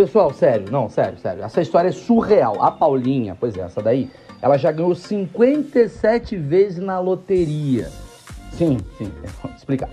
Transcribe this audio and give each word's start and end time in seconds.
Pessoal, 0.00 0.32
sério, 0.32 0.72
não, 0.72 0.88
sério, 0.88 1.18
sério. 1.18 1.44
Essa 1.44 1.60
história 1.60 1.90
é 1.90 1.92
surreal. 1.92 2.62
A 2.62 2.70
Paulinha, 2.70 3.36
pois 3.38 3.54
é, 3.54 3.60
essa 3.60 3.82
daí, 3.82 4.10
ela 4.40 4.56
já 4.56 4.72
ganhou 4.72 4.94
57 4.94 6.38
vezes 6.38 6.78
na 6.78 6.98
loteria. 6.98 7.90
Sim, 8.52 8.78
sim, 8.96 9.12
vou 9.42 9.52
explicar. 9.54 9.90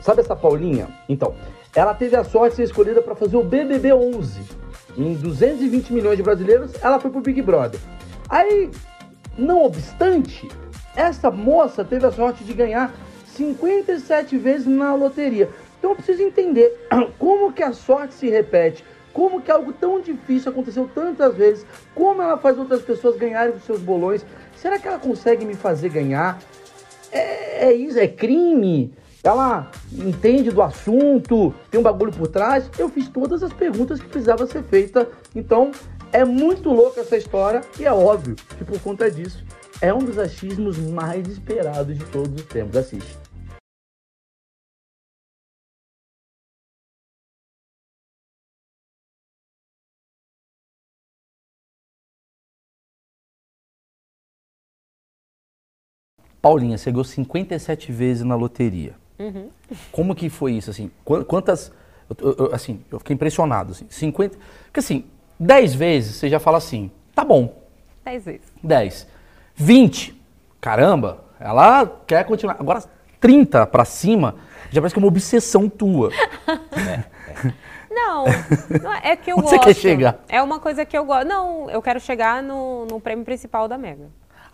Sabe 0.00 0.22
essa 0.22 0.34
Paulinha? 0.34 0.88
Então, 1.08 1.32
ela 1.76 1.94
teve 1.94 2.16
a 2.16 2.24
sorte 2.24 2.50
de 2.50 2.56
ser 2.56 2.62
escolhida 2.64 3.00
para 3.00 3.14
fazer 3.14 3.36
o 3.36 3.44
BBB 3.44 3.92
11. 3.92 4.40
Em 4.98 5.14
220 5.14 5.92
milhões 5.92 6.16
de 6.16 6.24
brasileiros, 6.24 6.72
ela 6.82 6.98
foi 6.98 7.12
pro 7.12 7.20
Big 7.20 7.40
Brother. 7.40 7.78
Aí, 8.28 8.68
não 9.38 9.64
obstante, 9.64 10.48
essa 10.96 11.30
moça 11.30 11.84
teve 11.84 12.04
a 12.04 12.10
sorte 12.10 12.42
de 12.42 12.52
ganhar 12.52 12.92
57 13.26 14.38
vezes 14.38 14.66
na 14.66 14.92
loteria. 14.92 15.48
Então 15.78 15.90
eu 15.90 15.96
preciso 15.96 16.20
entender 16.20 16.88
como 17.16 17.52
que 17.52 17.62
a 17.62 17.72
sorte 17.72 18.14
se 18.14 18.28
repete, 18.28 18.84
como 19.16 19.40
que 19.40 19.50
algo 19.50 19.72
tão 19.72 19.98
difícil 19.98 20.52
aconteceu 20.52 20.86
tantas 20.94 21.34
vezes, 21.34 21.64
como 21.94 22.20
ela 22.20 22.36
faz 22.36 22.58
outras 22.58 22.82
pessoas 22.82 23.16
ganharem 23.16 23.54
os 23.54 23.64
seus 23.64 23.80
bolões. 23.80 24.22
Será 24.54 24.78
que 24.78 24.86
ela 24.86 24.98
consegue 24.98 25.46
me 25.46 25.54
fazer 25.54 25.88
ganhar? 25.88 26.38
É, 27.10 27.68
é 27.68 27.72
isso, 27.72 27.98
é 27.98 28.06
crime? 28.06 28.92
Ela 29.24 29.70
entende 29.90 30.50
do 30.50 30.60
assunto, 30.60 31.54
tem 31.70 31.80
um 31.80 31.82
bagulho 31.82 32.12
por 32.12 32.28
trás. 32.28 32.68
Eu 32.78 32.90
fiz 32.90 33.08
todas 33.08 33.42
as 33.42 33.54
perguntas 33.54 34.00
que 34.00 34.06
precisava 34.06 34.46
ser 34.46 34.62
feita. 34.64 35.08
Então, 35.34 35.70
é 36.12 36.22
muito 36.22 36.68
louca 36.68 37.00
essa 37.00 37.16
história 37.16 37.62
e 37.80 37.86
é 37.86 37.92
óbvio 37.92 38.36
que 38.58 38.64
por 38.66 38.78
conta 38.80 39.10
disso 39.10 39.42
é 39.80 39.94
um 39.94 39.98
dos 40.00 40.18
achismos 40.18 40.76
mais 40.76 41.26
esperados 41.26 41.96
de 41.96 42.04
todos 42.04 42.34
os 42.34 42.46
tempos. 42.46 42.76
Assiste. 42.76 43.25
Paulinha, 56.46 56.78
você 56.78 56.92
ganhou 56.92 57.02
57 57.02 57.90
vezes 57.90 58.22
na 58.22 58.36
loteria. 58.36 58.94
Uhum. 59.18 59.48
Como 59.90 60.14
que 60.14 60.28
foi 60.30 60.52
isso, 60.52 60.70
assim? 60.70 60.92
Qu- 61.04 61.24
Quantas, 61.24 61.72
eu, 62.20 62.36
eu- 62.38 62.54
assim, 62.54 62.80
eu 62.88 63.00
fiquei 63.00 63.14
impressionado, 63.14 63.72
assim, 63.72 63.84
50, 63.90 64.38
porque 64.66 64.78
assim, 64.78 65.04
10 65.40 65.74
vezes 65.74 66.14
você 66.14 66.28
já 66.28 66.38
fala 66.38 66.58
assim, 66.58 66.88
tá 67.16 67.24
bom, 67.24 67.52
Dez 68.04 68.24
vezes. 68.24 68.42
10. 68.62 69.08
20, 69.56 70.22
caramba, 70.60 71.24
ela 71.40 71.84
quer 72.06 72.24
continuar. 72.24 72.56
Agora, 72.60 72.84
30 73.18 73.66
pra 73.66 73.84
cima, 73.84 74.36
já 74.70 74.80
parece 74.80 74.94
que 74.94 75.00
é 75.00 75.02
uma 75.02 75.08
obsessão 75.08 75.68
tua. 75.68 76.10
Não, 77.90 78.24
não 78.82 78.92
é 78.92 79.00
é 79.12 79.16
que 79.16 79.32
eu 79.32 79.38
Onde 79.38 79.48
você 79.48 79.56
gosto. 79.56 79.66
quer 79.68 79.74
chegar? 79.74 80.18
É 80.28 80.42
uma 80.42 80.60
coisa 80.60 80.84
que 80.84 80.96
eu 80.96 81.04
gosto. 81.04 81.26
Não, 81.26 81.68
eu 81.70 81.80
quero 81.80 81.98
chegar 81.98 82.42
no, 82.42 82.84
no 82.86 83.00
prêmio 83.00 83.24
principal 83.24 83.66
da 83.66 83.78
Mega. 83.78 84.08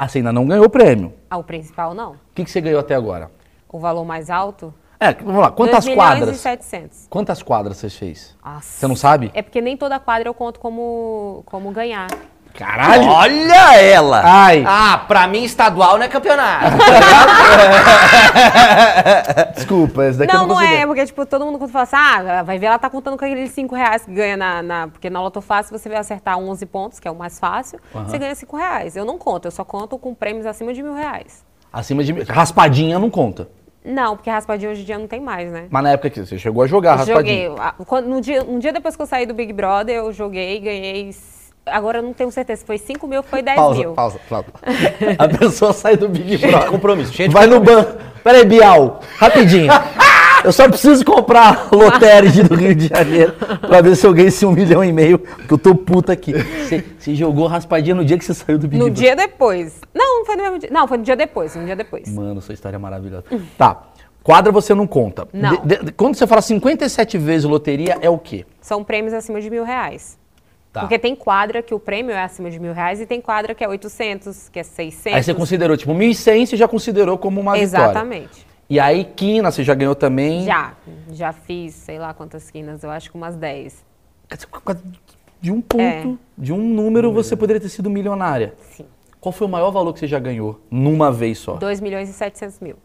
Você 0.08 0.18
ainda 0.18 0.32
não 0.32 0.46
ganhou 0.46 0.66
o 0.66 0.70
prêmio. 0.70 1.12
Ah, 1.30 1.38
o 1.38 1.44
principal 1.44 1.94
não. 1.94 2.12
O 2.12 2.18
que, 2.34 2.44
que 2.44 2.50
você 2.50 2.60
ganhou 2.60 2.80
até 2.80 2.94
agora? 2.94 3.30
O 3.68 3.78
valor 3.78 4.04
mais 4.04 4.30
alto? 4.30 4.72
É, 5.00 5.12
vamos 5.14 5.40
lá, 5.40 5.50
quantas 5.50 5.84
2 5.84 5.96
milhões 5.96 6.10
quadras? 6.10 6.36
e 6.36 6.38
700. 6.38 7.06
Quantas 7.10 7.42
quadras 7.42 7.76
você 7.76 7.90
fez? 7.90 8.36
Nossa. 8.44 8.78
Você 8.78 8.86
não 8.86 8.94
sabe? 8.94 9.32
É 9.34 9.42
porque 9.42 9.60
nem 9.60 9.76
toda 9.76 9.98
quadra 9.98 10.28
eu 10.28 10.34
conto 10.34 10.60
como, 10.60 11.42
como 11.44 11.72
ganhar. 11.72 12.06
Caralho! 12.54 13.08
Olha 13.08 13.80
ela! 13.80 14.22
Ai. 14.24 14.64
Ah, 14.66 15.04
pra 15.08 15.26
mim 15.26 15.42
estadual 15.44 15.96
não 15.98 16.04
é 16.04 16.08
campeonato. 16.08 16.76
Desculpa, 19.54 20.04
esse 20.06 20.18
daqui 20.18 20.34
eu 20.34 20.38
não, 20.40 20.46
não 20.46 20.54
não 20.54 20.60
consegui. 20.62 20.80
é, 20.82 20.86
porque 20.86 21.06
tipo, 21.06 21.26
todo 21.26 21.44
mundo 21.44 21.58
quando 21.58 21.70
fala 21.70 21.84
assim, 21.84 21.96
ah, 21.96 22.42
vai 22.42 22.58
ver, 22.58 22.66
ela 22.66 22.78
tá 22.78 22.90
contando 22.90 23.16
com 23.18 23.24
aqueles 23.24 23.50
5 23.52 23.74
reais 23.74 24.04
que 24.04 24.12
ganha 24.12 24.36
na, 24.36 24.62
na- 24.62 24.88
Porque 24.88 25.10
na 25.10 25.20
Loto 25.20 25.40
Fácil 25.40 25.76
você 25.76 25.88
vai 25.88 25.98
acertar 25.98 26.38
11 26.38 26.64
pontos, 26.66 27.00
que 27.00 27.08
é 27.08 27.10
o 27.10 27.14
mais 27.14 27.38
fácil, 27.38 27.78
você 27.92 28.18
ganha 28.18 28.34
5 28.34 28.56
reais. 28.56 28.96
Eu 28.96 29.04
não 29.04 29.18
conto, 29.18 29.46
eu 29.46 29.50
só 29.50 29.64
conto 29.64 29.98
com 29.98 30.14
prêmios 30.14 30.46
acima 30.46 30.72
de 30.72 30.82
mil 30.82 30.94
reais. 30.94 31.44
Acima 31.72 32.04
de 32.04 32.12
mil. 32.12 32.24
Raspadinha 32.28 32.98
não 32.98 33.10
conta. 33.10 33.48
Não, 33.84 34.14
porque 34.16 34.30
raspadinha 34.30 34.70
hoje 34.70 34.82
em 34.82 34.84
dia 34.84 34.96
não 34.98 35.08
tem 35.08 35.20
mais, 35.20 35.50
né? 35.50 35.64
Mas 35.68 35.82
na 35.82 35.90
época 35.90 36.08
que 36.10 36.24
você 36.24 36.38
chegou 36.38 36.62
a 36.62 36.66
jogar 36.68 36.94
raspadinha. 36.96 37.48
Joguei. 37.48 37.60
Ah, 37.60 37.74
no 38.02 38.20
dia, 38.20 38.44
um 38.44 38.58
dia 38.60 38.72
depois 38.72 38.94
que 38.94 39.02
eu 39.02 39.06
saí 39.06 39.26
do 39.26 39.34
Big 39.34 39.52
Brother, 39.52 39.96
eu 39.96 40.12
joguei, 40.12 40.60
ganhei. 40.60 41.10
Agora 41.64 41.98
eu 41.98 42.02
não 42.02 42.12
tenho 42.12 42.30
certeza 42.30 42.60
se 42.60 42.66
foi 42.66 42.76
5 42.78 43.06
mil 43.06 43.18
ou 43.18 43.22
foi 43.22 43.40
10 43.42 43.56
Pausa, 43.56 43.78
mil. 43.78 43.92
pausa, 43.92 44.18
pausa. 44.28 44.46
A 45.18 45.28
pessoa 45.28 45.72
sai 45.72 45.96
do 45.96 46.08
Big 46.08 46.38
Brother. 46.38 46.68
compromisso, 46.68 47.12
cheio 47.12 47.28
de 47.28 47.34
Vai 47.34 47.46
no 47.46 47.60
banco. 47.60 47.98
Peraí, 48.24 48.44
Bial, 48.44 49.00
rapidinho. 49.16 49.70
Eu 50.44 50.50
só 50.50 50.68
preciso 50.68 51.04
comprar 51.04 51.68
lotérica 51.72 52.42
do 52.42 52.56
Rio 52.56 52.74
de 52.74 52.88
Janeiro 52.88 53.32
pra 53.60 53.80
ver 53.80 53.94
se 53.94 54.04
eu 54.04 54.12
ganho 54.12 54.26
esse 54.26 54.44
um 54.44 54.50
milhão 54.50 54.82
e 54.82 54.92
meio, 54.92 55.16
que 55.20 55.52
eu 55.54 55.56
tô 55.56 55.72
puta 55.72 56.12
aqui. 56.12 56.32
Você, 56.32 56.84
você 56.98 57.14
jogou 57.14 57.46
raspadinha 57.46 57.94
no 57.94 58.04
dia 58.04 58.18
que 58.18 58.24
você 58.24 58.34
saiu 58.34 58.58
do 58.58 58.66
Big 58.66 58.76
No 58.76 58.86
Brother. 58.86 59.00
dia 59.04 59.14
depois. 59.14 59.80
Não, 59.94 60.18
não 60.18 60.26
foi 60.26 60.34
no 60.34 60.42
mesmo 60.42 60.58
dia. 60.58 60.68
Não, 60.72 60.88
foi 60.88 60.98
no 60.98 61.04
dia 61.04 61.14
depois, 61.14 61.54
um 61.54 61.64
dia 61.64 61.76
depois. 61.76 62.12
Mano, 62.12 62.40
sua 62.40 62.54
história 62.54 62.74
é 62.74 62.78
maravilhosa. 62.78 63.24
Tá. 63.56 63.82
Quadra 64.24 64.50
você 64.50 64.74
não 64.74 64.84
conta. 64.84 65.28
Não. 65.32 65.64
De- 65.64 65.76
de- 65.84 65.92
quando 65.92 66.16
você 66.16 66.26
fala 66.26 66.42
57 66.42 67.18
vezes 67.18 67.44
loteria, 67.48 67.98
é 68.00 68.10
o 68.10 68.18
quê? 68.18 68.44
São 68.60 68.82
prêmios 68.82 69.14
acima 69.14 69.40
de 69.40 69.48
mil 69.48 69.62
reais. 69.62 70.18
Tá. 70.72 70.80
Porque 70.80 70.98
tem 70.98 71.14
quadra 71.14 71.62
que 71.62 71.74
o 71.74 71.78
prêmio 71.78 72.12
é 72.14 72.22
acima 72.22 72.50
de 72.50 72.58
mil 72.58 72.72
reais 72.72 72.98
e 72.98 73.04
tem 73.04 73.20
quadra 73.20 73.54
que 73.54 73.62
é 73.62 73.68
800, 73.68 74.48
que 74.48 74.58
é 74.58 74.62
600. 74.62 75.16
Aí 75.16 75.22
você 75.22 75.34
considerou, 75.34 75.76
tipo, 75.76 75.92
1.100 75.92 76.46
você 76.46 76.56
já 76.56 76.66
considerou 76.66 77.18
como 77.18 77.40
uma 77.40 77.52
vitória. 77.52 77.84
Exatamente. 77.90 78.46
E 78.70 78.80
aí, 78.80 79.04
quina, 79.04 79.50
você 79.50 79.62
já 79.62 79.74
ganhou 79.74 79.94
também? 79.94 80.44
Já. 80.44 80.72
Já 81.10 81.30
fiz, 81.30 81.74
sei 81.74 81.98
lá 81.98 82.14
quantas 82.14 82.50
quinas, 82.50 82.82
eu 82.82 82.90
acho 82.90 83.10
que 83.10 83.16
umas 83.18 83.36
10. 83.36 83.84
De 85.42 85.52
um 85.52 85.60
ponto, 85.60 85.82
É. 85.82 86.14
de 86.38 86.52
um 86.54 86.58
número, 86.58 87.12
você 87.12 87.36
poderia 87.36 87.60
ter 87.60 87.68
sido 87.68 87.90
milionária. 87.90 88.54
Sim. 88.70 88.86
Qual 89.20 89.30
foi 89.32 89.46
o 89.46 89.50
maior 89.50 89.70
valor 89.70 89.92
que 89.92 89.98
você 90.00 90.06
já 90.06 90.18
ganhou 90.18 90.58
numa 90.70 91.12
vez 91.12 91.38
só? 91.38 91.54
2 91.56 91.80
milhões 91.80 92.08
e 92.08 92.12
700 92.14 92.60
mil. 92.60 92.76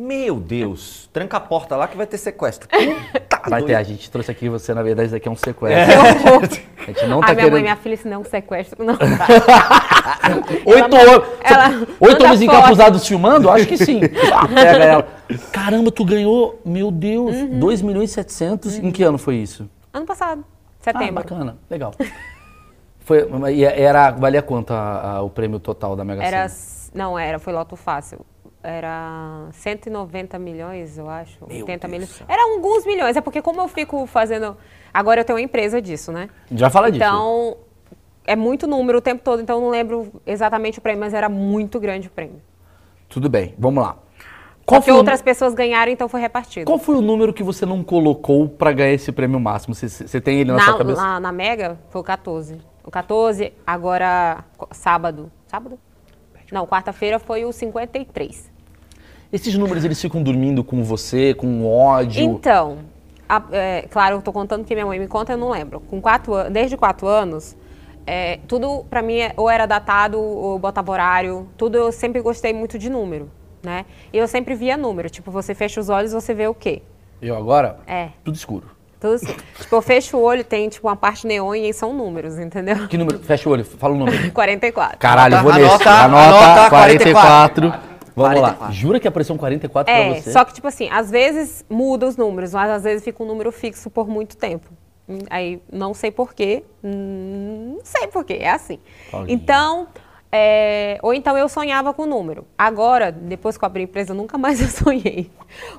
Meu 0.00 0.36
Deus, 0.38 1.10
tranca 1.12 1.38
a 1.38 1.40
porta 1.40 1.74
lá 1.74 1.88
que 1.88 1.96
vai 1.96 2.06
ter 2.06 2.18
sequestro. 2.18 2.68
Vai 3.48 3.62
ter, 3.62 3.76
a 3.76 3.82
gente 3.82 4.10
trouxe 4.10 4.30
aqui 4.30 4.46
você, 4.48 4.74
na 4.74 4.82
verdade, 4.82 5.06
isso 5.06 5.14
daqui 5.14 5.26
é 5.26 5.30
um 5.30 5.36
sequestro. 5.36 5.86
Que 5.86 6.28
horror. 6.28 6.42
A 6.42 6.84
gente 6.86 7.06
não 7.06 7.18
a 7.22 7.26
tá 7.26 7.26
minha 7.32 7.36
querendo... 7.36 7.50
mãe 7.52 7.60
e 7.60 7.62
minha 7.62 7.76
filha, 7.76 7.96
se 7.96 8.06
não 8.06 8.22
sequestro, 8.22 8.84
não. 8.84 8.94
Oito, 10.66 10.96
Ela- 10.96 11.24
ela 11.42 11.86
oito 12.00 12.24
homens 12.24 12.42
encapuzados 12.42 13.06
filmando? 13.08 13.48
Acho 13.48 13.66
que 13.66 13.76
sim. 13.78 14.00
Ah, 14.34 14.46
Pega 14.48 14.84
ela. 14.84 15.08
Caramba, 15.50 15.90
tu 15.90 16.04
ganhou, 16.04 16.60
meu 16.64 16.90
Deus, 16.90 17.34
Uhum. 17.36 17.58
2 17.58 17.80
milhões 17.80 18.10
e 18.10 18.14
700. 18.14 18.76
Em 18.78 18.90
que 18.90 19.02
ano 19.02 19.16
foi 19.18 19.36
isso? 19.36 19.68
ano 19.94 20.04
passado, 20.04 20.44
Ah, 20.46 20.74
setembro. 20.80 21.14
bacana, 21.14 21.56
legal. 21.70 21.92
Foi, 23.00 23.26
e 23.54 23.64
era, 23.64 24.10
valia 24.10 24.42
quanto 24.42 24.72
a- 24.74 25.12
a- 25.16 25.22
o 25.22 25.30
prêmio 25.30 25.58
total 25.58 25.96
da 25.96 26.04
Mega 26.04 26.22
Era, 26.22 26.30
Sena? 26.30 26.44
s- 26.44 26.90
não 26.94 27.18
era, 27.18 27.38
foi 27.38 27.52
loto 27.54 27.74
fácil. 27.76 28.20
Era 28.68 29.48
190 29.52 30.38
milhões, 30.38 30.98
eu 30.98 31.08
acho. 31.08 31.38
80 31.48 31.88
milhões. 31.88 32.22
Era 32.28 32.52
alguns 32.52 32.84
milhões, 32.84 33.16
é 33.16 33.20
porque 33.22 33.40
como 33.40 33.62
eu 33.62 33.68
fico 33.68 34.06
fazendo. 34.06 34.58
Agora 34.92 35.22
eu 35.22 35.24
tenho 35.24 35.38
uma 35.38 35.42
empresa 35.42 35.80
disso, 35.80 36.12
né? 36.12 36.28
Já 36.52 36.68
fala 36.68 36.90
disso. 36.90 37.02
Então, 37.02 37.56
é 38.26 38.36
muito 38.36 38.66
número 38.66 38.98
o 38.98 39.00
tempo 39.00 39.22
todo, 39.24 39.40
então 39.40 39.56
eu 39.56 39.62
não 39.62 39.70
lembro 39.70 40.12
exatamente 40.26 40.80
o 40.80 40.82
prêmio, 40.82 41.00
mas 41.00 41.14
era 41.14 41.30
muito 41.30 41.80
grande 41.80 42.08
o 42.08 42.10
prêmio. 42.10 42.42
Tudo 43.08 43.30
bem, 43.30 43.54
vamos 43.58 43.82
lá. 43.82 43.96
Qual 44.66 44.82
Porque 44.82 44.92
outras 44.92 45.22
o, 45.22 45.24
pessoas 45.24 45.54
ganharam, 45.54 45.90
então 45.90 46.06
foi 46.06 46.20
repartido. 46.20 46.66
qual 46.66 46.78
foi 46.78 46.94
o 46.96 47.00
número 47.00 47.32
que 47.32 47.42
você 47.42 47.64
não 47.64 47.82
colocou 47.82 48.50
pra 48.50 48.70
ganhar 48.70 48.92
esse 48.92 49.10
prêmio 49.10 49.40
máximo? 49.40 49.74
Você, 49.74 49.88
você 49.88 50.20
tem 50.20 50.40
ele 50.40 50.52
na, 50.52 50.60
sua 50.60 50.72
Na, 50.72 50.78
cabeça? 50.78 51.02
na, 51.02 51.20
na 51.20 51.32
Mega 51.32 51.78
foi 51.88 52.02
o 52.02 52.04
14. 52.04 52.60
O 52.84 52.90
14, 52.90 53.50
agora 53.66 54.44
sábado. 54.72 55.32
Sábado? 55.46 55.78
Não, 56.52 56.66
quarta-feira 56.66 57.18
foi 57.18 57.46
o 57.46 57.52
53. 57.52 58.57
Esses 59.32 59.54
números, 59.56 59.84
eles 59.84 60.00
ficam 60.00 60.22
dormindo 60.22 60.64
com 60.64 60.82
você, 60.82 61.34
com 61.34 61.66
ódio? 61.70 62.22
Então, 62.22 62.78
a- 63.28 63.42
é, 63.52 63.82
claro, 63.90 64.16
eu 64.16 64.22
tô 64.22 64.32
contando 64.32 64.64
que 64.64 64.74
minha 64.74 64.86
mãe 64.86 64.98
me 64.98 65.06
conta, 65.06 65.32
eu 65.32 65.36
não 65.38 65.50
lembro. 65.50 65.80
Com 65.80 66.00
quatro, 66.00 66.32
desde 66.50 66.76
quatro 66.78 67.06
anos, 67.06 67.54
é, 68.06 68.38
tudo 68.48 68.86
pra 68.88 69.02
mim 69.02 69.18
é- 69.18 69.32
ou 69.36 69.50
era 69.50 69.66
datado 69.66 70.18
ou 70.18 70.58
botava 70.58 70.90
horário. 70.90 71.46
Tudo 71.58 71.76
eu 71.76 71.92
sempre 71.92 72.22
gostei 72.22 72.54
muito 72.54 72.78
de 72.78 72.88
número, 72.88 73.30
né? 73.62 73.84
E 74.12 74.16
eu 74.16 74.26
sempre 74.26 74.54
via 74.54 74.78
número. 74.78 75.10
Tipo, 75.10 75.30
você 75.30 75.54
fecha 75.54 75.78
os 75.78 75.90
olhos, 75.90 76.12
você 76.12 76.32
vê 76.32 76.46
o 76.46 76.54
quê? 76.54 76.80
Eu 77.20 77.36
agora? 77.36 77.80
É. 77.86 78.08
Tudo 78.24 78.34
escuro. 78.34 78.64
Tudo 78.98 79.12
assim. 79.14 79.26
tipo, 79.60 79.76
eu 79.76 79.82
fecho 79.82 80.16
o 80.16 80.22
olho, 80.22 80.42
tem 80.42 80.70
tipo 80.70 80.88
uma 80.88 80.96
parte 80.96 81.26
neon 81.26 81.54
e 81.54 81.70
são 81.74 81.92
números, 81.92 82.38
entendeu? 82.38 82.88
Que 82.88 82.96
número? 82.96 83.18
Fecha 83.18 83.46
o 83.46 83.52
olho, 83.52 83.62
fala 83.64 83.92
o 83.92 83.98
número. 83.98 84.32
44. 84.32 84.96
Caralho, 84.98 85.42
vou 85.42 85.52
nesse. 85.52 85.66
anota, 85.66 85.90
Anota, 85.90 86.44
anota, 86.44 86.70
44. 86.70 87.74
Vamos 88.18 88.40
lá. 88.40 88.48
44. 88.54 88.74
Jura 88.74 89.00
que 89.00 89.08
apareceu 89.08 89.34
um 89.34 89.38
44 89.38 89.92
É, 89.92 90.10
pra 90.10 90.20
você? 90.20 90.32
só 90.32 90.44
que, 90.44 90.52
tipo 90.54 90.66
assim, 90.66 90.88
às 90.90 91.10
vezes 91.10 91.64
muda 91.68 92.06
os 92.06 92.16
números, 92.16 92.52
mas 92.52 92.70
às 92.70 92.82
vezes 92.82 93.02
fica 93.04 93.22
um 93.22 93.26
número 93.26 93.50
fixo 93.52 93.88
por 93.90 94.08
muito 94.08 94.36
tempo. 94.36 94.68
Hum, 95.08 95.18
Aí, 95.30 95.62
não 95.72 95.94
sei 95.94 96.10
porquê. 96.10 96.64
Não 96.82 97.80
sei 97.82 98.08
porquê, 98.08 98.34
é 98.34 98.50
assim. 98.50 98.78
Paulinha. 99.10 99.34
Então, 99.34 99.88
É, 100.30 100.98
ou 101.02 101.14
então 101.14 101.38
eu 101.38 101.48
sonhava 101.48 101.94
com 101.94 102.02
o 102.02 102.06
número. 102.06 102.44
Agora, 102.56 103.10
depois 103.10 103.56
que 103.56 103.64
eu 103.64 103.66
abri 103.66 103.80
a 103.80 103.84
empresa, 103.84 104.12
nunca 104.12 104.36
mais 104.36 104.60
eu 104.60 104.68
sonhei. 104.68 105.30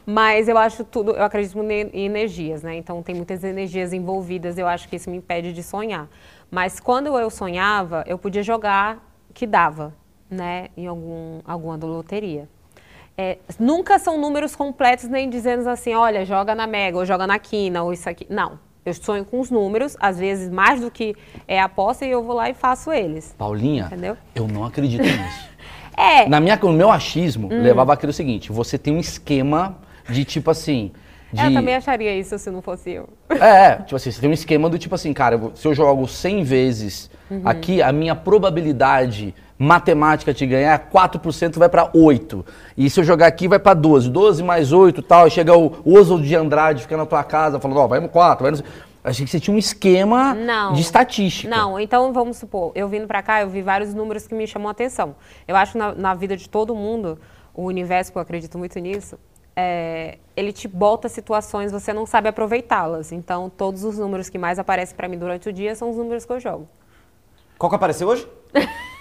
Mas 0.06 0.48
eu 0.48 0.58
acho 0.58 0.84
tudo, 0.84 1.12
eu 1.12 1.24
acredito 1.24 1.56
em 1.62 2.06
energias, 2.06 2.64
né? 2.64 2.76
Então 2.76 3.04
tem 3.04 3.14
muitas 3.14 3.44
energias 3.44 3.94
envolvidas, 3.94 4.58
eu 4.58 4.68
acho 4.68 4.90
que 4.90 4.96
isso 4.96 5.08
me 5.08 5.18
impede 5.18 5.54
de 5.54 5.62
sonhar. 5.62 6.08
Mas 6.50 6.80
quando 6.80 7.16
eu 7.16 7.30
sonhava, 7.30 8.04
eu 8.08 8.18
podia 8.18 8.42
jogar 8.42 8.98
que 9.36 9.46
dava, 9.46 9.94
né? 10.30 10.68
Em 10.78 10.88
algum, 10.88 11.40
alguma 11.46 11.76
loteria. 11.78 12.48
É, 13.18 13.38
nunca 13.60 14.00
são 14.00 14.18
números 14.20 14.56
completos, 14.56 15.10
nem 15.10 15.30
dizendo 15.30 15.68
assim, 15.70 15.94
olha, 15.94 16.26
joga 16.26 16.56
na 16.56 16.66
Mega, 16.66 16.98
ou 16.98 17.06
joga 17.06 17.28
na 17.28 17.38
Quina, 17.38 17.84
ou 17.84 17.92
isso 17.92 18.10
aqui. 18.10 18.26
Não. 18.30 18.60
Eu 18.86 18.94
sonho 18.94 19.26
com 19.26 19.40
os 19.42 19.52
números, 19.52 19.98
às 20.00 20.18
vezes 20.18 20.50
mais 20.50 20.80
do 20.80 20.90
que 20.90 21.16
é 21.48 21.60
aposta, 21.60 22.06
e 22.06 22.12
eu 22.12 22.24
vou 22.24 22.34
lá 22.36 22.50
e 22.50 22.54
faço 22.54 22.92
eles. 22.94 23.36
Paulinha, 23.38 23.86
Entendeu? 23.88 24.16
eu 24.34 24.48
não 24.48 24.64
acredito 24.64 25.02
nisso. 25.04 25.50
É. 26.02 26.30
Na 26.30 26.40
minha, 26.40 26.56
no 26.56 26.72
meu 26.72 26.90
achismo, 26.90 27.50
levava 27.50 27.92
aquilo 27.92 28.14
seguinte: 28.14 28.54
você 28.54 28.78
tem 28.78 28.96
um 28.96 29.02
esquema 29.02 29.78
de 30.08 30.24
tipo 30.24 30.50
assim. 30.50 30.94
De, 31.34 31.44
Eu 31.44 31.54
também 31.54 31.76
acharia 31.76 32.16
isso 32.16 32.40
se 32.40 32.50
não 32.50 32.62
fosse 32.62 32.92
eu. 32.92 33.10
É, 33.30 33.76
tipo 33.76 33.98
assim, 33.98 34.10
você 34.10 34.22
tem 34.22 34.30
um 34.30 34.34
esquema 34.34 34.70
do 34.70 34.80
tipo 34.80 34.96
assim, 34.96 35.12
cara, 35.12 35.38
se 35.56 35.68
eu 35.68 35.74
jogo 35.74 36.08
100 36.08 36.44
vezes 36.44 37.12
Uhum. 37.30 37.42
aqui, 37.44 37.82
a 37.82 37.92
minha 37.92 38.16
probabilidade 38.16 39.36
matemática 39.60 40.34
de 40.34 40.46
ganhar 40.48 40.74
é 40.74 40.78
4% 40.78 41.58
vai 41.60 41.68
pra 41.68 41.90
8. 41.94 42.46
E 42.78 42.90
se 42.90 43.02
eu 43.02 43.04
jogar 43.04 43.28
aqui 43.28 43.46
vai 43.46 43.60
pra 43.60 43.74
12. 43.74 44.10
12 44.10 44.42
mais 44.42 44.72
8 44.72 45.02
e 45.02 45.04
tal, 45.04 45.28
e 45.28 45.32
chega 45.32 45.56
o 45.56 45.76
Oswald 45.86 46.26
de 46.26 46.34
Andrade 46.34 46.84
fica 46.84 46.96
na 46.96 47.06
tua 47.06 47.24
casa 47.26 47.60
falando, 47.60 47.78
ó, 47.78 47.88
vai 47.88 48.00
no 48.00 48.08
4, 48.08 48.44
vai 48.44 48.52
no... 48.52 48.64
Achei 49.04 49.26
que 49.26 49.32
você 49.32 49.40
tinha 49.40 49.54
um 49.54 49.58
esquema 49.58 50.34
Não. 50.34 50.74
de 50.74 50.82
estatística. 50.82 51.54
Não, 51.54 51.80
então 51.80 52.12
vamos 52.14 52.38
supor, 52.38 52.72
eu 52.76 52.88
vindo 52.88 53.08
pra 53.08 53.22
cá, 53.22 53.42
eu 53.42 53.50
vi 53.50 53.62
vários 53.62 53.94
números 53.94 54.28
que 54.28 54.34
me 54.34 54.46
chamam 54.48 54.68
a 54.70 54.72
atenção. 54.72 55.16
Eu 55.48 55.56
acho 55.56 55.74
que 55.74 55.78
na, 55.78 55.94
na 55.94 56.14
vida 56.14 56.38
de 56.38 56.50
todo 56.50 56.74
mundo, 56.74 57.20
o 57.54 57.64
universo, 57.64 58.12
que 58.12 58.18
eu 58.18 58.22
acredito 58.22 58.58
muito 58.58 58.78
nisso, 58.80 59.18
é, 59.56 60.18
ele 60.36 60.54
te 60.54 60.68
bota 60.68 61.10
situações, 61.10 61.72
você 61.72 61.92
não 61.92 62.06
sabe 62.06 62.30
aproveitá-las. 62.30 63.12
Então, 63.12 63.50
todos 63.50 63.84
os 63.84 63.98
números 63.98 64.30
que 64.30 64.38
mais 64.38 64.60
aparecem 64.60 64.96
pra 64.96 65.08
mim 65.08 65.18
durante 65.18 65.50
o 65.50 65.54
dia 65.54 65.76
são 65.76 65.90
os 65.90 65.98
números 65.98 66.26
que 66.26 66.32
eu 66.32 66.40
jogo. 66.40 66.68
Qual 67.58 67.70
que 67.70 67.76
apareceu 67.76 68.08
hoje? 68.08 68.28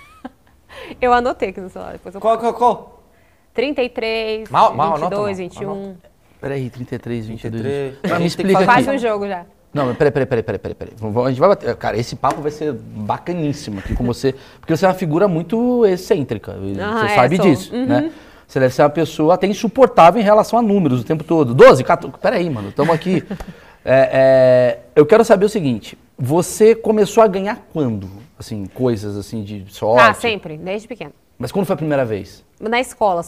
Eu 1.00 1.12
anotei 1.12 1.50
aqui 1.50 1.60
no 1.60 1.68
celular, 1.70 1.92
depois 1.92 2.14
eu 2.14 2.20
Qual, 2.20 2.38
qual, 2.38 2.54
qual? 2.54 3.02
33, 3.54 4.48
Mal- 4.50 4.74
mal, 4.74 4.94
anota, 4.94 5.16
22, 5.16 5.38
mal, 5.38 5.48
21. 5.48 5.70
anota. 5.72 6.10
Peraí, 6.40 6.70
33, 6.70 7.26
22. 7.26 7.62
23. 7.62 7.94
Mas 8.08 8.18
me 8.20 8.26
explica. 8.26 8.64
Faz 8.64 8.86
um 8.86 8.98
jogo 8.98 9.26
já. 9.26 9.44
Não, 9.74 9.94
peraí, 9.94 10.10
peraí, 10.10 10.26
peraí, 10.26 10.58
peraí, 10.58 10.74
peraí, 10.74 10.94
A 11.26 11.28
gente 11.28 11.40
vai 11.40 11.48
bater. 11.50 11.76
Cara, 11.76 11.96
esse 11.96 12.16
papo 12.16 12.40
vai 12.40 12.50
ser 12.50 12.72
bacaníssimo 12.72 13.80
aqui 13.80 13.94
com 13.94 14.04
você, 14.04 14.34
porque 14.60 14.74
você 14.76 14.86
é 14.86 14.88
uma 14.88 14.94
figura 14.94 15.28
muito 15.28 15.84
excêntrica. 15.84 16.52
Ah, 16.80 17.00
você 17.00 17.12
é, 17.12 17.14
sabe 17.14 17.36
sou. 17.36 17.44
disso, 17.46 17.76
né? 17.76 18.10
Você 18.46 18.58
deve 18.60 18.74
ser 18.74 18.82
uma 18.82 18.90
pessoa 18.90 19.34
até 19.34 19.46
insuportável 19.46 20.20
em 20.20 20.24
relação 20.24 20.58
a 20.58 20.62
números 20.62 21.02
o 21.02 21.04
tempo 21.04 21.22
todo. 21.22 21.52
12, 21.52 21.84
14. 21.84 22.16
Peraí, 22.18 22.48
mano, 22.48 22.70
estamos 22.70 22.94
aqui. 22.94 23.22
É, 23.90 24.10
é, 24.12 24.78
eu 24.94 25.06
quero 25.06 25.24
saber 25.24 25.46
o 25.46 25.48
seguinte: 25.48 25.96
você 26.18 26.74
começou 26.74 27.22
a 27.22 27.26
ganhar 27.26 27.66
quando? 27.72 28.10
Assim, 28.38 28.66
coisas 28.66 29.16
assim 29.16 29.42
de 29.42 29.66
sorte? 29.72 30.02
Ah, 30.02 30.14
sempre, 30.14 30.56
desde 30.56 30.86
pequeno. 30.86 31.12
Mas 31.36 31.52
quando 31.52 31.66
foi 31.66 31.74
a 31.74 31.76
primeira 31.76 32.04
vez? 32.04 32.44
Na 32.60 32.80
escola, 32.80 33.22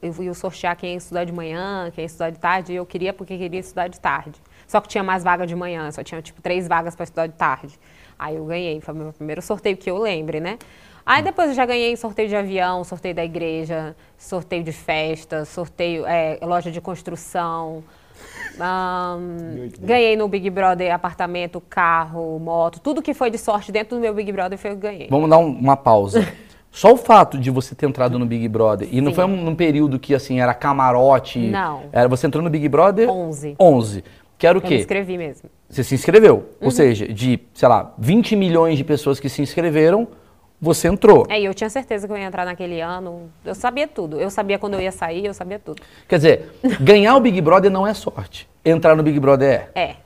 eu 0.00 0.22
ia 0.22 0.34
sortear 0.34 0.76
quem 0.76 0.92
ia 0.92 0.96
estudar 0.96 1.24
de 1.24 1.32
manhã, 1.32 1.90
quem 1.92 2.02
ia 2.02 2.06
estudar 2.06 2.30
de 2.30 2.38
tarde, 2.38 2.72
e 2.72 2.76
eu 2.76 2.86
queria 2.86 3.12
porque 3.12 3.36
queria 3.36 3.60
estudar 3.60 3.88
de 3.88 3.98
tarde. 3.98 4.40
Só 4.66 4.80
que 4.80 4.88
tinha 4.88 5.02
mais 5.02 5.24
vaga 5.24 5.46
de 5.46 5.54
manhã, 5.54 5.90
só 5.90 6.02
tinha 6.02 6.22
tipo 6.22 6.40
três 6.40 6.68
vagas 6.68 6.94
para 6.94 7.04
estudar 7.04 7.26
de 7.26 7.34
tarde. 7.34 7.78
Aí 8.18 8.36
eu 8.36 8.44
ganhei, 8.44 8.80
foi 8.80 8.94
o 8.94 8.96
meu 8.96 9.12
primeiro 9.12 9.42
sorteio 9.42 9.76
que 9.76 9.90
eu 9.90 9.98
lembre, 9.98 10.40
né? 10.40 10.58
Aí 11.04 11.22
depois 11.22 11.48
eu 11.48 11.54
já 11.54 11.66
ganhei 11.66 11.96
sorteio 11.96 12.28
de 12.28 12.36
avião, 12.36 12.82
sorteio 12.82 13.14
da 13.14 13.24
igreja, 13.24 13.94
sorteio 14.16 14.62
de 14.62 14.72
festa, 14.72 15.44
sorteio, 15.44 16.06
é, 16.06 16.38
loja 16.40 16.70
de 16.70 16.80
construção. 16.80 17.84
Ahn, 18.58 19.68
ganhei 19.80 20.16
no 20.16 20.28
Big 20.28 20.48
Brother 20.50 20.92
apartamento, 20.94 21.60
carro, 21.60 22.38
moto, 22.38 22.80
tudo 22.80 23.02
que 23.02 23.12
foi 23.14 23.30
de 23.30 23.38
sorte 23.38 23.72
dentro 23.72 23.96
do 23.96 24.00
meu 24.00 24.14
Big 24.14 24.30
Brother 24.32 24.56
foi 24.58 24.70
o 24.72 24.76
que 24.76 24.86
eu 24.86 24.90
ganhei. 24.90 25.08
Vamos 25.10 25.28
dar 25.28 25.38
um- 25.38 25.50
uma 25.52 25.76
pausa. 25.76 26.26
Só 26.70 26.92
o 26.92 26.96
fato 26.96 27.38
de 27.38 27.50
você 27.50 27.72
ter 27.74 27.86
entrado 27.86 28.18
no 28.18 28.26
Big 28.26 28.48
Brother, 28.48 28.88
e 28.90 29.00
não 29.00 29.10
Sim. 29.12 29.14
foi 29.14 29.24
um, 29.26 29.36
num 29.44 29.54
período 29.54 29.96
que, 29.98 30.12
assim, 30.12 30.40
era 30.40 30.52
camarote. 30.52 31.38
Não. 31.38 31.82
Era, 31.92 32.08
você 32.08 32.26
entrou 32.26 32.42
no 32.42 32.50
Big 32.50 32.68
Brother? 32.68 33.08
11. 33.08 33.54
11. 33.60 34.04
Que 34.36 34.44
era 34.44 34.58
o 34.58 34.60
Eu 34.60 34.62
me 34.62 34.68
quê? 34.68 34.76
inscrevi 34.78 35.16
mesmo. 35.16 35.48
Você 35.68 35.84
se 35.84 35.94
inscreveu. 35.94 36.34
Uhum. 36.36 36.42
Ou 36.62 36.70
seja, 36.72 37.06
de, 37.06 37.38
sei 37.54 37.68
lá, 37.68 37.94
20 37.96 38.34
milhões 38.34 38.76
de 38.76 38.82
pessoas 38.82 39.20
que 39.20 39.28
se 39.28 39.40
inscreveram, 39.40 40.08
você 40.64 40.88
entrou. 40.88 41.26
É, 41.28 41.38
e 41.40 41.44
eu 41.44 41.54
tinha 41.54 41.68
certeza 41.70 42.06
que 42.06 42.12
eu 42.12 42.16
ia 42.16 42.24
entrar 42.24 42.44
naquele 42.44 42.80
ano. 42.80 43.30
Eu 43.44 43.54
sabia 43.54 43.86
tudo. 43.86 44.18
Eu 44.18 44.30
sabia 44.30 44.58
quando 44.58 44.74
eu 44.74 44.80
ia 44.80 44.90
sair, 44.90 45.24
eu 45.26 45.34
sabia 45.34 45.58
tudo. 45.58 45.82
Quer 46.08 46.16
dizer, 46.16 46.58
ganhar 46.80 47.14
o 47.16 47.20
Big 47.20 47.40
Brother 47.40 47.70
não 47.70 47.86
é 47.86 47.92
sorte. 47.94 48.48
Entrar 48.64 48.96
no 48.96 49.02
Big 49.02 49.20
Brother 49.20 49.68
é. 49.74 49.80
É, 49.80 49.96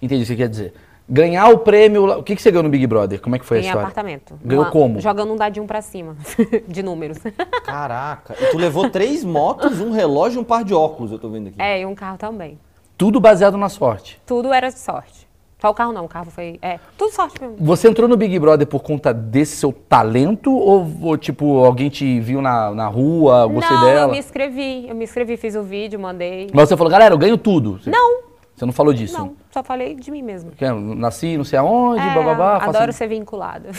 Entendi 0.00 0.22
o 0.22 0.24
que 0.24 0.32
você 0.32 0.36
quer 0.36 0.48
dizer. 0.48 0.74
Ganhar 1.08 1.48
o 1.50 1.58
prêmio. 1.58 2.04
lá- 2.04 2.18
O 2.18 2.22
que, 2.22 2.34
que 2.34 2.42
você 2.42 2.50
ganhou 2.50 2.64
no 2.64 2.68
Big 2.68 2.84
Brother? 2.86 3.20
Como 3.20 3.36
é 3.36 3.38
que 3.38 3.44
foi 3.46 3.58
a 3.58 3.60
ganhei 3.60 3.70
história? 3.70 3.86
apartamento. 3.88 4.38
Ganhou 4.44 4.64
Uma- 4.64 4.70
como? 4.72 5.00
Jogando 5.00 5.32
um 5.32 5.36
dadinho 5.36 5.64
pra 5.66 5.80
cima, 5.80 6.16
de 6.66 6.82
números. 6.82 7.18
Caraca. 7.64 8.34
E 8.40 8.46
tu 8.50 8.58
levou 8.58 8.90
três 8.90 9.22
motos, 9.24 9.80
um 9.80 9.90
relógio 9.92 10.38
e 10.38 10.40
um 10.40 10.44
par 10.44 10.64
de 10.64 10.74
óculos, 10.74 11.12
eu 11.12 11.18
tô 11.18 11.28
vendo 11.28 11.48
aqui. 11.48 11.56
é, 11.62 11.80
e 11.80 11.86
um 11.86 11.94
carro 11.94 12.18
também. 12.18 12.58
Tudo 12.98 13.20
baseado 13.20 13.56
na 13.56 13.68
sorte. 13.68 14.20
Tudo 14.26 14.52
era 14.52 14.68
de 14.68 14.78
sorte. 14.78 15.25
Só 15.60 15.70
o 15.70 15.74
carro 15.74 15.92
não, 15.92 16.04
o 16.04 16.08
carro 16.08 16.30
foi... 16.30 16.58
É, 16.60 16.78
tudo 16.98 17.12
sorte 17.12 17.40
mesmo. 17.40 17.56
Você 17.58 17.88
entrou 17.88 18.06
no 18.06 18.16
Big 18.16 18.38
Brother 18.38 18.66
por 18.66 18.82
conta 18.82 19.14
desse 19.14 19.56
seu 19.56 19.72
talento? 19.72 20.52
Ou, 20.54 20.86
ou, 21.02 21.16
tipo, 21.16 21.64
alguém 21.64 21.88
te 21.88 22.20
viu 22.20 22.42
na, 22.42 22.72
na 22.72 22.86
rua, 22.88 23.46
gostei 23.46 23.74
não, 23.76 23.84
dela? 23.84 24.00
eu 24.02 24.10
me 24.10 24.18
inscrevi. 24.18 24.86
Eu 24.88 24.94
me 24.94 25.04
inscrevi, 25.04 25.36
fiz 25.38 25.56
o 25.56 25.62
vídeo, 25.62 25.98
mandei. 25.98 26.50
Mas 26.52 26.68
você 26.68 26.76
falou, 26.76 26.90
galera, 26.90 27.14
eu 27.14 27.18
ganho 27.18 27.38
tudo. 27.38 27.78
Você- 27.80 27.88
Não, 27.90 28.25
Você 28.56 28.64
não 28.64 28.72
falou 28.72 28.92
disso? 28.94 29.18
não. 29.18 29.36
Só 29.50 29.62
falei 29.62 29.94
de 29.94 30.10
mim 30.10 30.22
mesmo. 30.22 30.50
Que 30.52 30.64
eu 30.64 30.80
nasci 30.80 31.36
não 31.36 31.44
sei 31.44 31.58
aonde, 31.58 32.00
É, 32.00 32.14
bababá. 32.14 32.58
faço- 32.60 32.76
adoro 32.76 32.92
ser 32.92 33.06
vinculada. 33.06 33.70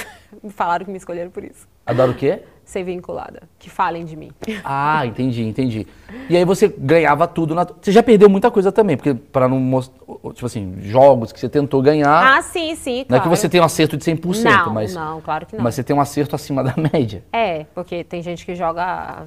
Me 0.44 0.50
falaram 0.53 0.85
que 0.85 0.91
me 0.91 0.97
escolheram 0.97 1.31
por 1.31 1.44
isso. 1.44 1.68
Adoro 1.85 2.12
o 2.12 2.15
quê? 2.15 2.44
Ser 2.63 2.83
vinculada. 2.83 3.44
Que 3.57 3.69
falem 3.69 4.06
de 4.06 4.15
mim. 4.15 4.29
Ah, 4.63 5.06
entendi, 5.06 5.44
entendi. 5.44 5.88
E 6.29 6.35
aí 6.38 6.45
você 6.45 6.68
ganhava 6.68 7.27
tudo. 7.27 7.56
Na... 7.56 7.65
Você 7.65 7.91
já 7.91 8.03
perdeu 8.03 8.29
muita 8.29 8.51
coisa 8.51 8.71
também, 8.71 8.95
porque 8.97 9.13
para 9.15 9.47
não 9.47 9.59
mostrar, 9.59 9.97
tipo 10.33 10.45
assim, 10.45 10.75
jogos 10.81 11.31
que 11.31 11.39
você 11.39 11.50
tentou 11.50 11.81
ganhar, 11.81 12.38
Ah, 12.38 12.41
sim, 12.44 12.75
sim, 12.75 13.00
não 13.00 13.06
claro. 13.06 13.21
é 13.21 13.24
que 13.24 13.29
você 13.29 13.50
tem 13.50 13.59
um 13.62 13.63
acerto 13.63 13.97
de 13.97 14.03
100%, 14.03 14.44
Não, 14.44 14.74
mas, 14.74 14.94
não, 14.94 15.21
claro 15.21 15.45
que 15.47 15.56
não. 15.56 15.63
mas 15.63 15.74
você 15.75 15.83
tem 15.83 15.95
um 15.95 16.01
acerto 16.01 16.35
acima 16.35 16.63
da 16.63 16.75
média. 16.94 17.24
É, 17.33 17.65
porque 17.74 18.03
tem 18.03 18.21
gente 18.21 18.45
que 18.45 18.53
joga 18.53 18.83
há 18.83 19.24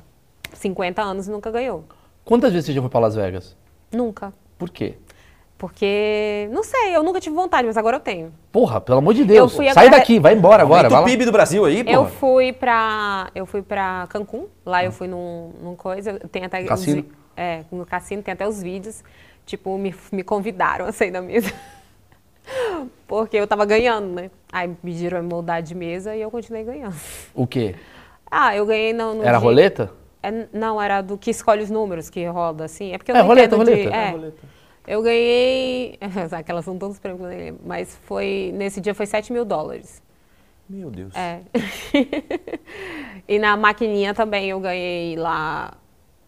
50 0.55 1.03
anos 1.03 1.27
e 1.27 1.31
nunca 1.31 1.51
ganhou. 1.51 1.85
Quantas 2.25 2.53
vezes 2.53 2.67
você 2.67 2.73
já 2.73 2.81
foi 2.81 2.91
para 2.91 3.01
Las 3.01 3.15
Vegas? 3.17 3.57
Nunca. 3.91 4.33
Por 4.59 4.69
quê? 4.71 4.97
Porque, 5.61 6.49
não 6.53 6.63
sei, 6.65 6.97
eu 6.97 7.03
nunca 7.03 7.21
tive 7.21 7.37
vontade, 7.37 7.67
mas 7.67 7.77
agora 7.77 7.97
eu 7.97 8.01
tenho. 8.01 8.33
Porra, 8.51 8.81
pelo 8.81 8.97
amor 8.97 9.13
de 9.13 9.27
Deus. 9.27 9.55
fui 9.55 9.71
Sai 9.71 9.89
agora- 9.89 10.01
daqui, 10.01 10.19
vai 10.19 10.33
embora 10.33 10.63
agora. 10.63 10.89
Aumenta 10.89 10.95
Vai 10.95 11.03
o. 11.03 11.05
PIB 11.05 11.27
do 11.27 11.33
Brasil 11.33 11.67
aí, 11.67 11.81
Eu 11.87 12.05
porra. 12.05 12.09
fui 12.13 12.51
pra. 12.55 13.31
Eu 13.35 13.45
fui 13.45 13.61
pra 13.61 14.07
Cancún, 14.09 14.47
lá 14.65 14.83
eu 14.83 14.91
fui 14.91 15.07
num, 15.07 15.53
num 15.63 15.77
coisa, 15.77 16.19
tem 16.33 16.47
até. 16.47 16.63
os 16.63 16.67
Cassino? 16.67 17.03
vi- 17.03 17.13
é, 17.37 17.61
no 17.71 17.85
cassino 17.85 18.23
tem 18.23 18.33
até 18.33 18.49
os 18.49 18.63
vídeos. 18.63 19.05
Tipo, 19.45 19.77
me, 19.77 19.95
me 20.11 20.23
convidaram 20.23 20.87
a 20.87 20.93
sair 20.93 21.11
da 21.11 21.21
mesa. 21.21 21.53
Porque 23.07 23.37
eu 23.37 23.47
tava 23.47 23.67
ganhando, 23.67 24.07
né? 24.15 24.31
Aí 24.51 24.67
me 24.67 24.77
pediram 24.77 25.19
a 25.19 25.23
mudar 25.23 25.61
de 25.61 25.75
mesa 25.75 26.17
e 26.17 26.23
eu 26.23 26.31
continuei 26.31 26.65
ganhando. 26.65 26.95
O 27.35 27.47
quê? 27.47 27.75
Ah, 28.31 28.57
eu 28.57 28.65
ganhei 28.65 28.95
no. 28.95 29.13
no 29.15 29.23
Era 29.23 29.33
dia- 29.33 29.39
roleta? 29.39 29.93
É, 30.23 30.47
não, 30.55 30.81
era 30.81 31.03
do 31.03 31.19
que 31.19 31.31
escolhe 31.31 31.63
os 31.63 31.71
números, 31.71 32.09
que 32.09 32.25
roda 32.27 32.65
assim. 32.65 32.93
É 32.95 32.99
porque 32.99 33.11
eu 33.13 33.17
É, 33.17 33.19
não 33.19 33.27
roleta, 33.27 33.57
de- 33.59 33.63
roleta. 33.65 33.95
é. 33.95 34.09
É, 34.09 34.11
roleta. 34.11 34.60
Eu 34.87 35.03
ganhei. 35.03 35.99
Aquelas 36.33 36.65
são 36.65 36.79
todos 36.79 36.99
prêmios, 36.99 37.23
eu 37.23 37.29
nem 37.29 37.39
lembro. 37.39 37.61
Mas 37.65 37.97
foi. 38.05 38.53
Nesse 38.55 38.81
dia 38.81 38.95
foi 38.95 39.07
7 39.07 39.33
mil 39.33 39.45
dólares. 39.45 40.03
Meu 40.69 40.91
Deus. 40.91 41.13
É. 41.17 41.41
e 43.27 43.39
na 43.39 43.57
maquininha 43.57 44.15
também 44.15 44.51
eu 44.51 44.61
ganhei 44.61 45.17
lá 45.17 45.75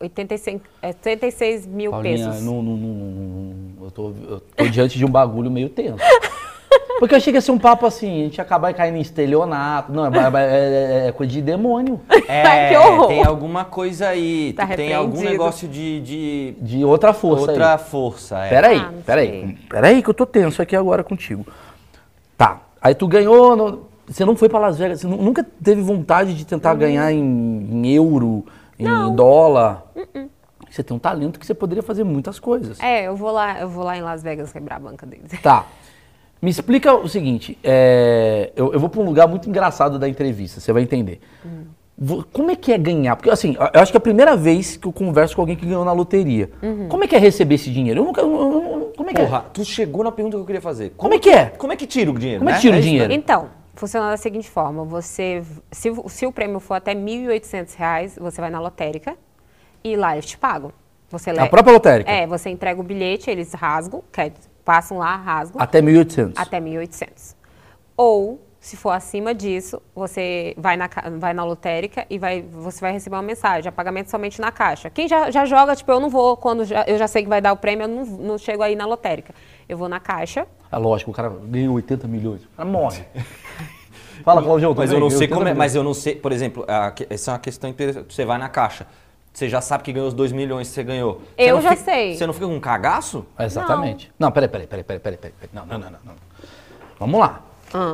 86, 0.00 0.60
é, 0.82 0.88
86 0.88 1.66
mil 1.66 1.92
Paulinha, 1.92 2.26
pesos. 2.26 2.42
não, 2.42 2.60
não, 2.60 2.76
não, 2.76 2.88
não, 2.94 3.10
não- 3.10 3.84
eu, 3.84 3.90
tô, 3.90 4.12
eu 4.28 4.40
tô 4.40 4.66
diante 4.68 4.98
de 4.98 5.04
um 5.04 5.08
bagulho 5.10 5.48
meio 5.50 5.68
tenso. 5.68 6.02
Porque 7.02 7.14
eu 7.14 7.18
achei 7.18 7.32
que 7.32 7.36
ia 7.36 7.40
ser 7.40 7.50
um 7.50 7.58
papo 7.58 7.84
assim, 7.84 8.20
a 8.20 8.24
gente 8.26 8.36
ia 8.38 8.42
acabar 8.44 8.72
caindo 8.72 8.96
em 8.96 9.00
estelionato. 9.00 9.90
Não, 9.90 10.06
é, 10.06 10.08
é- 10.08 11.04
é- 11.04 11.08
é 11.08 11.12
coisa 11.12 11.32
de 11.32 11.42
demônio. 11.42 12.00
É, 12.28 12.68
Que 12.68 12.76
horror. 12.76 13.08
tem 13.08 13.24
alguma 13.26 13.64
coisa 13.64 14.06
aí. 14.06 14.52
Tá 14.52 14.68
tem 14.68 14.94
algum 14.94 15.20
negócio 15.20 15.66
de, 15.66 16.00
de 16.00 16.54
De 16.60 16.84
outra 16.84 17.12
força 17.12 17.50
outra 17.50 17.72
aí. 17.72 17.78
força. 17.78 18.38
É. 18.38 18.48
Peraí, 18.48 18.78
Ah, 18.78 18.90
não 18.92 19.02
peraí. 19.02 19.58
Peraí 19.68 20.00
que 20.00 20.08
eu 20.10 20.14
tô 20.14 20.24
tenso 20.24 20.62
aqui 20.62 20.76
agora 20.76 21.02
contigo. 21.02 21.44
Tá, 22.38 22.60
aí 22.80 22.94
tu 22.94 23.08
ganhou, 23.08 23.56
no- 23.56 23.88
você 24.06 24.24
não 24.24 24.36
foi 24.36 24.48
pra 24.48 24.60
Las 24.60 24.78
Vegas, 24.78 25.00
você 25.00 25.08
nu- 25.08 25.16
nunca 25.20 25.44
teve 25.60 25.82
vontade 25.82 26.34
de 26.34 26.46
tentar 26.46 26.72
ganhar 26.74 27.10
em, 27.10 27.18
em 27.20 27.88
euro, 27.92 28.46
em 28.78 28.86
dólar? 29.16 29.86
Você 30.70 30.84
tem 30.84 30.96
um 30.96 31.00
talento 31.00 31.40
que 31.40 31.44
você 31.46 31.52
poderia 31.52 31.82
fazer 31.82 32.04
muitas 32.04 32.38
coisas. 32.38 32.78
É, 32.78 33.08
eu 33.08 33.16
vou 33.16 33.32
lá, 33.32 33.60
eu 33.60 33.68
vou 33.68 33.82
lá 33.82 33.96
em 33.98 34.02
Las 34.02 34.22
Vegas 34.22 34.52
quebrar 34.52 34.76
a 34.76 34.78
banca 34.78 35.04
deles. 35.04 35.32
Tá. 35.42 35.66
Me 36.42 36.50
explica 36.50 36.92
o 36.92 37.08
seguinte, 37.08 37.56
é, 37.62 38.50
eu, 38.56 38.72
eu 38.72 38.80
vou 38.80 38.88
para 38.88 39.00
um 39.00 39.04
lugar 39.04 39.28
muito 39.28 39.48
engraçado 39.48 39.96
da 39.96 40.08
entrevista, 40.08 40.58
você 40.60 40.72
vai 40.72 40.82
entender. 40.82 41.20
Vo- 41.96 42.24
Como 42.32 42.50
é 42.50 42.56
que 42.56 42.72
é 42.72 42.78
ganhar? 42.78 43.14
Porque 43.14 43.30
assim, 43.30 43.54
eu 43.72 43.80
acho 43.80 43.92
que 43.92 43.96
é 43.96 44.00
a 44.00 44.00
primeira 44.00 44.36
vez 44.36 44.76
que 44.76 44.88
eu 44.88 44.92
converso 44.92 45.36
com 45.36 45.42
alguém 45.42 45.54
que 45.54 45.64
ganhou 45.64 45.84
na 45.84 45.92
loteria. 45.92 46.50
Como 46.88 47.04
é 47.04 47.06
que 47.06 47.14
é 47.14 47.18
receber 47.20 47.54
esse 47.54 47.70
dinheiro? 47.70 48.00
Eu 48.00 48.04
nunca. 48.04 48.20
eu- 48.22 48.32
eu- 48.32 48.52
eu- 48.80 48.92
como 48.96 49.10
é 49.10 49.14
que 49.14 49.20
é? 49.20 49.24
Porra, 49.24 49.44
tu 49.52 49.64
chegou 49.64 50.02
na 50.02 50.10
pergunta 50.10 50.36
que 50.36 50.40
eu 50.42 50.46
queria 50.46 50.60
fazer. 50.60 50.92
Como 50.96 51.14
é 51.14 51.18
que 51.20 51.30
é? 51.30 51.46
Como 51.46 51.72
é 51.72 51.76
que 51.76 51.86
tira 51.86 52.10
o 52.10 52.18
dinheiro? 52.18 52.40
Como 52.40 52.50
é 52.50 52.54
né? 52.54 52.58
que 52.58 52.62
tira 52.62 52.74
o 52.74 52.78
isso, 52.80 52.88
dinheiro? 52.88 53.08
né? 53.08 53.14
Então, 53.14 53.46
funciona 53.74 54.10
da 54.10 54.16
seguinte 54.16 54.50
forma: 54.50 54.84
você, 54.84 55.44
se, 55.70 55.90
o- 55.90 56.08
se 56.08 56.26
o 56.26 56.32
prêmio 56.32 56.58
for 56.58 56.74
até 56.74 56.92
1.800 56.92 57.74
reais, 57.76 58.18
você 58.20 58.40
vai 58.40 58.50
na 58.50 58.58
lotérica 58.58 59.14
e 59.84 59.94
lá 59.94 60.14
eles 60.14 60.26
te 60.26 60.36
pagam. 60.36 60.72
Você 61.08 61.30
A 61.30 61.44
le- 61.44 61.48
própria 61.50 61.72
lotérica? 61.74 62.10
É, 62.10 62.26
você 62.26 62.50
entrega 62.50 62.80
o 62.80 62.82
bilhete, 62.84 63.30
eles 63.30 63.52
rasgam, 63.52 64.02
quer, 64.10 64.32
passam 64.64 64.98
lá, 64.98 65.16
rasgam, 65.16 65.60
Até 65.60 65.80
1.800. 65.82 66.32
até 66.36 66.60
1.800. 66.60 67.34
Ou, 67.96 68.40
se 68.60 68.76
for 68.76 68.90
acima 68.90 69.34
disso, 69.34 69.82
você 69.94 70.54
vai 70.56 70.76
na, 70.76 70.88
vai 71.18 71.34
na 71.34 71.44
lotérica 71.44 72.06
e 72.08 72.18
vai, 72.18 72.42
você 72.42 72.80
vai 72.80 72.92
receber 72.92 73.16
uma 73.16 73.22
mensagem, 73.22 73.68
a 73.68 73.72
pagamento 73.72 74.10
somente 74.10 74.40
na 74.40 74.52
caixa. 74.52 74.88
Quem 74.88 75.08
já, 75.08 75.30
já 75.30 75.44
joga, 75.44 75.74
tipo, 75.74 75.90
eu 75.90 75.98
não 76.00 76.08
vou, 76.08 76.36
quando 76.36 76.64
já- 76.64 76.84
eu 76.86 76.96
já 76.96 77.08
sei 77.08 77.22
que 77.22 77.28
vai 77.28 77.40
dar 77.40 77.52
o 77.52 77.56
prêmio, 77.56 77.84
eu 77.84 77.88
não, 77.88 78.04
não 78.04 78.38
chego 78.38 78.62
aí 78.62 78.76
na 78.76 78.86
lotérica. 78.86 79.34
Eu 79.68 79.76
vou 79.76 79.88
na 79.88 79.98
caixa, 80.00 80.46
É 80.70 80.76
lógico, 80.78 81.10
o 81.10 81.14
cara 81.14 81.28
ganhou 81.28 81.74
80 81.74 82.08
milhões. 82.08 82.44
O 82.44 82.48
cara 82.56 82.68
morre. 82.68 83.04
Fala, 84.24 84.40
Claudio. 84.42 84.74
Mas 84.76 84.92
eu 84.92 85.00
não 85.00 85.10
sei 85.10 85.18
80 85.26 85.34
como 85.34 85.48
é. 85.48 85.54
Mas 85.54 85.74
eu 85.74 85.82
não 85.82 85.92
sei, 85.94 86.14
por 86.14 86.30
exemplo, 86.32 86.64
a 86.68 86.92
essa 87.10 87.30
é 87.30 87.34
uma 87.34 87.40
questão 87.40 87.68
interessante. 87.68 88.14
Você 88.14 88.24
vai 88.24 88.38
na 88.38 88.48
caixa. 88.48 88.86
Você 89.32 89.48
já 89.48 89.60
sabe 89.60 89.82
que 89.82 89.92
ganhou 89.92 90.08
os 90.08 90.14
2 90.14 90.30
milhões 90.32 90.68
que 90.68 90.74
você 90.74 90.82
ganhou. 90.84 91.14
Você 91.14 91.24
Eu 91.38 91.54
não 91.56 91.62
já 91.62 91.70
fica- 91.70 91.84
sei. 91.84 92.16
Você 92.16 92.26
não 92.26 92.34
fica 92.34 92.46
com 92.46 92.54
um 92.54 92.60
cagaço? 92.60 93.24
Exatamente. 93.38 94.12
Não, 94.18 94.30
peraí, 94.30 94.48
peraí, 94.48 94.66
peraí, 94.66 94.84
peraí, 94.84 95.00
peraí, 95.00 95.18
peraí. 95.18 95.34
peraí. 95.40 95.50
Não, 95.54 95.64
não, 95.66 95.78
não, 95.78 95.90
não, 95.90 95.98
não. 96.04 96.14
Vamos 96.98 97.18
lá. 97.20 97.40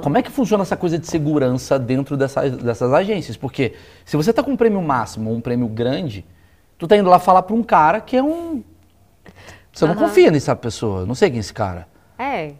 Como 0.03 0.19
é 0.19 0.23
que 0.23 0.31
funciona 0.33 0.63
essa 0.65 0.77
coisa 0.77 0.99
de 0.99 1.07
segurança 1.07 1.79
dentro 1.79 2.17
dessas, 2.17 2.57
dessas 2.57 2.93
agências? 2.93 3.37
Porque 3.37 3.75
se 4.05 4.17
você 4.17 4.33
tá 4.33 4.43
com 4.43 4.51
um 4.51 4.57
prêmio 4.57 4.83
máximo, 4.83 5.33
um 5.33 5.41
prêmio 5.41 5.69
grande, 5.69 6.27
tu 6.77 6.89
tá 6.89 6.97
indo 6.97 7.09
lá 7.09 7.21
falar 7.21 7.43
pra 7.43 7.55
um 7.55 7.63
cara 7.63 8.01
que 8.01 8.17
é 8.17 8.23
um... 8.23 8.65
Você 9.73 9.87
não 9.87 9.95
confia 9.95 10.33
nessa 10.33 10.57
pessoa. 10.57 11.07
Não 11.07 11.15
sei 11.15 11.31
quem 11.31 11.37
é 11.37 11.41
esse 11.41 11.55
cara. 11.55 11.87
É, 12.19 12.55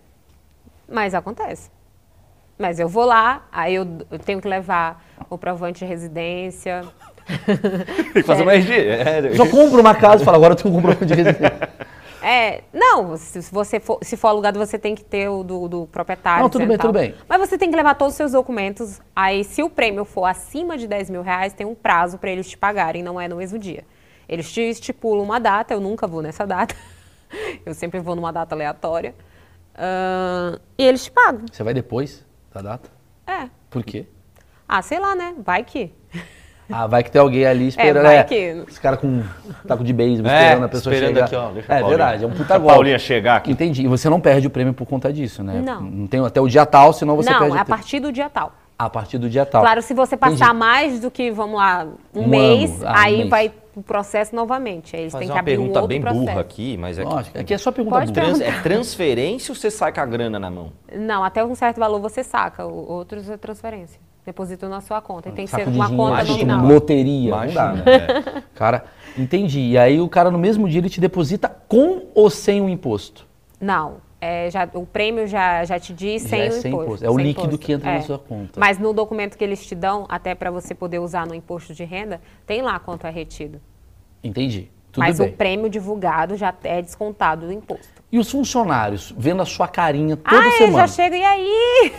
mas 0.89 1.13
acontece. 1.13 1.69
Mas 2.57 2.79
eu 2.79 2.89
vou 2.89 3.05
lá, 3.05 3.43
aí 3.51 3.75
eu, 3.75 3.87
eu 4.13 4.19
tenho 4.21 4.41
que 4.41 4.47
levar 4.47 5.05
o 5.29 5.37
provante 5.37 5.81
de 5.81 5.85
residência. 5.87 6.85
Tem 8.13 8.23
que 8.23 8.23
fazer 8.23 8.43
uma 8.43 8.55
RG. 8.55 8.73
É, 8.73 9.35
Só 9.37 9.47
compra 9.47 9.81
uma 9.81 9.95
casa 9.95 10.23
e 10.23 10.25
fala, 10.25 10.37
agora 10.37 10.53
eu 10.53 10.57
tenho 10.57 10.73
um 10.73 10.77
comprovante 10.77 11.07
de 11.07 11.15
residência. 11.15 11.69
É, 12.21 12.63
não, 12.73 13.17
se 13.17 13.41
você 13.53 13.79
for, 13.79 14.01
se 14.03 14.17
for 14.17 14.29
alugado, 14.29 14.59
você 14.59 14.79
tem 14.79 14.95
que 14.95 15.05
ter 15.05 15.29
o 15.29 15.45
do, 15.45 15.69
do 15.69 15.87
proprietário. 15.87 16.43
Não, 16.43 16.51
tudo 16.51 16.63
dizendo 16.63 16.69
bem, 16.69 16.79
tal. 16.79 16.87
tudo 16.89 16.99
bem. 16.99 17.15
Mas 17.29 17.39
você 17.41 17.57
tem 17.57 17.71
que 17.71 17.77
levar 17.77 17.95
todos 17.95 18.15
os 18.15 18.17
seus 18.17 18.33
documentos. 18.33 19.01
Aí, 19.15 19.45
se 19.45 19.63
o 19.63 19.71
prêmio 19.71 20.05
for 20.05 20.25
acima 20.25 20.77
de 20.77 20.87
10 20.89 21.11
mil 21.11 21.23
reais, 21.23 21.53
tem 21.53 21.67
um 21.67 21.75
prazo 21.75 22.19
para 22.19 22.31
eles 22.31 22.49
te 22.49 22.59
pagarem, 22.59 23.03
não 23.03 23.21
é 23.21 23.29
no 23.29 23.37
mesmo 23.37 23.59
dia. 23.59 23.85
Eles 24.29 24.53
te 24.53 24.61
estipulam 24.61 25.23
uma 25.23 25.39
data, 25.39 25.73
eu 25.73 25.81
nunca 25.81 26.07
vou 26.07 26.21
nessa 26.21 26.47
data. 26.47 26.75
Eu 27.65 27.75
sempre 27.75 28.01
vou 28.01 28.17
numa 28.17 28.33
data 28.33 28.55
aleatória. 28.55 29.15
Ahn, 29.77 30.59
e 30.79 30.83
eles 30.83 31.05
te 31.05 31.11
pagam. 31.11 31.45
Você 31.53 31.63
vai 31.63 31.75
depois 31.75 32.25
da 32.53 32.63
data? 32.63 32.91
É. 33.27 33.51
Por 33.69 33.85
quê? 33.85 34.07
Ah, 34.67 34.81
sei 34.81 34.99
lá, 34.99 35.15
né? 35.15 35.35
Vai 35.39 35.63
que. 35.63 35.93
Ah, 36.71 36.87
vai 36.87 37.03
que 37.03 37.11
tem 37.11 37.21
alguém 37.21 37.47
ali 37.47 37.69
esperando. 37.69 38.03
vai 38.05 38.19
é, 38.19 38.25
que- 38.25 38.65
Esse 38.69 38.81
cara 38.81 38.97
com 38.97 39.23
taco 39.67 39.83
de 39.83 39.93
beisebol 39.93 40.31
É, 40.31 40.43
esperando 40.45 40.65
a 40.65 40.69
pessoa 40.69 40.95
esperando 40.95 41.15
chegar. 41.15 41.25
aqui, 41.27 41.35
ó, 41.37 41.51
deixa 41.51 41.73
é 41.73 41.83
verdade, 41.83 42.25
é 42.25 42.27
um 42.27 42.31
puta 42.31 42.57
golpe. 42.59 42.75
Paulinha 42.75 42.99
chegar 42.99 43.37
aqui. 43.37 43.51
Entendi. 43.51 43.83
E 43.83 43.87
você 43.87 44.09
não 44.11 44.21
perde 44.21 44.47
o 44.47 44.51
prêmio 44.51 44.75
por 44.75 44.87
conta 44.87 45.13
disso, 45.13 45.43
né? 45.43 45.63
Não. 45.65 45.81
Não 45.81 46.07
tem 46.07 46.25
até 46.25 46.41
o 46.41 46.47
dia 46.49 46.67
tal, 46.67 46.93
senão 46.93 47.17
você 47.17 47.31
não, 47.31 47.39
perde 47.39 47.55
é 47.57 47.59
o 47.59 47.63
a 47.63 47.65
partir 47.65 48.01
do 48.01 48.13
dia 48.13 48.29
tal. 48.29 48.53
A 48.79 48.89
partir 48.89 49.19
do 49.19 49.29
dia 49.29 49.45
tal. 49.45 49.63
Claro, 49.63 49.83
se 49.83 49.93
você 49.93 50.17
passar 50.17 50.35
Entendi. 50.47 50.55
mais 50.59 51.01
do 51.01 51.11
que, 51.11 51.31
vamos 51.33 51.57
lá, 51.57 51.87
um, 52.15 52.21
Um 52.23 52.29
mês. 52.29 52.81
Ah, 52.85 52.93
um 52.93 52.97
aí 52.97 53.17
mês. 53.19 53.29
vai 53.31 53.53
o 53.75 53.83
processo 53.83 54.37
novamente. 54.37 54.95
Aí 54.95 55.03
eles 55.03 55.13
Fazer 55.13 55.25
têm 55.25 55.29
que 55.29 55.35
uma 55.35 55.41
abrir 55.41 55.53
um 55.55 55.57
pergunta 55.63 55.79
outro 55.81 55.89
bem 55.89 56.01
processo. 56.01 56.25
burra 56.27 56.41
aqui, 56.41 56.77
mas 56.77 56.99
é 56.99 57.05
que- 57.05 57.09
Lógico, 57.13 57.39
aqui 57.41 57.55
é 57.55 57.59
só 57.59 57.73
pergunta 57.73 57.99
Pode 57.99 58.13
burra. 58.13 58.27
Trans- 58.27 58.41
é 58.41 58.53
transferência 58.61 59.51
ou 59.51 59.57
você 59.57 59.71
sai 59.71 59.93
com 59.93 60.01
a 60.01 60.07
grana 60.07 60.39
na 60.39 60.51
mão? 60.51 60.73
Não, 60.95 61.25
até 61.25 61.45
um 61.45 61.55
certo 61.57 61.79
valor 61.81 62.01
você 62.01 62.23
saca, 62.23 62.67
o- 62.67 62.89
outros 62.93 63.29
é 63.31 63.37
transferência. 63.37 64.01
Deposita 64.29 64.69
na 64.69 64.83
sua 64.83 65.01
conta. 65.01 65.31
E 65.31 65.33
tem 65.33 65.47
que 65.47 65.51
ser 65.51 65.65
de 65.65 65.71
uma 65.75 65.87
dinheiro, 65.87 65.97
conta 66.11 66.23
imagina. 66.23 66.55
nominal. 66.57 66.75
loteria, 66.75 67.31
não 67.47 67.55
dá, 67.55 67.73
né? 67.73 67.83
É. 67.87 68.43
Cara, 68.55 68.85
entendi. 69.17 69.61
E 69.71 69.79
aí 69.79 69.99
o 70.03 70.07
cara 70.09 70.31
no 70.31 70.37
mesmo 70.39 70.69
dia 70.69 70.81
ele 70.83 70.91
te 70.91 71.01
deposita 71.01 71.49
com 71.67 72.03
ou 72.15 72.29
sem 72.29 72.61
o 72.61 72.69
imposto? 72.69 73.27
Não. 73.59 74.07
é, 74.21 74.51
já, 74.51 74.69
o 74.75 74.85
prêmio 74.85 75.27
já, 75.27 75.65
já 75.65 75.81
te 75.81 75.95
diz 75.95 76.25
Já 76.25 76.29
sem 76.29 76.41
é 76.43 76.49
o 76.49 76.53
sem 76.53 76.71
imposto. 76.73 76.85
imposto. 76.89 77.07
É 77.07 77.11
o 77.11 77.15
sem 77.15 77.25
líquido 77.25 77.47
imposto. 77.47 77.65
que 77.67 77.73
entra 77.73 77.91
na 77.91 77.97
É. 77.97 78.03
sua 78.03 78.19
conta. 78.19 78.61
Mas 78.61 78.79
no 78.79 78.93
documento 78.93 79.39
que 79.39 79.43
eles 79.43 79.65
te 79.67 79.75
dão, 79.75 80.05
até 80.11 80.35
para 80.35 80.51
você 80.51 80.75
poder 80.75 80.99
usar 80.99 81.27
no 81.27 81.35
imposto 81.35 81.73
de 81.73 81.85
renda, 81.85 82.21
tem 82.47 82.61
lá 82.61 82.79
quanto 82.79 83.07
é 83.07 83.11
retido. 83.11 83.59
Entendi. 84.23 84.71
Tudo 84.93 85.05
Mas 85.05 85.19
bem. 85.19 85.29
o 85.29 85.33
prêmio 85.33 85.71
divulgado 85.71 86.37
já 86.37 86.53
é 86.65 86.83
descontado 86.83 87.47
do 87.47 87.53
imposto. 87.53 87.98
E 88.11 88.19
os 88.19 88.31
funcionários, 88.31 89.15
vendo 89.17 89.43
a 89.43 89.47
sua 89.47 89.69
carinha 89.69 90.17
toda 90.17 90.43
ah, 90.43 90.49
é, 90.49 90.51
semana? 90.53 90.87
já 90.87 90.89
chega, 90.89 91.17
e 91.17 91.25
aí? 91.25 91.93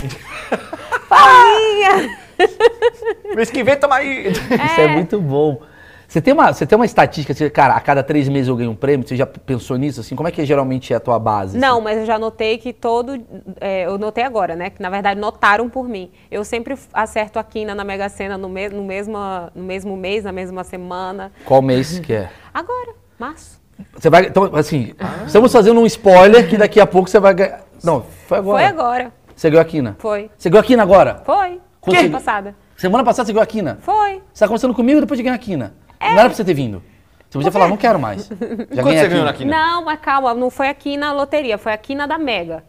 Paulinha! 1.07 2.17
Mês 3.35 3.51
que 3.51 3.63
vem, 3.63 3.77
tamo 3.77 3.93
aí! 3.93 4.31
Isso 4.31 4.81
é 4.81 4.87
muito 4.87 5.21
bom. 5.21 5.61
Você 6.09 6.19
tem 6.19 6.33
uma, 6.33 6.51
você 6.51 6.65
tem 6.65 6.75
uma 6.75 6.87
estatística, 6.87 7.33
assim, 7.33 7.47
cara, 7.51 7.75
a 7.75 7.79
cada 7.79 8.01
três 8.01 8.27
meses 8.27 8.47
eu 8.47 8.55
ganho 8.55 8.71
um 8.71 8.75
prêmio? 8.75 9.07
Você 9.07 9.15
já 9.15 9.27
pensou 9.27 9.77
nisso? 9.77 10.01
Assim, 10.01 10.15
como 10.15 10.27
é 10.27 10.31
que 10.31 10.43
geralmente 10.43 10.91
é 10.91 10.95
a 10.95 10.99
tua 10.99 11.19
base? 11.19 11.55
assim? 11.55 11.59
Não, 11.59 11.79
mas 11.79 11.99
eu 11.99 12.05
já 12.07 12.17
notei 12.17 12.57
que 12.57 12.73
todo. 12.73 13.23
é, 13.61 13.85
eu 13.85 13.95
notei 13.99 14.23
agora, 14.23 14.55
né? 14.55 14.71
Que 14.71 14.81
na 14.81 14.89
verdade 14.89 15.19
notaram 15.19 15.69
por 15.69 15.87
mim. 15.87 16.09
Eu 16.31 16.43
sempre 16.43 16.75
acerto 16.91 17.37
a 17.37 17.43
quina 17.43 17.75
na 17.75 17.83
Mega 17.83 18.09
Sena 18.09 18.39
no, 18.39 18.49
me, 18.49 18.69
no, 18.69 18.83
mesma, 18.83 19.51
no 19.53 19.63
mesmo 19.63 19.95
mês, 19.95 20.23
na 20.23 20.31
mesma 20.31 20.63
semana. 20.63 21.31
Qual 21.45 21.61
mês 21.61 21.99
que 21.99 22.11
é? 22.11 22.31
Agora, 22.51 22.95
março. 23.19 23.61
Você 23.95 24.09
vai, 24.09 24.25
então, 24.27 24.49
assim, 24.55 24.93
estamos 25.25 25.51
fazendo 25.51 25.79
um 25.79 25.85
spoiler 25.85 26.47
que 26.49 26.57
daqui 26.57 26.79
a 26.79 26.87
pouco 26.87 27.09
você 27.09 27.19
vai 27.19 27.33
ganhar. 27.33 27.61
Não, 27.83 28.03
foi 28.27 28.37
agora. 28.39 28.57
Foi 28.59 28.65
agora. 28.67 29.11
Você 29.35 29.49
ganhou 29.49 29.61
a 29.61 29.65
quina? 29.65 29.95
Foi. 29.99 30.29
Você 30.37 30.49
ganhou 30.49 30.61
a 30.61 30.65
quina 30.65 30.83
agora? 30.83 31.21
Foi. 31.25 31.59
Consegui- 31.79 32.03
Semana 32.07 32.19
passada. 32.19 32.55
Semana 32.75 33.03
passada 33.03 33.25
você 33.25 33.33
ganhou 33.33 33.43
a 33.43 33.47
quina? 33.47 33.77
Foi. 33.81 34.21
Você 34.33 34.39
tá 34.43 34.47
conversando 34.47 34.73
comigo 34.73 34.99
depois 35.01 35.17
de 35.17 35.23
ganhar 35.23 35.35
a 35.35 35.39
quina. 35.39 35.73
É. 35.99 36.09
Não 36.09 36.19
era 36.19 36.29
pra 36.29 36.35
você 36.35 36.43
ter 36.43 36.53
vindo. 36.53 36.81
Você 37.29 37.37
podia 37.37 37.51
falar, 37.51 37.67
não 37.67 37.77
quero 37.77 37.99
mais. 37.99 38.27
Já 38.71 38.81
Quanto 38.83 38.97
você 38.97 39.07
ganhou 39.07 39.25
na 39.25 39.33
quina. 39.33 39.51
Não, 39.55 39.85
mas 39.85 39.99
calma, 39.99 40.33
não 40.33 40.49
foi 40.49 40.67
aqui 40.67 40.97
na 40.97 41.11
loteria, 41.13 41.57
foi 41.57 41.71
aqui 41.73 41.93
na 41.95 42.07
da 42.07 42.17
Mega. 42.17 42.63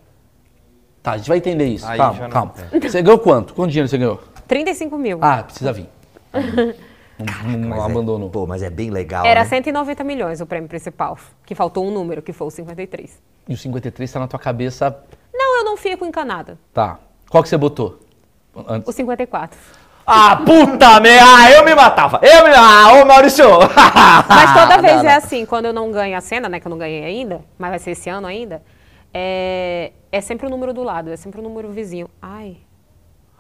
Tá, 1.03 1.13
a 1.13 1.17
gente 1.17 1.29
vai 1.29 1.39
entender 1.39 1.65
isso. 1.67 1.87
Aí 1.89 1.97
calma, 1.97 2.15
já 2.19 2.25
não- 2.25 2.31
calma. 2.31 2.53
Você 2.83 3.01
ganhou 3.03 3.19
quanto? 3.19 3.55
Quanto 3.55 3.71
dinheiro 3.71 3.89
você 3.89 3.97
ganhou? 3.97 4.21
35 4.47 4.99
mil. 4.99 5.19
Ah, 5.23 5.43
precisa 5.45 5.73
vir. 5.73 5.89
Não, 7.45 7.59
não 7.59 7.77
é- 7.77 7.85
abandonou. 7.85 8.31
pô, 8.31 8.47
mas 8.47 8.63
é 8.63 8.71
bem 8.71 8.91
legal, 8.91 9.25
Era 9.25 9.41
né? 9.41 9.47
190 9.49 10.03
milhões 10.05 10.41
o 10.41 10.47
prêmio 10.47 10.69
principal, 10.69 11.19
que 11.45 11.55
faltou 11.55 11.87
um 11.87 11.91
número, 11.91 12.23
que 12.23 12.33
foi 12.33 12.47
o 12.47 12.51
53. 12.51 13.21
E 13.49 13.55
o 13.55 13.57
53 13.57 14.13
tá 14.13 14.21
na 14.21 14.29
tua 14.29 14.39
cabeça. 14.39 14.97
Não, 15.33 15.59
eu 15.59 15.65
não 15.65 15.77
fico 15.77 16.05
encanada. 16.05 16.59
Tá. 16.73 16.99
Qual 17.29 17.43
que 17.43 17.49
você 17.49 17.57
botou? 17.57 18.01
Antes. 18.69 18.89
O 18.89 18.93
54. 18.93 19.59
Ah, 20.07 20.37
puta 20.45 20.99
merda! 20.99 21.25
Ah, 21.25 21.51
eu 21.53 21.65
me 21.65 21.73
matava! 21.75 22.19
Eu 22.23 22.45
me. 22.45 22.51
Ah, 22.55 23.01
ô 23.01 23.07
Maurício! 23.07 23.45
Mas 24.29 24.53
toda 24.55 24.77
não, 24.77 24.83
vez 24.83 25.03
não. 25.03 25.11
é 25.11 25.15
assim, 25.15 25.47
quando 25.47 25.67
eu 25.67 25.73
não 25.73 25.93
ganho 25.93 26.17
a 26.17 26.21
cena, 26.21 26.49
né, 26.49 26.59
que 26.59 26.67
eu 26.67 26.71
não 26.71 26.79
ganhei 26.79 27.05
ainda, 27.05 27.43
mas 27.57 27.71
vai 27.71 27.79
ser 27.79 27.93
esse 27.93 28.11
ano 28.11 28.27
ainda, 28.27 28.61
é, 29.15 29.93
é 30.11 30.21
sempre 30.21 30.47
o 30.47 30.51
número 30.51 30.73
do 30.73 30.83
lado, 30.83 31.11
é 31.11 31.17
sempre 31.17 31.41
o 31.41 31.43
número 31.43 31.71
vizinho. 31.71 32.09
Ai. 32.21 32.57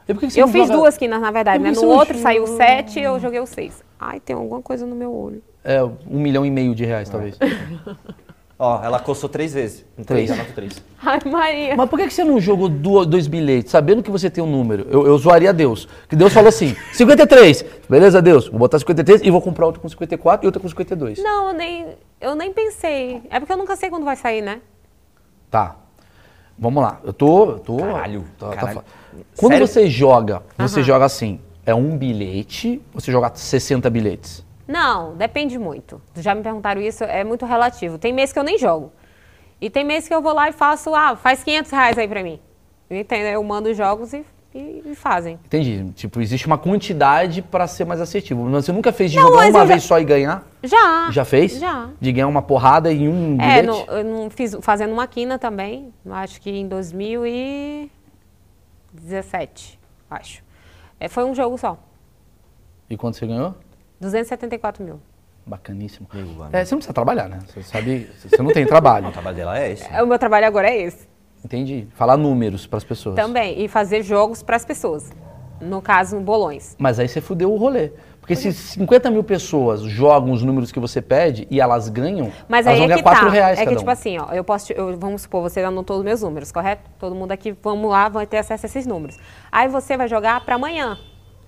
Eu 0.08 0.14
não 0.14 0.20
fiz 0.20 0.34
joga- 0.66 0.74
duas 0.76 0.96
quinas, 0.98 1.20
na 1.20 1.30
verdade, 1.30 1.62
né? 1.62 1.70
No 1.70 1.82
não 1.82 1.88
outro 1.88 2.14
joga- 2.14 2.22
saiu 2.22 2.42
o 2.44 2.46
7 2.56 3.00
eu 3.00 3.18
joguei 3.20 3.40
o 3.40 3.46
6. 3.46 3.82
Ai, 3.98 4.18
tem 4.20 4.34
alguma 4.34 4.60
coisa 4.62 4.84
no 4.86 4.96
meu 4.96 5.12
olho. 5.14 5.42
É, 5.62 5.82
um 5.82 6.18
milhão 6.20 6.44
e 6.44 6.50
meio 6.50 6.74
de 6.74 6.84
reais, 6.84 7.08
talvez. 7.08 7.36
Ó, 8.62 8.82
ela 8.84 8.98
coçou 9.00 9.26
três 9.26 9.54
vezes. 9.54 9.86
Em 9.96 10.04
Três. 10.04 10.26
três, 10.26 10.38
anota 10.38 10.52
três. 10.54 10.84
Ai, 11.02 11.18
Maria. 11.24 11.76
Mas 11.76 11.88
por 11.88 11.98
que 11.98 12.10
você 12.10 12.22
não 12.22 12.38
jogou 12.38 12.68
dois 12.68 13.26
bilhetes, 13.26 13.70
sabendo 13.72 14.02
que 14.02 14.10
você 14.10 14.28
tem 14.28 14.44
um 14.44 14.50
número? 14.50 14.86
Eu, 14.90 15.06
eu 15.06 15.16
zoaria 15.16 15.50
Deus. 15.50 15.88
Que 16.06 16.14
Deus 16.14 16.30
falou 16.30 16.50
assim: 16.50 16.76
53. 16.92 17.64
Beleza, 17.88 18.20
Deus? 18.20 18.48
Vou 18.48 18.58
botar 18.58 18.78
53 18.78 19.22
e 19.22 19.30
vou 19.30 19.40
comprar 19.40 19.64
outro 19.64 19.80
com 19.80 19.88
54 19.88 20.44
e 20.44 20.46
outro 20.46 20.60
com 20.60 20.68
52. 20.68 21.22
Não, 21.22 21.48
eu 21.48 21.54
nem, 21.54 21.86
eu 22.20 22.34
nem 22.34 22.52
pensei. 22.52 23.22
É 23.30 23.40
porque 23.40 23.50
eu 23.50 23.56
nunca 23.56 23.76
sei 23.76 23.88
quando 23.88 24.04
vai 24.04 24.16
sair, 24.16 24.42
né? 24.42 24.60
Tá. 25.50 25.76
Vamos 26.58 26.82
lá. 26.82 27.00
Eu 27.02 27.14
tô. 27.14 27.52
Eu 27.52 27.58
tô 27.60 27.76
Caralho, 27.78 28.24
tá- 28.38 28.48
tá 28.50 28.56
caralho. 28.56 28.84
Quando 29.36 29.52
Sério? 29.52 29.66
você 29.66 29.86
joga, 29.88 30.42
você 30.58 30.80
Aham. 30.80 30.86
joga 30.86 31.04
assim: 31.04 31.40
é 31.66 31.74
um 31.74 31.96
bilhete, 31.96 32.80
você 32.92 33.10
joga 33.12 33.30
60 33.34 33.88
bilhetes. 33.90 34.44
Não, 34.68 35.16
depende 35.16 35.58
muito. 35.58 36.00
Já 36.16 36.34
me 36.34 36.42
perguntaram 36.42 36.80
isso, 36.80 37.02
é 37.04 37.24
muito 37.24 37.44
relativo. 37.44 37.98
Tem 37.98 38.12
mês 38.12 38.32
que 38.32 38.38
eu 38.38 38.44
nem 38.44 38.56
jogo. 38.58 38.92
E 39.60 39.68
tem 39.68 39.84
mês 39.84 40.06
que 40.08 40.14
eu 40.14 40.22
vou 40.22 40.32
lá 40.32 40.48
e 40.48 40.52
faço, 40.52 40.94
ah, 40.94 41.16
faz 41.16 41.42
500 41.44 41.70
reais 41.72 41.98
aí 41.98 42.06
pra 42.08 42.22
mim. 42.22 42.38
Entendeu? 42.90 43.32
Eu 43.32 43.42
mando 43.44 43.68
os 43.68 43.76
jogos 43.76 44.12
e 44.12 44.24
e, 44.52 44.82
e 44.84 44.94
fazem. 44.96 45.38
Entendi. 45.46 45.92
Tipo, 45.94 46.20
existe 46.20 46.44
uma 46.48 46.58
quantidade 46.58 47.40
pra 47.40 47.68
ser 47.68 47.84
mais 47.84 48.00
assertivo. 48.00 48.42
Mas 48.44 48.64
Você 48.64 48.72
nunca 48.72 48.92
fez 48.92 49.12
de 49.12 49.16
Não, 49.16 49.28
jogar 49.28 49.36
mas 49.36 49.54
uma 49.54 49.62
eu 49.62 49.66
vez 49.66 49.82
já- 49.82 49.88
só 49.88 50.00
e 50.00 50.04
ganhar? 50.04 50.44
Já. 50.64 51.08
Já 51.12 51.24
fez? 51.24 51.52
Já. 51.60 51.88
De 52.00 52.10
ganhar 52.10 52.26
uma 52.26 52.42
porrada 52.42 52.92
em 52.92 53.08
um 53.08 53.34
É, 53.40 53.62
bilhete? 53.62 53.66
no, 53.68 53.92
eu 53.94 54.04
não 54.04 54.28
fiz 54.30 54.56
fazendo 54.60 54.92
uma 54.92 55.06
quina 55.06 55.38
também, 55.38 55.92
acho 56.10 56.40
que 56.40 56.50
em 56.50 56.66
2017, 58.92 59.78
acho. 60.10 60.42
É, 60.98 61.08
foi 61.08 61.24
um 61.24 61.34
jogo 61.34 61.56
só, 61.56 61.78
E 62.88 62.96
quanto 62.96 63.16
você 63.16 63.26
ganhou? 63.26 63.54
274 64.00 64.84
mil. 64.84 65.00
Bacaníssimo. 65.46 66.06
Meu 66.12 66.22
amigo. 66.22 66.44
É, 66.52 66.64
você 66.64 66.74
não 66.74 66.78
precisa 66.78 66.92
trabalhar, 66.92 67.28
né? 67.28 67.38
Você 67.46 67.62
sabe, 67.62 68.10
você 68.16 68.42
não 68.42 68.52
tem 68.52 68.66
trabalho. 68.66 69.08
O 69.08 69.12
trabalho 69.12 69.36
dela 69.36 69.58
é 69.58 69.72
esse. 69.72 69.86
É, 69.92 70.02
O 70.02 70.06
meu 70.06 70.18
trabalho 70.18 70.46
agora 70.46 70.68
é 70.70 70.76
esse, 70.82 71.08
Entendi. 71.44 71.88
Falar 71.94 72.16
números 72.18 72.66
pras 72.66 72.84
pessoas. 72.84 73.16
também, 73.16 73.62
e 73.62 73.68
fazer 73.68 74.02
jogos 74.02 74.42
para 74.42 74.56
as 74.56 74.64
pessoas. 74.64 75.10
No 75.60 75.80
caso, 75.80 76.18
bolões. 76.20 76.76
Mas 76.78 76.98
aí 76.98 77.08
você 77.08 77.20
fudeu 77.20 77.52
o 77.52 77.56
rolê. 77.56 77.92
Porque 78.30 78.36
se 78.36 78.52
50 78.52 79.10
mil 79.10 79.24
pessoas 79.24 79.80
jogam 79.82 80.30
os 80.30 80.40
números 80.44 80.70
que 80.70 80.78
você 80.78 81.02
pede 81.02 81.48
e 81.50 81.60
elas 81.60 81.88
ganham, 81.88 82.30
Mas 82.48 82.64
elas 82.64 82.78
aí 82.80 82.80
vão 82.80 82.84
é 82.84 82.88
ganhar 82.88 82.96
que 82.98 83.02
4 83.02 83.26
tá. 83.26 83.32
reais 83.32 83.58
é 83.58 83.66
que 83.66 83.74
tipo 83.74 83.88
um. 83.88 83.92
assim, 83.92 84.18
ó, 84.18 84.32
eu 84.32 84.44
posso, 84.44 84.66
te- 84.66 84.74
eu- 84.76 84.96
vamos 84.96 85.22
supor, 85.22 85.42
você 85.42 85.60
anotou 85.60 85.98
os 85.98 86.04
meus 86.04 86.22
números, 86.22 86.52
correto? 86.52 86.88
Todo 86.96 87.12
mundo 87.16 87.32
aqui, 87.32 87.52
vamos 87.60 87.90
lá, 87.90 88.08
vai 88.08 88.26
ter 88.26 88.36
acesso 88.38 88.66
a 88.66 88.68
esses 88.68 88.86
números. 88.86 89.18
Aí 89.50 89.66
você 89.66 89.96
vai 89.96 90.06
jogar 90.06 90.44
para 90.44 90.54
amanhã, 90.54 90.96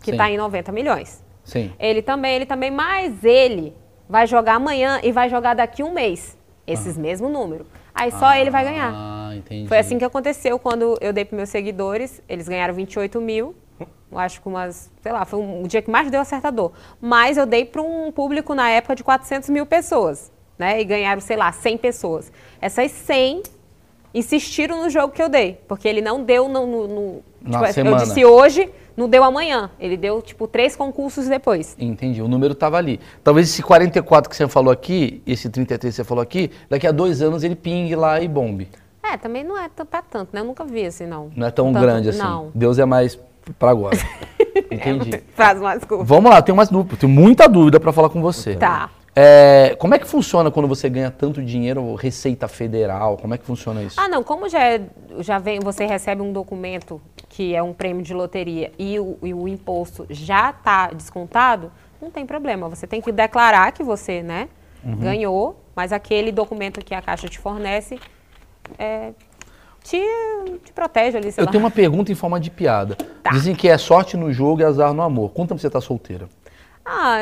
que 0.02 0.10
está 0.10 0.28
em 0.28 0.36
90 0.36 0.72
milhões. 0.72 1.24
Sim. 1.44 1.70
Ele 1.78 2.02
também, 2.02 2.34
ele 2.34 2.46
também, 2.46 2.72
mas 2.72 3.22
ele 3.22 3.76
vai 4.08 4.26
jogar 4.26 4.54
amanhã 4.56 4.98
e 5.04 5.12
vai 5.12 5.28
jogar 5.28 5.54
daqui 5.54 5.84
um 5.84 5.92
mês. 5.94 6.36
Esses 6.66 6.96
mesmos 6.98 7.30
números. 7.30 7.66
Aí 7.94 8.10
só 8.10 8.34
ele 8.34 8.50
vai 8.50 8.64
ganhar. 8.64 8.92
Ah, 8.94 9.32
entendi. 9.36 9.68
Foi 9.68 9.78
assim 9.78 9.98
que 9.98 10.04
aconteceu 10.04 10.58
quando 10.58 10.96
eu 11.00 11.12
dei 11.12 11.24
para 11.24 11.36
meus 11.36 11.48
seguidores. 11.48 12.20
Eles 12.28 12.48
ganharam 12.48 12.72
28 12.74 13.20
mil. 13.20 13.54
Eu 14.12 14.18
acho 14.18 14.42
que 14.42 14.46
umas, 14.48 14.90
sei 15.02 15.10
lá, 15.10 15.24
foi 15.24 15.38
um, 15.40 15.62
o 15.62 15.66
dia 15.68 15.80
que 15.80 15.90
mais 15.90 16.10
deu 16.10 16.20
acertador. 16.20 16.70
Mas 17.00 17.36
eu 17.38 17.46
dei 17.46 17.64
para 17.64 17.80
um 17.80 18.12
público 18.12 18.54
na 18.54 18.68
época 18.70 18.94
de 18.94 19.02
400 19.02 19.48
mil 19.48 19.64
pessoas. 19.64 20.30
Né? 20.58 20.80
E 20.80 20.84
ganharam, 20.84 21.20
sei 21.20 21.36
lá, 21.36 21.50
100 21.50 21.78
pessoas. 21.78 22.30
Essas 22.60 22.90
100 22.92 23.42
insistiram 24.14 24.82
no 24.82 24.90
jogo 24.90 25.12
que 25.12 25.22
eu 25.22 25.28
dei. 25.28 25.58
Porque 25.66 25.88
ele 25.88 26.00
não 26.00 26.22
deu 26.22 26.48
no. 26.48 26.66
no- 26.66 26.86
no- 26.88 27.22
tipo, 27.50 27.72
semana. 27.72 27.96
eu 27.96 28.04
disse 28.04 28.24
hoje, 28.24 28.70
não 28.96 29.08
deu 29.08 29.24
amanhã. 29.24 29.70
Ele 29.80 29.96
deu, 29.96 30.22
tipo, 30.22 30.46
três 30.46 30.76
concursos 30.76 31.26
depois. 31.26 31.74
Entendi, 31.78 32.22
o 32.22 32.28
número 32.28 32.52
estava 32.52 32.76
ali. 32.76 33.00
Talvez 33.24 33.48
esse 33.48 33.62
44 33.62 34.30
que 34.30 34.36
você 34.36 34.46
falou 34.46 34.70
aqui, 34.72 35.20
esse 35.26 35.48
33 35.48 35.92
que 35.92 35.96
você 35.96 36.04
falou 36.04 36.22
aqui, 36.22 36.50
daqui 36.70 36.86
a 36.86 36.92
dois 36.92 37.20
anos 37.22 37.42
ele 37.42 37.56
pingue 37.56 37.96
lá 37.96 38.20
e 38.20 38.28
bombe. 38.28 38.68
É, 39.02 39.16
também 39.16 39.42
não 39.42 39.58
é 39.58 39.68
pra 39.68 40.00
tanto, 40.02 40.28
né? 40.32 40.40
Eu 40.40 40.44
nunca 40.44 40.64
vi 40.64 40.86
assim, 40.86 41.06
não. 41.06 41.32
Não 41.34 41.46
é 41.46 41.50
tão 41.50 41.72
Tanto- 41.72 41.82
grande 41.82 42.10
assim. 42.10 42.18
Não. 42.20 42.52
Deus 42.54 42.78
é 42.78 42.84
mais 42.84 43.18
pra 43.58 43.70
agora. 43.70 43.96
Entendi. 44.70 45.22
Faz 45.34 45.60
mais 45.60 45.84
curva. 45.84 46.04
Vamos 46.04 46.30
lá, 46.30 46.40
tem 46.42 46.52
umas 46.52 46.68
dúvidas, 46.68 46.98
tenho 46.98 47.12
muita 47.12 47.48
dúvida 47.48 47.78
para 47.80 47.92
falar 47.92 48.08
com 48.08 48.20
você. 48.20 48.54
Tá. 48.56 48.90
É, 49.14 49.76
como 49.78 49.94
é 49.94 49.98
que 49.98 50.06
funciona 50.06 50.50
quando 50.50 50.66
você 50.66 50.88
ganha 50.88 51.10
tanto 51.10 51.42
dinheiro, 51.42 51.94
Receita 51.96 52.48
Federal? 52.48 53.18
Como 53.18 53.34
é 53.34 53.38
que 53.38 53.44
funciona 53.44 53.82
isso? 53.82 54.00
Ah, 54.00 54.08
não, 54.08 54.22
como 54.22 54.48
já, 54.48 54.60
é- 54.62 54.80
já 55.18 55.38
vem, 55.38 55.60
você 55.60 55.84
recebe 55.84 56.22
um 56.22 56.32
documento 56.32 56.98
que 57.28 57.54
é 57.54 57.62
um 57.62 57.74
prêmio 57.74 58.02
de 58.02 58.14
loteria 58.14 58.72
e 58.78 58.98
o, 58.98 59.18
e 59.22 59.34
o 59.34 59.46
imposto 59.46 60.06
já 60.08 60.48
está 60.50 60.86
descontado, 60.88 61.70
não 62.00 62.10
tem 62.10 62.24
problema. 62.24 62.68
Você 62.70 62.86
tem 62.86 63.02
que 63.02 63.12
declarar 63.12 63.70
que 63.72 63.82
você, 63.82 64.22
né, 64.22 64.48
Uhum. 64.82 64.96
ganhou, 64.96 65.62
mas 65.76 65.92
aquele 65.92 66.32
documento 66.32 66.82
que 66.84 66.94
a 66.94 67.00
Caixa 67.02 67.28
te 67.28 67.38
fornece 67.38 68.00
é, 68.78 69.12
te, 69.82 70.00
te 70.64 70.72
protege 70.72 71.16
ali, 71.18 71.32
sei 71.32 71.42
Eu 71.42 71.46
lá. 71.46 71.50
tenho 71.52 71.62
uma 71.64 71.70
pergunta 71.70 72.10
em 72.12 72.14
forma 72.14 72.38
de 72.40 72.50
piada. 72.50 72.96
Tá. 73.22 73.30
Dizem 73.30 73.54
que 73.54 73.68
é 73.68 73.76
sorte 73.78 74.16
no 74.16 74.32
jogo 74.32 74.60
e 74.60 74.64
azar 74.64 74.92
no 74.92 75.02
amor. 75.02 75.30
Conta 75.30 75.54
pra 75.54 75.60
você 75.60 75.66
estar 75.66 75.80
solteira. 75.80 76.28
Ah, 76.84 77.18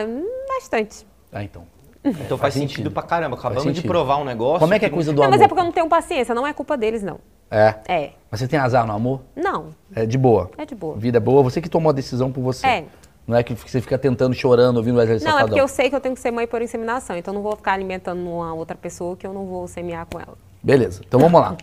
bastante. 0.48 1.06
Ah, 1.32 1.42
então. 1.42 1.64
Então 2.02 2.38
Faz 2.38 2.40
faz, 2.40 2.54
sentido. 2.54 2.70
sentido. 2.76 2.90
pra 2.90 3.02
caramba. 3.02 3.36
Acabamos 3.36 3.74
de 3.74 3.82
provar 3.82 4.16
um 4.16 4.24
negócio. 4.24 4.60
Como 4.60 4.72
é 4.72 4.78
que 4.78 4.86
é 4.86 4.88
a 4.88 4.90
coisa 4.90 5.12
do 5.12 5.16
Não, 5.16 5.24
amor? 5.24 5.32
mas 5.32 5.42
é 5.42 5.48
porque 5.48 5.60
eu 5.60 5.64
não 5.64 5.72
tenho 5.72 5.86
paciência, 5.88 6.34
não 6.34 6.46
é 6.46 6.52
culpa 6.54 6.76
deles, 6.76 7.02
não. 7.02 7.18
É. 7.50 7.74
É. 7.86 8.10
Mas 8.30 8.40
você 8.40 8.48
tem 8.48 8.58
azar 8.58 8.86
no 8.86 8.92
amor? 8.94 9.20
Não, 9.36 9.66
É 9.94 10.06
de 10.06 10.16
boa. 10.16 10.50
é 10.56 10.64
de 10.64 10.74
boa. 10.74 10.96
Vida 10.96 11.18
é 11.18 11.20
boa, 11.20 11.42
você 11.42 11.60
que 11.60 11.68
tomou 11.68 11.90
a 11.90 11.92
decisão 11.92 12.32
por 12.32 12.40
você. 12.42 12.66
É. 12.66 12.84
Não 13.26 13.36
é 13.36 13.42
que 13.42 13.54
você 13.54 13.80
fica 13.82 13.98
tentando, 13.98 14.34
chorando, 14.34 14.78
ouvindo 14.78 14.94
o 14.94 14.98
Wesley 14.98 15.18
Não, 15.18 15.26
é 15.26 15.30
Safadão. 15.30 15.48
porque 15.48 15.60
eu 15.60 15.68
sei 15.68 15.90
que 15.90 15.94
eu 15.94 16.00
tenho 16.00 16.14
que 16.14 16.20
ser 16.20 16.30
mãe 16.30 16.46
por 16.46 16.62
inseminação, 16.62 17.16
então 17.16 17.32
eu 17.32 17.36
não 17.36 17.42
vou 17.42 17.54
ficar 17.54 17.72
alimentando 17.74 18.20
uma 18.28 18.54
outra 18.54 18.76
pessoa 18.76 19.14
que 19.16 19.26
eu 19.26 19.32
não 19.32 19.44
vou 19.46 19.68
semear 19.68 20.06
com 20.10 20.18
ela. 20.18 20.36
Beleza, 20.62 21.00
então 21.06 21.18
vamos 21.18 21.40
lá. 21.40 21.56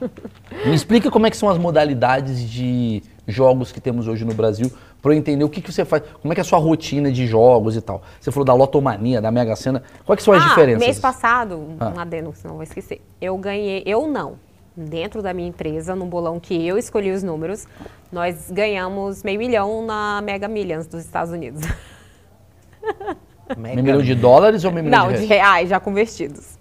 Me 0.66 0.74
explica 0.74 1.12
como 1.12 1.28
é 1.28 1.30
que 1.30 1.38
são 1.38 1.50
as 1.50 1.58
modalidades 1.58 2.42
de 2.50 3.04
jogos 3.28 3.72
que 3.72 3.80
temos 3.80 4.08
hoje 4.08 4.26
no 4.26 4.34
Brasil, 4.34 4.72
para 5.02 5.14
eu 5.14 5.18
entender 5.18 5.44
o 5.44 5.50
que, 5.50 5.62
que 5.62 5.72
você 5.72 5.86
faz, 5.86 6.02
como 6.22 6.32
é 6.32 6.36
que 6.36 6.40
é 6.40 6.44
a 6.44 6.46
sua 6.46 6.58
rotina 6.58 7.12
de 7.12 7.28
jogos 7.28 7.76
e 7.76 7.82
tal. 7.82 8.02
Você 8.20 8.32
falou 8.32 8.46
da 8.46 8.54
lotomania, 8.56 9.22
da 9.22 9.30
Mega 9.32 9.56
Sena, 9.56 9.84
quais 10.06 10.24
são 10.24 10.34
as 10.34 10.44
ah, 10.44 10.48
diferenças? 10.50 10.80
mês 10.84 11.00
passado, 11.00 11.68
Ah. 11.80 11.94
um 11.96 12.00
adendo, 12.00 12.34
senão 12.36 12.54
eu 12.54 12.58
vou 12.58 12.64
esquecer. 12.64 13.00
Eu 13.22 13.38
ganhei, 13.38 13.84
eu 13.86 14.08
não, 14.08 14.36
dentro 14.76 15.22
da 15.22 15.32
minha 15.34 15.48
empresa, 15.50 15.96
num 15.96 16.08
bolão 16.08 16.40
que 16.40 16.66
eu 16.66 16.78
escolhi 16.78 17.12
os 17.12 17.22
números, 17.22 17.68
nós 18.12 18.50
ganhamos 18.50 19.22
meio 19.24 19.38
milhão 19.38 19.86
na 19.86 20.22
Mega 20.24 20.48
Millions 20.48 20.88
dos 20.88 21.02
Estados 21.06 21.32
Unidos. 21.32 21.62
Meio 23.58 23.76
milhão 23.84 24.02
de 24.02 24.16
dólares 24.16 24.64
ou 24.66 24.72
meio 24.72 24.86
milhão 24.86 25.06
Não, 25.06 25.12
de 25.14 25.20
de 25.20 25.26
reais? 25.26 25.42
reais 25.44 25.70
já 25.70 25.80
convertidos. 25.80 26.57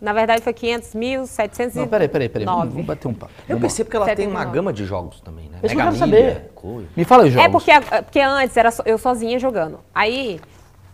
Na 0.00 0.12
verdade 0.12 0.42
foi 0.42 0.52
500 0.52 0.94
mil, 0.94 1.26
700 1.26 1.74
Não, 1.74 1.88
peraí, 1.88 2.08
peraí, 2.08 2.28
peraí, 2.28 2.46
vamos, 2.46 2.68
vamos 2.68 2.86
bater 2.86 3.08
um 3.08 3.14
papo. 3.14 3.32
Eu 3.32 3.38
Vamos 3.48 3.54
lá. 3.56 3.60
percebo 3.62 3.90
que 3.90 3.96
ela 3.96 4.06
tem 4.06 4.26
uma 4.28 4.38
79. 4.40 4.54
gama 4.56 4.72
de 4.72 4.84
jogos 4.84 5.20
também, 5.20 5.48
né? 5.48 5.58
Eu 5.62 5.68
Mega 5.68 5.82
quero 5.84 5.96
saber. 5.96 6.50
coisa. 6.54 6.88
Me 6.96 7.04
fala 7.04 7.24
os 7.24 7.32
jogos. 7.32 7.46
É 7.46 7.48
porque, 7.50 7.70
porque 8.04 8.20
antes 8.20 8.56
era 8.56 8.70
eu 8.86 8.96
sozinha 8.96 9.38
jogando. 9.40 9.80
Aí, 9.92 10.40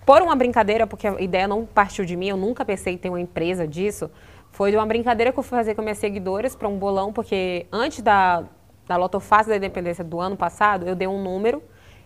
por 0.06 0.22
uma 0.22 0.34
brincadeira, 0.34 0.86
porque 0.86 1.06
a 1.06 1.20
ideia 1.20 1.46
não 1.46 1.66
partiu 1.66 2.04
de 2.06 2.16
mim, 2.16 2.28
eu 2.28 2.36
nunca 2.36 2.64
pensei 2.64 2.94
em 2.94 2.96
ter 2.96 3.10
uma 3.10 3.20
empresa 3.20 3.68
disso, 3.68 4.10
foi 4.52 4.70
de 4.70 4.76
uma 4.78 4.86
brincadeira 4.86 5.32
que 5.32 5.38
eu 5.38 5.42
fui 5.42 5.58
fazer 5.58 5.74
com 5.74 5.82
minhas 5.82 5.98
seguidores 5.98 6.54
para 6.56 6.66
um 6.68 6.78
bolão, 6.78 7.12
porque 7.12 7.66
antes 7.70 8.00
da, 8.00 8.44
da 8.88 8.96
Lotofase 8.96 9.50
da 9.50 9.56
Independência 9.56 10.02
do 10.02 10.18
ano 10.18 10.36
passado, 10.36 10.86
eu 10.88 10.94
dei 10.94 11.06
um 11.08 11.22
número 11.22 11.62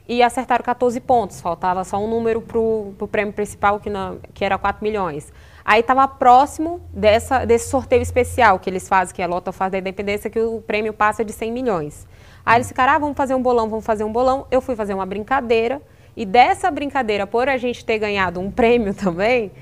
e 0.09 0.21
acertaram 0.21 0.65
14 0.65 0.99
pontos. 1.01 1.41
Faltava 1.41 1.85
só 1.85 1.97
um 2.03 2.09
número 2.11 2.41
pro, 2.41 2.93
pro 2.99 3.07
prêmio 3.07 3.33
principal, 3.33 3.79
que, 3.79 3.89
na- 3.91 4.17
que 4.35 4.45
era 4.45 4.59
4 4.59 4.83
milhões. 4.83 5.33
Aí 5.71 5.81
estava 5.81 6.09
próximo 6.09 6.81
dessa, 6.95 7.45
desse 7.45 7.69
sorteio 7.69 8.01
especial 8.01 8.59
que 8.59 8.71
eles 8.71 8.89
fazem, 8.89 9.15
que 9.15 9.21
a 9.21 9.27
Lotofase 9.27 9.73
da 9.73 9.79
Independência, 9.79 10.31
que 10.31 10.41
o 10.41 10.63
prêmio 10.63 10.95
passa 10.95 11.23
de 11.23 11.31
100 11.31 11.53
milhões. 11.53 12.07
Aí 12.43 12.57
eles 12.57 12.69
ficaram, 12.69 12.95
ah, 12.95 12.99
vamos 12.99 13.15
fazer 13.15 13.35
um 13.35 13.43
bolão, 13.43 13.69
vamos 13.69 13.85
fazer 13.85 14.03
um 14.03 14.11
bolão. 14.11 14.47
Eu 14.51 14.63
fui 14.63 14.75
fazer 14.75 14.95
uma 14.95 15.05
brincadeira. 15.05 15.83
E 16.17 16.25
dessa 16.25 16.71
brincadeira, 16.71 17.27
por 17.27 17.51
a 17.51 17.59
gente 17.59 17.85
ter 17.85 17.99
ganhado 17.99 18.41
um 18.41 18.51
prêmio 18.51 18.95
também, 18.97 19.53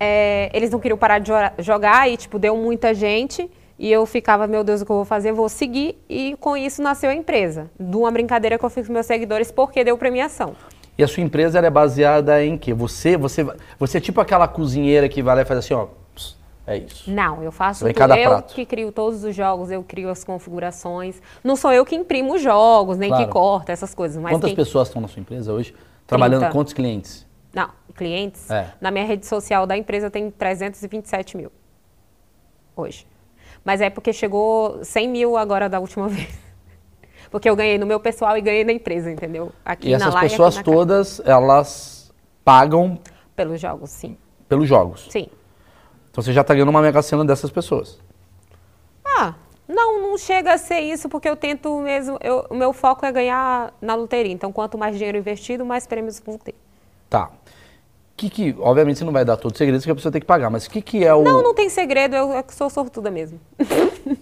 é, 0.00 0.50
eles 0.52 0.68
não 0.72 0.80
queriam 0.80 0.98
parar 0.98 1.20
de 1.20 1.30
jo- 1.30 1.62
jogar 1.62 2.10
e, 2.10 2.16
tipo, 2.16 2.40
deu 2.40 2.56
muita 2.56 2.92
gente. 2.92 3.48
E 3.78 3.92
eu 3.92 4.04
ficava, 4.04 4.48
meu 4.48 4.64
Deus, 4.64 4.80
o 4.80 4.84
que 4.84 4.90
eu 4.90 4.96
vou 4.96 5.04
fazer? 5.04 5.30
Vou 5.30 5.48
seguir. 5.48 5.96
E 6.08 6.34
com 6.40 6.56
isso 6.56 6.82
nasceu 6.82 7.08
a 7.08 7.14
empresa. 7.14 7.70
De 7.78 7.96
uma 7.96 8.10
brincadeira 8.10 8.58
que 8.58 8.64
eu 8.64 8.70
fiz 8.70 8.88
com 8.88 8.92
meus 8.92 9.06
seguidores 9.06 9.52
porque 9.52 9.84
deu 9.84 9.96
premiação. 9.96 10.56
E 10.98 11.04
a 11.04 11.08
sua 11.08 11.22
empresa 11.22 11.58
ela 11.58 11.66
é 11.66 11.70
baseada 11.70 12.42
em 12.44 12.56
quê? 12.56 12.72
Você, 12.72 13.16
você, 13.16 13.46
você 13.78 13.98
é 13.98 14.00
tipo 14.00 14.20
aquela 14.20 14.48
cozinheira 14.48 15.08
que 15.08 15.22
vai 15.22 15.36
lá 15.36 15.42
e 15.42 15.44
faz 15.44 15.58
assim, 15.58 15.74
ó, 15.74 15.88
é 16.66 16.78
isso. 16.78 17.10
Não, 17.10 17.42
eu 17.42 17.52
faço 17.52 17.84
tudo. 17.84 17.94
cada 17.94 18.18
Eu 18.18 18.30
prato. 18.30 18.54
que 18.54 18.64
crio 18.66 18.90
todos 18.90 19.22
os 19.22 19.34
jogos, 19.36 19.70
eu 19.70 19.82
crio 19.84 20.08
as 20.10 20.24
configurações. 20.24 21.20
Não 21.44 21.54
sou 21.54 21.72
eu 21.72 21.84
que 21.84 21.94
imprimo 21.94 22.34
os 22.34 22.42
jogos, 22.42 22.96
nem 22.98 23.08
Claro. 23.10 23.24
que 23.26 23.30
corta 23.32 23.72
essas 23.72 23.94
coisas. 23.94 24.20
Mas 24.20 24.32
Quantas 24.32 24.48
quem... 24.48 24.56
pessoas 24.56 24.88
estão 24.88 25.00
na 25.02 25.06
sua 25.08 25.20
empresa 25.20 25.52
hoje? 25.52 25.74
Trabalhando, 26.06 26.40
30. 26.40 26.52
quantos 26.52 26.72
clientes? 26.72 27.26
Não, 27.54 27.70
clientes. 27.94 28.50
É. 28.50 28.72
Na 28.80 28.90
minha 28.90 29.04
rede 29.04 29.26
social 29.26 29.66
da 29.66 29.76
empresa 29.76 30.10
tem 30.10 30.30
327 30.30 31.36
mil. 31.36 31.52
Hoje. 32.74 33.06
Mas 33.64 33.80
é 33.80 33.88
porque 33.90 34.12
chegou 34.12 34.82
100 34.82 35.08
mil 35.08 35.36
agora 35.36 35.68
da 35.68 35.78
última 35.78 36.08
vez. 36.08 36.28
Porque 37.30 37.48
eu 37.48 37.56
ganhei 37.56 37.78
no 37.78 37.86
meu 37.86 38.00
pessoal 38.00 38.36
e 38.36 38.40
ganhei 38.40 38.64
na 38.64 38.72
empresa, 38.72 39.10
entendeu? 39.10 39.52
Aqui 39.64 39.88
E 39.88 39.90
na 39.90 39.96
essas 40.06 40.14
pessoas 40.20 40.56
na 40.56 40.62
casa. 40.62 40.76
todas, 40.76 41.20
elas 41.24 42.12
pagam 42.44 42.98
Pelos 43.34 43.60
jogos, 43.60 43.90
sim. 43.90 44.16
pelos 44.48 44.68
jogos. 44.68 45.06
Sim. 45.10 45.28
Então 46.10 46.22
você 46.22 46.32
já 46.32 46.40
está 46.40 46.54
ganhando 46.54 46.70
uma 46.70 46.80
mega 46.80 47.02
cena 47.02 47.24
dessas 47.24 47.50
pessoas. 47.50 47.98
Ah, 49.04 49.34
não, 49.68 50.00
não 50.00 50.18
chega 50.18 50.54
a 50.54 50.58
ser 50.58 50.80
isso, 50.80 51.08
porque 51.08 51.28
eu 51.28 51.36
tento 51.36 51.78
mesmo. 51.80 52.18
eu- 52.22 52.46
o 52.48 52.54
meu 52.54 52.72
foco 52.72 53.04
é 53.04 53.12
ganhar 53.12 53.74
na 53.80 53.94
loteria. 53.94 54.32
Então, 54.32 54.50
quanto 54.52 54.78
mais 54.78 54.96
dinheiro 54.96 55.18
investido, 55.18 55.66
mais 55.66 55.86
prêmios 55.86 56.20
vão 56.24 56.38
ter. 56.38 56.54
Tá. 57.10 57.30
Que 58.16 58.30
que, 58.30 58.56
obviamente 58.58 58.98
você 58.98 59.04
não 59.04 59.12
vai 59.12 59.26
dar 59.26 59.36
todos 59.36 59.56
os 59.56 59.58
segredos 59.58 59.84
que 59.84 59.90
a 59.90 59.94
pessoa 59.94 60.10
tem 60.10 60.20
que 60.22 60.26
pagar, 60.26 60.48
mas 60.48 60.64
o 60.64 60.70
que 60.70 60.80
que 60.80 61.04
é 61.04 61.12
o... 61.12 61.22
Não, 61.22 61.42
não 61.42 61.54
tem 61.54 61.68
segredo, 61.68 62.16
eu, 62.16 62.32
eu 62.32 62.44
sou 62.48 62.70
sortuda 62.70 63.10
mesmo. 63.10 63.38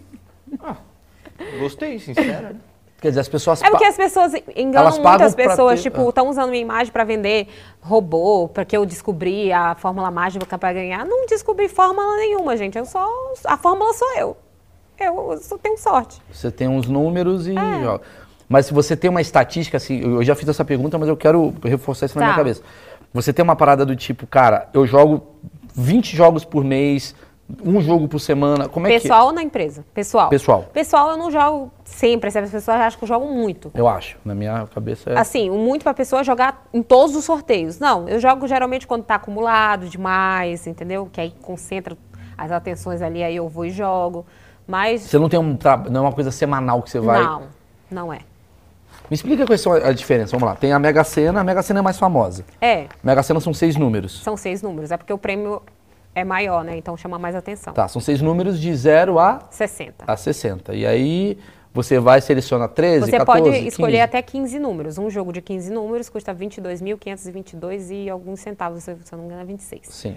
Gostei, 1.60 1.98
sincero. 1.98 2.56
Quer 3.04 3.10
dizer, 3.10 3.20
as 3.20 3.28
pessoas... 3.28 3.60
É 3.62 3.68
porque 3.68 3.84
as 3.84 3.96
pessoas 3.96 4.32
enganam 4.56 4.98
muitas 4.98 5.34
pessoas, 5.34 5.82
ter- 5.82 5.90
tipo, 5.90 6.06
ah. 6.06 6.08
estão 6.08 6.26
usando 6.30 6.48
minha 6.48 6.62
imagem 6.62 6.90
para 6.90 7.04
vender 7.04 7.48
robô, 7.82 8.48
porque 8.48 8.74
eu 8.74 8.86
descobri 8.86 9.52
a 9.52 9.74
fórmula 9.74 10.10
mágica 10.10 10.56
para 10.56 10.72
ganhar. 10.72 11.04
Não 11.04 11.26
descobri 11.26 11.68
fórmula 11.68 12.16
nenhuma, 12.16 12.56
gente. 12.56 12.78
Eu 12.78 12.86
só 12.86 13.06
a 13.44 13.58
fórmula 13.58 13.92
sou 13.92 14.10
eu. 14.16 14.36
Eu 14.98 15.36
só 15.42 15.58
tenho 15.58 15.76
sorte. 15.76 16.18
Você 16.32 16.50
tem 16.50 16.66
uns 16.66 16.88
números 16.88 17.46
e... 17.46 17.54
É. 17.54 17.82
joga. 17.82 18.00
Mas 18.48 18.64
se 18.64 18.72
você 18.72 18.96
tem 18.96 19.10
uma 19.10 19.20
estatística, 19.20 19.76
assim, 19.76 20.00
eu 20.00 20.24
já 20.24 20.34
fiz 20.34 20.48
essa 20.48 20.64
pergunta, 20.64 20.96
mas 20.96 21.06
eu 21.10 21.16
quero 21.18 21.52
reforçar 21.62 22.06
isso 22.06 22.18
na 22.18 22.22
Tá. 22.22 22.26
minha 22.28 22.36
cabeça. 22.38 22.62
Você 23.12 23.34
tem 23.34 23.42
uma 23.42 23.54
parada 23.54 23.84
do 23.84 23.94
tipo, 23.94 24.26
cara, 24.26 24.70
eu 24.72 24.86
jogo 24.86 25.26
20 25.74 26.16
jogos 26.16 26.42
por 26.42 26.64
mês, 26.64 27.14
um 27.62 27.80
jogo 27.80 28.08
por 28.08 28.18
semana. 28.18 28.68
Como 28.68 28.86
é 28.86 28.90
Pessoal 28.90 29.26
ou 29.26 29.32
na 29.32 29.42
empresa? 29.42 29.84
Pessoal. 29.92 30.28
Pessoal. 30.28 30.64
Pessoal 30.72 31.10
eu 31.10 31.16
não 31.16 31.30
jogo 31.30 31.70
sempre, 31.84 32.28
as 32.28 32.34
pessoas 32.50 32.68
acham 32.68 32.98
que 32.98 33.04
eu 33.04 33.08
jogo 33.08 33.26
muito. 33.26 33.70
que? 33.70 33.78
Eu 33.78 33.86
acho. 33.86 34.16
Na 34.24 34.34
minha 34.34 34.66
cabeça 34.74 35.10
é. 35.10 35.18
Assim, 35.18 35.50
o 35.50 35.58
muito 35.58 35.82
pra 35.82 35.92
pessoa 35.94 36.24
jogar 36.24 36.66
em 36.72 36.82
todos 36.82 37.14
os 37.14 37.24
sorteios. 37.24 37.78
Não, 37.78 38.08
eu 38.08 38.18
jogo 38.18 38.46
geralmente 38.48 38.86
quando 38.86 39.04
tá 39.04 39.16
acumulado 39.16 39.88
demais, 39.88 40.66
entendeu? 40.66 41.08
Que 41.12 41.20
aí 41.20 41.34
concentra 41.42 41.96
as 42.36 42.50
atenções 42.50 43.02
ali, 43.02 43.22
aí 43.22 43.36
eu 43.36 43.48
vou 43.48 43.66
e 43.66 43.70
jogo. 43.70 44.24
Mas 44.66 45.02
Você 45.02 45.18
não 45.18 45.28
tem 45.28 45.38
um 45.38 45.56
não 45.90 46.00
é 46.00 46.04
uma 46.04 46.12
coisa 46.12 46.30
semanal 46.30 46.82
que 46.82 46.90
você 46.90 46.98
vai. 46.98 47.22
não, 47.22 47.42
não 47.90 48.12
é. 48.12 48.20
Me 49.10 49.14
explica 49.14 49.44
qual 49.46 49.76
é 49.76 49.88
a 49.88 49.92
diferença. 49.92 50.32
Vamos 50.32 50.48
lá. 50.48 50.56
Tem 50.56 50.72
a 50.72 50.78
Mega 50.78 51.04
Sena, 51.04 51.40
a 51.40 51.44
Mega 51.44 51.62
Sena 51.62 51.80
é 51.80 51.82
mais 51.82 51.98
famosa. 51.98 52.42
É, 52.58 52.86
Mega 53.02 53.22
Sena 53.22 53.38
são 53.38 53.52
seis 53.52 53.76
números. 53.76 54.22
são 54.22 54.34
seis 54.34 54.62
números. 54.62 54.90
É 54.90 54.96
porque 54.96 55.12
o 55.12 55.18
prêmio 55.18 55.60
é 56.14 56.24
maior, 56.24 56.64
né? 56.64 56.76
Então 56.76 56.96
chama 56.96 57.18
mais 57.18 57.34
atenção. 57.34 57.72
Tá, 57.74 57.88
são 57.88 58.00
seis 58.00 58.20
números 58.20 58.60
de 58.60 58.74
0 58.74 59.18
a, 59.18 59.40
60. 59.50 60.04
a 60.06 60.16
60. 60.16 60.74
E 60.74 60.86
aí 60.86 61.38
você 61.72 61.98
vai 61.98 62.20
seleciona 62.20 62.68
13, 62.68 63.06
Você 63.06 63.18
14, 63.18 63.42
pode 63.42 63.66
escolher 63.66 63.92
15. 63.92 64.02
até 64.02 64.22
15 64.22 64.58
números. 64.60 64.96
Um 64.96 65.10
jogo 65.10 65.32
de 65.32 65.42
15 65.42 65.72
números 65.72 66.08
custa 66.08 66.32
22.522 66.32 67.90
e 67.90 68.08
alguns 68.08 68.40
centavos, 68.40 68.84
se 68.84 68.94
você 68.94 69.16
não 69.16 69.24
engano, 69.24 69.40
é 69.42 69.44
26. 69.44 69.88
Sim. 69.88 70.16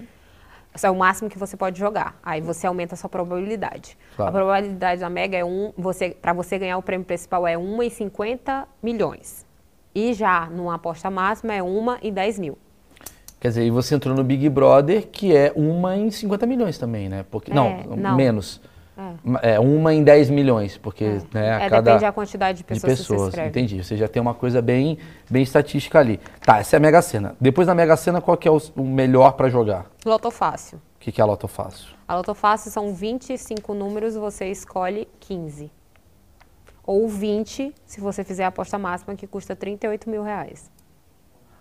Esse 0.75 0.85
é 0.85 0.91
o 0.91 0.95
máximo 0.95 1.27
que 1.27 1.39
você 1.39 1.57
pode 1.57 1.79
jogar. 1.79 2.19
Aí 2.21 2.39
você 2.39 2.67
aumenta 2.67 2.93
a 2.93 2.97
sua 2.97 3.09
probabilidade. 3.09 3.97
Claro. 4.15 4.29
A 4.29 4.31
probabilidade 4.31 5.01
da 5.01 5.09
Mega 5.09 5.35
é 5.35 5.43
um, 5.43 5.73
você, 5.75 6.11
para 6.11 6.33
você 6.33 6.59
ganhar 6.59 6.77
o 6.77 6.83
prêmio 6.83 7.05
principal 7.05 7.47
é 7.47 7.57
1 7.57 7.81
em 7.83 7.89
50 7.89 8.67
milhões. 8.83 9.43
E 9.95 10.13
já 10.13 10.45
numa 10.45 10.75
aposta 10.75 11.09
máxima 11.09 11.55
é 11.55 11.63
1 11.63 11.97
em 12.03 12.13
10 12.13 12.37
mil. 12.37 12.57
Quer 13.39 13.49
dizer, 13.49 13.65
e 13.65 13.69
você 13.69 13.93
entrou 13.95 14.15
no 14.15 14.23
Big 14.23 14.49
Brother, 14.49 15.07
que 15.07 15.35
é 15.35 15.51
uma 15.55 15.95
em 15.95 16.09
50 16.09 16.45
milhões 16.47 16.77
também, 16.77 17.07
né? 17.07 17.23
Porque, 17.29 17.51
É, 17.51 17.53
não, 17.55 17.95
não. 17.95 18.15
menos. 18.15 18.59
É. 19.43 19.59
uma 19.59 19.93
em 19.93 20.03
10 20.03 20.31
milhões, 20.31 20.75
porque 20.75 21.21
né, 21.31 21.51
a 21.53 21.61
É, 21.61 21.69
cada... 21.69 21.81
depende 21.83 22.01
da 22.01 22.11
quantidade 22.11 22.57
de 22.57 22.63
de 22.63 22.67
pessoas, 22.67 22.93
que 22.93 22.97
você 22.97 23.13
pessoas, 23.13 23.27
escreve. 23.29 23.49
entendi. 23.49 23.83
Você 23.83 23.95
já 23.95 24.07
tem 24.07 24.19
uma 24.19 24.33
coisa 24.33 24.59
bem, 24.59 24.97
bem 25.29 25.43
estatística 25.43 25.99
ali. 25.99 26.19
Tá, 26.41 26.57
essa 26.57 26.75
é 26.75 26.77
a 26.77 26.79
Mega 26.79 26.99
Sena. 27.03 27.35
Depois 27.39 27.67
da 27.67 27.75
Mega 27.75 27.95
Sena, 27.95 28.19
qual 28.21 28.35
que 28.35 28.47
é 28.47 28.51
o, 28.51 28.59
o 28.75 28.81
melhor 28.83 29.33
pra 29.33 29.49
jogar? 29.49 29.85
Loto 30.03 30.31
fácil. 30.31 30.79
O 30.79 30.99
que, 30.99 31.11
que 31.11 31.21
é 31.21 31.23
a 31.23 31.27
Loto 31.27 31.47
Fácil? 31.47 31.89
A 32.07 32.15
Loto 32.15 32.33
fácil 32.33 32.71
são 32.71 32.91
25 32.91 33.71
números, 33.75 34.15
você 34.15 34.49
escolhe 34.49 35.07
15. 35.19 35.71
Ou 36.83 37.07
20, 37.07 37.73
se 37.85 38.01
você 38.01 38.23
fizer 38.23 38.45
a 38.45 38.47
aposta 38.47 38.77
máxima, 38.79 39.15
que 39.15 39.27
custa 39.27 39.55
38 39.55 40.09
mil 40.09 40.23
reais. 40.23 40.71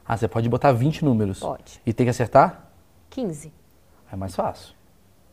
Ah, 0.06 0.16
você 0.16 0.28
pode 0.28 0.48
botar 0.48 0.72
20 0.72 1.04
números. 1.04 1.40
Pode. 1.40 1.80
E 1.84 1.92
tem 1.92 2.06
que 2.06 2.10
acertar? 2.10 2.70
15. 3.10 3.52
É 4.12 4.16
mais 4.16 4.34
fácil. 4.34 4.74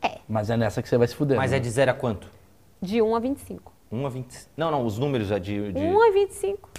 É. 0.01 0.19
Mas 0.27 0.49
é 0.49 0.57
nessa 0.57 0.81
que 0.81 0.89
você 0.89 0.97
vai 0.97 1.07
se 1.07 1.15
fuder. 1.15 1.37
Mas 1.37 1.51
né? 1.51 1.57
é 1.57 1.59
de 1.59 1.69
0 1.69 1.91
a 1.91 1.93
quanto? 1.93 2.27
De 2.81 3.01
1 3.01 3.15
a 3.15 3.19
25. 3.19 3.71
1 3.91 4.05
a 4.05 4.09
20. 4.09 4.47
Não, 4.57 4.71
não, 4.71 4.85
os 4.85 4.97
números 4.97 5.31
é 5.31 5.39
de. 5.39 5.71
de... 5.71 5.79
1 5.79 6.01
a 6.01 6.11
25. 6.11 6.69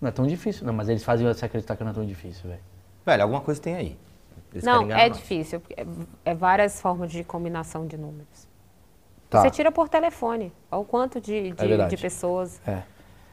Não 0.00 0.08
é 0.08 0.12
tão 0.12 0.26
difícil, 0.26 0.66
não. 0.66 0.74
Mas 0.74 0.88
eles 0.88 1.04
fazem 1.04 1.26
você 1.26 1.44
acreditar 1.46 1.76
que 1.76 1.84
não 1.84 1.92
é 1.92 1.94
tão 1.94 2.04
difícil, 2.04 2.50
velho. 2.50 2.62
Velho, 3.04 3.22
alguma 3.22 3.40
coisa 3.40 3.60
tem 3.60 3.76
aí. 3.76 3.96
Eles 4.52 4.64
Não, 4.64 4.90
é 4.90 5.08
nós. 5.08 5.16
difícil. 5.16 5.62
É, 5.76 5.86
é 6.24 6.34
várias 6.34 6.80
formas 6.80 7.10
de 7.10 7.22
combinação 7.22 7.86
de 7.86 7.96
números. 7.96 8.48
Tá. 9.28 9.42
Você 9.42 9.50
tira 9.50 9.70
por 9.70 9.88
telefone. 9.88 10.52
Olha 10.70 10.80
o 10.80 10.84
quanto 10.84 11.20
de, 11.20 11.50
de, 11.52 11.66
verdade. 11.66 11.94
de 11.94 12.00
pessoas. 12.00 12.60
É. 12.66 12.82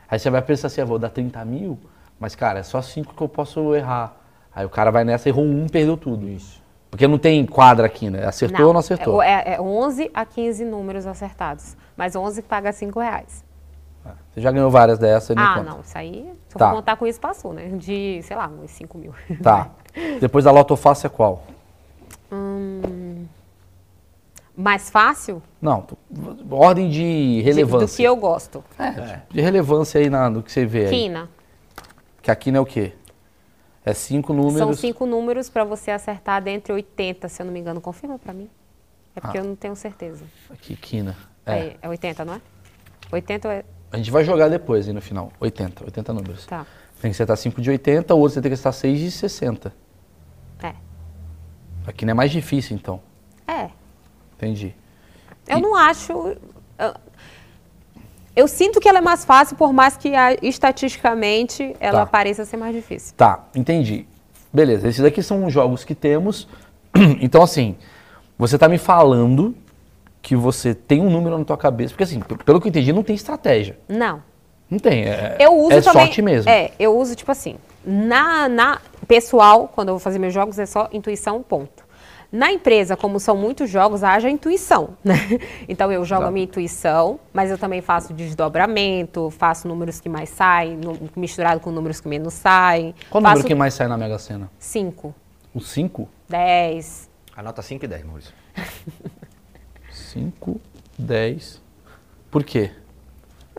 Aí 0.08 0.20
você 0.20 0.30
vai 0.30 0.42
pensar 0.42 0.68
assim, 0.68 0.82
eu 0.82 0.88
vou 0.88 1.00
dar 1.00 1.10
30 1.10 1.44
mil, 1.46 1.80
mas, 2.24 2.36
cara, 2.36 2.60
é 2.60 2.64
só 2.64 2.82
5 2.82 3.14
que 3.14 3.22
eu 3.22 3.28
posso 3.28 3.76
errar. 3.76 4.16
Aí 4.56 4.66
o 4.66 4.70
cara 4.70 4.90
vai 4.92 5.04
nessa, 5.04 5.28
errou 5.28 5.44
um, 5.44 5.68
perdeu 5.68 5.98
tudo. 5.98 6.30
Isso. 6.30 6.64
Porque 6.90 7.06
não 7.06 7.18
tem 7.18 7.46
quadra 7.46 7.86
aqui, 7.86 8.10
né? 8.10 8.26
Acertou 8.26 8.68
ou 8.68 8.72
não 8.74 8.80
acertou? 8.80 9.22
É, 9.22 9.56
é 9.56 9.62
11 9.62 10.10
a 10.14 10.24
15 10.26 10.64
números 10.64 11.06
acertados. 11.06 11.76
Mas 11.98 12.16
11 12.16 12.42
paga 12.44 12.72
5 12.72 12.98
reais. 12.98 13.44
Você 14.32 14.40
já 14.40 14.52
ganhou 14.54 14.72
várias 14.72 14.98
dessas 14.98 15.36
não 15.36 15.44
Ah, 15.44 15.56
conta. 15.58 15.70
não. 15.70 15.82
Isso 15.82 15.98
aí, 15.98 16.32
se 16.48 16.56
eu 16.56 16.60
Tá. 16.60 16.70
for 16.70 16.76
contar 16.78 16.96
com 16.96 17.06
isso, 17.06 17.20
passou, 17.20 17.52
né? 17.52 17.68
De, 17.76 18.22
sei 18.24 18.38
lá, 18.38 18.48
uns 18.48 18.72
5 18.72 18.98
mil. 18.98 19.14
Tá. 19.42 19.70
Depois 20.22 20.46
da 20.46 20.52
Loto 20.52 20.78
Fácil 20.78 21.08
é 21.08 21.10
qual? 21.10 21.44
Mais 24.56 24.88
fácil 24.90 25.42
Não, 25.60 25.84
ordem 26.52 26.88
de 26.90 27.38
de- 27.38 27.42
relevância. 27.42 27.88
do 27.88 27.96
que 27.98 28.04
eu 28.04 28.16
gosto. 28.16 28.64
É, 28.78 29.20
de 29.30 29.42
relevância 29.42 30.00
aí 30.00 30.10
na, 30.12 30.30
no 30.30 30.44
que 30.44 30.52
você 30.52 30.64
vê 30.66 30.86
aí. 30.86 30.90
Quina. 30.92 31.28
Que 32.24 32.32
aqui 32.32 32.52
não 32.52 32.60
é 32.60 32.62
o 32.62 32.66
quê? 32.66 32.94
É 33.86 33.94
cinco 33.94 34.32
números. 34.34 34.58
São 34.58 34.74
cinco 34.74 35.06
números 35.06 35.50
para 35.50 35.66
você 35.66 35.92
acertar 35.92 36.42
dentre 36.42 36.72
80, 36.72 37.28
se 37.28 37.42
eu 37.42 37.46
não 37.46 37.52
me 37.54 37.60
engano. 37.60 37.82
Confirma 37.82 38.18
para 38.18 38.34
mim. 38.34 38.50
É 39.14 39.20
porque 39.20 39.38
Ah. 39.38 39.42
eu 39.42 39.44
não 39.46 39.56
tenho 39.58 39.76
certeza. 39.76 40.24
Aqui, 40.50 40.76
quina. 40.78 41.18
É. 41.46 41.58
É, 41.60 41.78
é 41.82 41.90
80, 41.90 42.24
não 42.24 42.36
é? 42.36 42.42
80 43.12 43.54
é. 43.54 43.66
A 43.92 43.98
gente 43.98 44.10
vai 44.10 44.24
jogar 44.24 44.48
depois 44.48 44.88
aí 44.88 44.94
no 44.94 45.02
final. 45.02 45.32
80, 45.40 45.84
80 45.84 46.14
números. 46.14 46.46
Tá. 46.46 46.66
Tem 47.02 47.12
que 47.12 47.16
acertar 47.16 47.36
5 47.36 47.62
de 47.62 47.70
80, 47.70 48.16
o 48.16 48.20
outro 48.20 48.36
você 48.36 48.42
tem 48.42 48.50
que 48.50 48.54
acertar 48.54 48.72
6 48.74 48.98
de 49.00 49.12
60. 49.12 49.74
É. 50.64 50.74
Aqui 51.86 52.06
não 52.06 52.12
é 52.12 52.14
mais 52.14 52.32
difícil, 52.32 52.78
então. 52.78 53.02
É. 53.46 53.70
Entendi. 54.38 54.74
Eu 55.46 55.60
não 55.60 55.76
acho. 55.76 56.38
Eu, 58.36 58.48
sinto 58.48 58.80
que 58.80 58.90
ela 58.90 58.98
é 58.98 59.02
mais 59.02 59.24
fácil, 59.26 59.56
por 59.56 59.72
mais 59.72 59.96
que 59.98 60.16
a- 60.16 60.36
estatisticamente 60.42 61.76
ela 61.80 62.00
Tá. 62.00 62.06
pareça 62.08 62.46
ser 62.46 62.58
mais 62.58 62.76
difícil. 62.76 63.14
Tá, 63.16 63.44
entendi. 63.56 64.06
Beleza, 64.52 64.88
esses 64.88 65.02
daqui 65.02 65.22
são 65.24 65.46
os 65.46 65.54
jogos 65.54 65.84
que 65.84 65.96
temos. 65.96 66.48
Então, 67.22 67.42
assim, 67.42 67.76
você 68.38 68.58
tá 68.58 68.68
me 68.70 68.78
falando 68.78 69.56
que 70.22 70.36
você 70.36 70.74
tem 70.74 71.02
um 71.02 71.10
número 71.10 71.38
na 71.38 71.44
tua 71.44 71.58
cabeça. 71.58 71.90
Porque, 71.92 72.04
assim, 72.04 72.20
pelo 72.46 72.62
que 72.62 72.68
eu 72.68 72.70
entendi, 72.70 72.94
não 72.94 73.04
tem 73.04 73.16
estratégia. 73.16 73.78
Não. 73.90 74.22
Não 74.70 74.80
tem. 74.80 75.04
É, 75.06 75.36
Eu 75.40 75.54
uso 75.56 75.74
é 75.74 75.82
também. 75.82 76.06
sorte 76.06 76.22
mesmo. 76.22 76.50
É, 76.50 76.72
eu 76.80 76.98
uso 76.98 77.16
tipo 77.16 77.32
assim. 77.32 77.56
Na, 77.86 78.48
na 78.48 78.80
pessoal, 79.08 79.68
quando 79.74 79.90
eu 79.90 79.96
vou 79.96 80.00
fazer 80.00 80.18
meus 80.20 80.34
jogos, 80.34 80.58
é 80.58 80.66
só 80.66 80.88
intuição, 80.94 81.42
ponto. 81.44 81.83
Na 82.36 82.52
empresa, 82.52 82.98
como 82.98 83.20
são 83.20 83.38
muitos 83.38 83.70
jogos, 83.70 84.04
haja 84.04 84.28
intuição, 84.28 84.98
né? 85.06 85.14
Então 85.70 85.92
eu 85.92 86.04
jogo 86.04 86.24
Tá. 86.24 86.28
a 86.30 86.32
minha 86.32 86.46
intuição, 86.46 87.20
mas 87.32 87.52
eu 87.52 87.60
também 87.60 87.80
faço 87.80 88.12
desdobramento, 88.12 89.30
faço 89.30 89.68
números 89.68 90.00
que 90.02 90.10
mais 90.10 90.30
saem, 90.30 90.80
misturado 91.16 91.60
com 91.60 91.70
números 91.70 92.02
que 92.02 92.08
menos 92.08 92.34
saem. 92.34 92.96
Qual 93.08 93.22
o 93.22 93.24
faço 93.24 93.36
número 93.36 93.48
que 93.48 93.54
mais 93.56 93.76
sai 93.76 93.88
na 93.88 93.96
Mega 94.00 94.18
Sena? 94.18 94.50
5, 94.58 95.14
O 95.54 95.62
5? 95.62 96.10
10. 96.28 97.08
Anota 97.38 97.62
5 97.62 97.86
e 97.86 97.88
10, 97.88 98.04
Maurício. 98.04 98.34
5, 99.92 100.60
10. 100.98 101.62
Por 102.32 102.44
quê? 102.44 102.72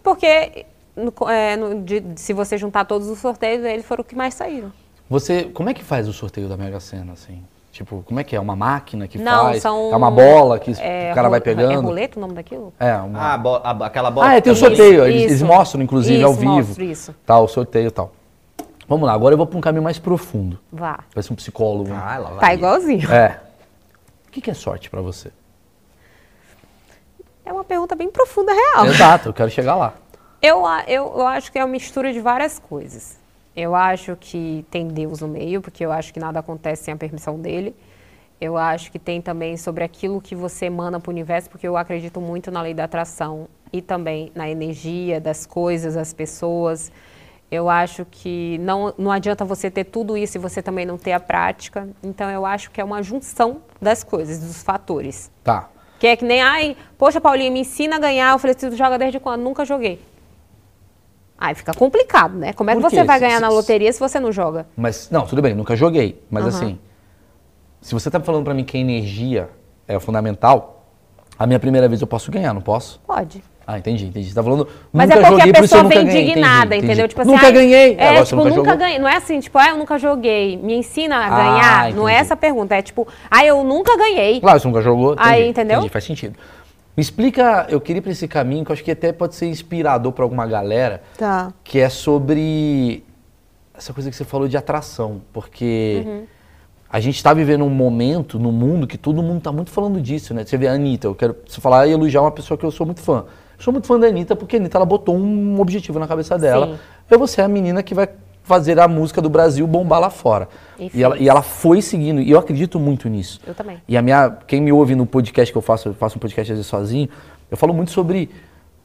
Porque 0.02 0.66
no 0.96 1.12
é, 1.30 1.56
no- 1.56 1.80
de- 1.82 2.02
se 2.16 2.32
você 2.32 2.58
juntar 2.58 2.84
todos 2.86 3.08
os 3.08 3.18
sorteios, 3.20 3.64
eles 3.64 3.86
foram 3.86 4.02
os 4.02 4.08
que 4.08 4.16
mais 4.16 4.34
saíram. 4.34 4.72
Você, 5.08 5.44
como 5.44 5.68
é 5.70 5.74
que 5.74 5.84
faz 5.84 6.08
o 6.08 6.12
sorteio 6.12 6.48
da 6.48 6.56
Mega 6.56 6.80
Sena, 6.80 7.12
assim? 7.12 7.42
Tipo, 7.74 8.04
como 8.06 8.20
é 8.20 8.24
que 8.24 8.36
é? 8.36 8.40
Uma 8.40 8.54
máquina 8.54 9.08
que 9.08 9.18
Não, 9.18 9.46
faz? 9.46 9.60
são. 9.60 9.90
É 9.92 9.96
uma 9.96 10.08
bola 10.08 10.60
que 10.60 10.70
é, 10.80 11.10
o 11.10 11.14
cara 11.16 11.28
vai 11.28 11.40
ro- 11.40 11.44
pegando? 11.44 11.72
É 11.72 11.74
roleta 11.74 12.16
o 12.16 12.20
nome 12.20 12.32
daquilo? 12.34 12.72
É, 12.78 12.94
uma... 12.98 13.18
Ah, 13.18 13.34
a 13.34 13.36
bo- 13.38 13.56
a- 13.64 13.86
aquela 13.86 14.12
bola. 14.12 14.28
Ah, 14.28 14.36
é, 14.36 14.40
tem 14.40 14.52
o 14.52 14.56
sorteio. 14.56 15.04
Eles, 15.04 15.22
Isso. 15.22 15.30
eles 15.30 15.42
mostram, 15.42 15.82
inclusive, 15.82 16.22
ao 16.22 16.30
Isso, 16.30 16.38
vivo. 16.40 16.52
mostro, 16.52 16.84
isso. 16.84 17.14
Tá, 17.26 17.36
o 17.40 17.48
sorteio 17.48 17.88
e 17.88 17.90
tal. 17.90 18.12
Vamos 18.88 19.08
lá, 19.08 19.12
agora 19.12 19.32
eu 19.34 19.36
vou 19.36 19.44
para 19.44 19.58
um 19.58 19.60
caminho 19.60 19.82
mais 19.82 19.98
profundo. 19.98 20.56
Vá. 20.72 21.00
Parece 21.12 21.32
um 21.32 21.34
psicólogo. 21.36 21.90
Ah, 21.92 22.16
lá 22.16 22.30
vai. 22.30 22.38
Tá 22.38 22.54
igualzinho. 22.54 23.10
É. 23.12 23.40
O 24.28 24.30
que, 24.30 24.40
que 24.40 24.52
é 24.52 24.54
sorte 24.54 24.88
pra 24.88 25.00
você? 25.00 25.32
É 27.44 27.52
uma 27.52 27.64
pergunta 27.64 27.96
bem 27.96 28.08
profunda, 28.08 28.52
real. 28.52 28.86
Exato, 28.86 29.30
eu 29.30 29.32
quero 29.34 29.50
chegar 29.50 29.74
lá. 29.74 29.94
Eu, 30.40 30.64
a- 30.64 30.84
eu, 30.86 31.12
eu 31.16 31.26
acho 31.26 31.50
que 31.50 31.58
é 31.58 31.64
uma 31.64 31.72
mistura 31.72 32.12
de 32.12 32.20
várias 32.20 32.56
coisas. 32.60 33.18
Eu 33.56 33.74
acho 33.74 34.16
que 34.16 34.64
tem 34.70 34.88
Deus 34.88 35.20
no 35.20 35.28
meio, 35.28 35.60
porque 35.60 35.84
eu 35.84 35.92
acho 35.92 36.12
que 36.12 36.18
nada 36.18 36.40
acontece 36.40 36.84
sem 36.84 36.94
a 36.94 36.96
permissão 36.96 37.38
dele. 37.38 37.74
Eu 38.40 38.56
acho 38.56 38.90
que 38.90 38.98
tem 38.98 39.22
também 39.22 39.56
sobre 39.56 39.84
aquilo 39.84 40.20
que 40.20 40.34
você 40.34 40.66
emana 40.66 40.98
para 40.98 41.08
o 41.08 41.12
universo, 41.12 41.48
porque 41.48 41.66
eu 41.66 41.76
acredito 41.76 42.20
muito 42.20 42.50
na 42.50 42.60
lei 42.62 42.74
da 42.74 42.84
atração 42.84 43.48
e 43.72 43.80
também 43.80 44.32
na 44.34 44.50
energia 44.50 45.20
das 45.20 45.46
coisas, 45.46 45.94
das 45.94 46.12
pessoas. 46.12 46.90
Eu 47.50 47.70
acho 47.70 48.04
que 48.10 48.58
não, 48.58 48.92
não 48.98 49.12
adianta 49.12 49.44
você 49.44 49.70
ter 49.70 49.84
tudo 49.84 50.16
isso 50.16 50.36
e 50.36 50.40
você 50.40 50.60
também 50.60 50.84
não 50.84 50.98
ter 50.98 51.12
a 51.12 51.20
prática. 51.20 51.88
Então 52.02 52.28
eu 52.28 52.44
acho 52.44 52.72
que 52.72 52.80
é 52.80 52.84
uma 52.84 53.02
junção 53.02 53.62
das 53.80 54.02
coisas, 54.02 54.40
dos 54.40 54.62
fatores. 54.64 55.30
Tá. 55.44 55.70
Que 56.00 56.08
é 56.08 56.16
que 56.16 56.24
nem, 56.24 56.42
ai, 56.42 56.76
poxa, 56.98 57.20
Paulinha, 57.20 57.50
me 57.52 57.60
ensina 57.60 57.96
a 57.96 57.98
ganhar. 58.00 58.32
Eu 58.32 58.38
falei, 58.38 58.54
tu 58.56 58.74
joga 58.74 58.98
desde 58.98 59.20
quando? 59.20 59.42
Nunca 59.42 59.64
joguei. 59.64 60.00
Aí 61.38 61.54
fica 61.54 61.74
complicado, 61.74 62.34
né? 62.36 62.52
Como 62.52 62.70
é 62.70 62.74
que 62.76 62.80
Por 62.80 62.90
você 62.90 62.98
quê? 62.98 63.04
vai 63.04 63.18
ganhar 63.20 63.36
se- 63.36 63.42
na 63.42 63.48
loteria 63.48 63.92
se 63.92 63.98
você 64.00 64.20
não 64.20 64.30
joga? 64.32 64.66
Mas, 64.76 65.08
não, 65.10 65.26
tudo 65.26 65.42
bem, 65.42 65.54
nunca 65.54 65.74
joguei. 65.76 66.22
Mas 66.30 66.44
Aham. 66.46 66.56
assim, 66.56 66.78
se 67.80 67.92
você 67.92 68.10
tá 68.10 68.20
falando 68.20 68.44
pra 68.44 68.54
mim 68.54 68.64
que 68.64 68.76
a 68.76 68.80
energia 68.80 69.48
é 69.86 69.98
fundamental, 69.98 70.84
a 71.38 71.46
minha 71.46 71.58
primeira 71.58 71.88
vez 71.88 72.00
eu 72.00 72.06
posso 72.06 72.30
ganhar, 72.30 72.54
não 72.54 72.60
posso? 72.62 73.00
Pode. 73.06 73.42
Ah, 73.66 73.78
entendi, 73.78 74.04
entendi. 74.06 74.28
Você 74.28 74.34
tá 74.34 74.42
falando. 74.42 74.68
Mas 74.92 75.08
nunca 75.08 75.20
é 75.20 75.22
porque 75.22 75.40
joguei, 75.40 75.50
a 75.50 75.60
pessoa 75.62 75.82
vem 75.84 76.04
ganhei. 76.04 76.22
indignada, 76.22 76.76
Entendi, 76.76 76.76
entendeu? 76.76 76.92
entendi. 77.06 77.08
Tipo 77.08 77.20
assim, 77.22 77.30
nunca 77.30 77.50
ganhei. 77.50 77.96
É, 77.98 78.16
você 78.18 78.24
tipo, 78.36 78.36
nunca 78.44 78.56
nunca 78.56 78.76
ganhei. 78.76 78.98
Não 78.98 79.08
é 79.08 79.16
assim, 79.16 79.40
tipo, 79.40 79.58
ah, 79.58 79.68
eu 79.70 79.76
nunca 79.78 79.98
joguei. 79.98 80.56
Me 80.58 80.74
ensina 80.76 81.16
a 81.16 81.26
Ah, 81.26 81.30
ganhar. 81.30 81.94
não 81.94 82.06
é 82.06 82.14
essa 82.16 82.34
a 82.34 82.36
pergunta. 82.36 82.74
É 82.74 82.82
tipo, 82.82 83.08
ah, 83.30 83.42
eu 83.44 83.64
nunca 83.64 83.96
ganhei. 83.96 84.38
Claro, 84.40 84.60
você 84.60 84.68
nunca 84.68 84.82
jogou. 84.82 85.14
Aí, 85.16 85.36
entendi, 85.40 85.50
entendeu? 85.50 85.76
Entendi, 85.78 85.92
faz 85.92 86.04
sentido. 86.04 86.38
Me 86.96 87.00
explica, 87.00 87.66
eu 87.68 87.80
queria 87.80 87.98
ir 87.98 88.02
pra 88.02 88.12
esse 88.12 88.28
caminho 88.28 88.64
que 88.64 88.70
eu 88.70 88.74
acho 88.74 88.84
que 88.84 88.90
até 88.90 89.12
pode 89.12 89.34
ser 89.34 89.46
inspirador 89.46 90.12
pra 90.12 90.24
alguma 90.24 90.46
galera, 90.46 91.02
Tá. 91.18 91.52
que 91.64 91.80
é 91.80 91.88
sobre 91.88 93.04
essa 93.76 93.92
coisa 93.92 94.08
que 94.10 94.16
você 94.16 94.24
falou 94.24 94.46
de 94.46 94.56
atração, 94.56 95.20
porque 95.32 96.04
Uhum. 96.06 96.22
a 96.88 97.00
gente 97.00 97.16
está 97.16 97.34
vivendo 97.34 97.64
um 97.64 97.70
momento 97.70 98.38
no 98.38 98.52
mundo 98.52 98.86
que 98.86 98.96
todo 98.96 99.20
mundo 99.22 99.38
está 99.38 99.50
muito 99.50 99.70
falando 99.72 100.00
disso, 100.00 100.32
né? 100.32 100.44
Você 100.44 100.56
vê 100.56 100.68
a 100.68 100.72
Anitta, 100.74 101.08
eu 101.08 101.14
quero 101.16 101.34
se 101.48 101.60
falar 101.60 101.86
e 101.88 101.90
elogiar 101.92 102.20
uma 102.22 102.30
pessoa 102.30 102.56
que 102.56 102.64
eu 102.64 102.70
sou 102.70 102.86
muito 102.86 103.00
fã. 103.00 103.24
Eu 103.58 103.62
sou 103.64 103.72
muito 103.72 103.88
fã 103.88 103.98
da 103.98 104.06
Anitta 104.06 104.36
porque 104.36 104.54
a 104.56 104.58
Anitta 104.60 104.78
ela 104.78 104.86
botou 104.86 105.16
um 105.16 105.60
objetivo 105.60 105.98
na 105.98 106.06
cabeça 106.06 106.38
dela. 106.38 106.68
Sim. 106.68 106.78
Eu 107.10 107.18
vou 107.18 107.26
ser 107.26 107.42
a 107.42 107.48
menina 107.48 107.82
que 107.82 107.92
vai 107.94 108.08
fazer 108.44 108.78
a 108.78 108.86
música 108.86 109.20
do 109.20 109.28
Brasil 109.28 109.66
bombar 109.66 109.98
lá 110.00 110.10
fora. 110.10 110.48
E 110.78 110.90
E, 110.94 111.02
ela, 111.02 111.18
e 111.18 111.28
ela 111.28 111.42
foi 111.42 111.82
seguindo, 111.82 112.20
e 112.20 112.30
eu 112.30 112.38
acredito 112.38 112.78
muito 112.78 113.08
nisso. 113.08 113.40
Eu 113.46 113.54
também. 113.54 113.78
E 113.88 113.96
a 113.96 114.02
minha, 114.02 114.30
quem 114.46 114.60
me 114.60 114.70
ouve 114.70 114.94
no 114.94 115.04
podcast 115.06 115.50
que 115.52 115.58
eu 115.58 115.62
faço, 115.62 115.88
eu 115.88 115.94
faço 115.94 116.16
um 116.16 116.20
podcast 116.20 116.52
às 116.52 116.58
vezes 116.58 116.66
sozinho, 116.70 117.08
eu 117.50 117.56
falo 117.56 117.74
muito 117.74 117.90
sobre 117.90 118.30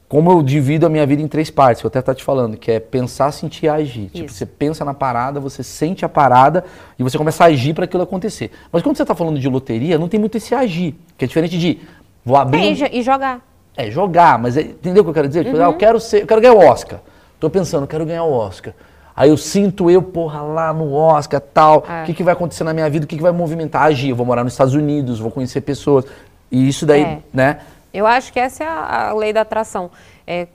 como 0.08 0.32
eu 0.32 0.42
divido 0.42 0.88
a 0.88 0.90
minha 0.90 1.06
vida 1.06 1.22
em 1.22 1.28
três 1.28 1.52
partes, 1.52 1.82
que 1.82 1.86
eu 1.86 1.90
até 1.90 2.02
tá 2.02 2.16
te 2.16 2.24
falando, 2.24 2.58
que 2.58 2.72
é 2.72 2.80
pensar, 2.80 3.32
sentir 3.32 3.66
e 3.66 3.70
agir. 3.70 4.06
Tipo, 4.10 4.26
Isso. 4.26 4.36
você 4.38 4.46
pensa 4.46 4.84
na 4.84 4.94
parada, 4.94 5.40
você 5.40 5.62
sente 5.62 6.04
a 6.04 6.10
parada 6.10 6.64
e 6.98 7.04
você 7.04 7.16
começa 7.16 7.44
a 7.44 7.48
agir 7.48 7.76
para 7.76 7.84
aquilo 7.86 8.02
acontecer. 8.02 8.50
Mas 8.72 8.82
quando 8.82 8.98
você 8.98 9.06
tá 9.06 9.14
falando 9.14 9.38
de 9.40 9.48
loteria, 9.48 10.00
não 10.00 10.08
tem 10.08 10.20
muito 10.20 10.36
esse 10.36 10.56
agir, 10.56 10.96
que 11.16 11.26
é 11.26 11.28
diferente 11.28 11.60
de 11.60 11.80
vou 12.26 12.38
abrir, 12.38 12.60
É, 12.60 12.70
um- 12.70 12.72
e, 12.72 12.76
jo- 12.76 13.04
jogar. 13.04 13.42
é 13.78 13.92
jogar, 13.92 14.40
mas 14.40 14.58
é- 14.58 14.62
entendeu 14.62 15.02
o 15.02 15.04
que 15.04 15.10
eu 15.12 15.14
quero 15.14 15.28
dizer? 15.28 15.44
Tipo, 15.44 15.58
Uhum. 15.58 15.64
ah, 15.64 15.68
eu 15.68 15.74
quero 15.74 16.00
ser, 16.00 16.22
eu 16.24 16.28
quero 16.28 16.42
ganhar 16.42 16.54
o 16.56 16.60
Oscar. 16.66 17.02
Tô 17.40 17.48
pensando, 17.50 17.84
eu 17.84 17.88
quero 17.88 18.04
ganhar 18.06 18.24
o 18.24 18.32
Oscar. 18.34 18.74
Aí 19.20 19.30
eu 19.30 19.36
sinto 19.36 19.92
eu, 19.92 20.02
porra, 20.02 20.42
lá 20.42 20.72
no 20.72 20.94
Oscar, 20.94 21.42
tal. 21.42 21.84
O 21.86 21.92
É. 21.92 22.06
que, 22.06 22.14
que 22.14 22.24
vai 22.24 22.32
acontecer 22.32 22.64
na 22.64 22.74
minha 22.74 22.90
vida? 22.90 23.04
O 23.04 23.08
que, 23.08 23.18
que 23.18 23.22
vai 23.22 23.34
movimentar? 23.34 23.82
Agir. 23.84 24.12
Eu 24.12 24.16
vou 24.16 24.26
morar 24.26 24.46
nos 24.46 24.54
Estados 24.54 24.74
Unidos, 24.74 25.20
vou 25.20 25.30
conhecer 25.30 25.60
pessoas. 25.60 26.06
E 26.50 26.70
isso 26.70 26.86
daí, 26.86 27.02
É. 27.04 27.20
né? 27.34 27.60
Eu 27.94 28.08
acho 28.08 28.32
que 28.32 28.40
essa 28.40 28.64
é 28.64 28.68
a, 28.68 29.10
a 29.10 29.14
lei 29.14 29.34
da 29.34 29.42
atração. 29.42 29.92
É, 30.26 30.48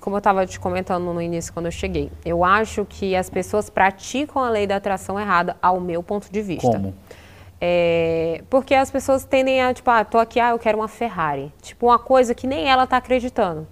como 0.00 0.16
eu 0.16 0.18
estava 0.18 0.46
te 0.46 0.58
comentando 0.58 1.12
no 1.12 1.20
início, 1.20 1.52
quando 1.52 1.66
eu 1.66 1.70
cheguei. 1.72 2.10
Eu 2.24 2.42
acho 2.42 2.86
que 2.86 3.14
as 3.14 3.28
pessoas 3.28 3.68
praticam 3.68 4.42
a 4.42 4.48
lei 4.48 4.66
da 4.66 4.76
atração 4.76 5.20
errada, 5.20 5.54
ao 5.60 5.78
meu 5.78 6.02
ponto 6.02 6.32
de 6.32 6.40
vista. 6.40 6.66
Como? 6.66 6.94
É, 7.60 8.42
porque 8.48 8.74
as 8.74 8.90
pessoas 8.90 9.24
tendem 9.26 9.60
a, 9.60 9.74
tipo, 9.74 9.90
ah, 9.90 10.02
tô 10.04 10.16
aqui, 10.18 10.40
ah, 10.40 10.52
eu 10.52 10.58
quero 10.58 10.78
uma 10.78 10.88
Ferrari. 10.88 11.52
Tipo, 11.60 11.88
uma 11.88 11.98
coisa 11.98 12.34
que 12.34 12.46
nem 12.46 12.66
ela 12.70 12.86
tá 12.86 12.96
acreditando. 12.96 13.66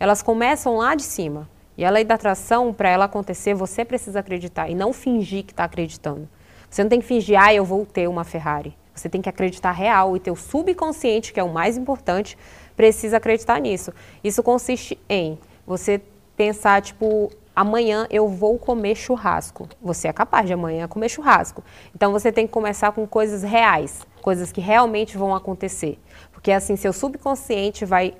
Elas 0.00 0.22
começam 0.22 0.76
lá 0.78 0.94
de 0.94 1.02
cima. 1.02 1.46
E 1.78 1.84
a 1.84 1.90
lei 1.90 2.02
da 2.02 2.16
atração, 2.16 2.74
para 2.74 2.88
ela 2.88 3.04
acontecer, 3.04 3.54
você 3.54 3.84
precisa 3.84 4.18
acreditar 4.18 4.68
e 4.68 4.74
não 4.74 4.92
fingir 4.92 5.44
que 5.44 5.52
está 5.52 5.62
acreditando. 5.62 6.28
Você 6.68 6.82
não 6.82 6.90
tem 6.90 7.00
que 7.00 7.06
fingir, 7.06 7.40
ah, 7.40 7.54
eu 7.54 7.64
vou 7.64 7.86
ter 7.86 8.08
uma 8.08 8.24
Ferrari. 8.24 8.76
Você 8.92 9.08
tem 9.08 9.22
que 9.22 9.28
acreditar 9.28 9.70
real 9.70 10.16
e 10.16 10.20
teu 10.20 10.34
subconsciente, 10.34 11.32
que 11.32 11.38
é 11.38 11.42
o 11.44 11.48
mais 11.48 11.76
importante, 11.76 12.36
precisa 12.76 13.18
acreditar 13.18 13.60
nisso. 13.60 13.92
Isso 14.24 14.42
consiste 14.42 14.98
em 15.08 15.38
você 15.64 16.02
pensar, 16.36 16.82
tipo, 16.82 17.30
amanhã 17.54 18.08
eu 18.10 18.26
vou 18.26 18.58
comer 18.58 18.96
churrasco. 18.96 19.68
Você 19.80 20.08
é 20.08 20.12
capaz 20.12 20.48
de 20.48 20.52
amanhã 20.52 20.88
comer 20.88 21.08
churrasco. 21.08 21.62
Então 21.94 22.10
você 22.10 22.32
tem 22.32 22.44
que 22.44 22.52
começar 22.52 22.90
com 22.90 23.06
coisas 23.06 23.44
reais, 23.44 24.04
coisas 24.20 24.50
que 24.50 24.60
realmente 24.60 25.16
vão 25.16 25.32
acontecer. 25.32 25.96
Porque 26.32 26.50
assim, 26.50 26.74
seu 26.74 26.92
subconsciente 26.92 27.84
vai, 27.84 28.14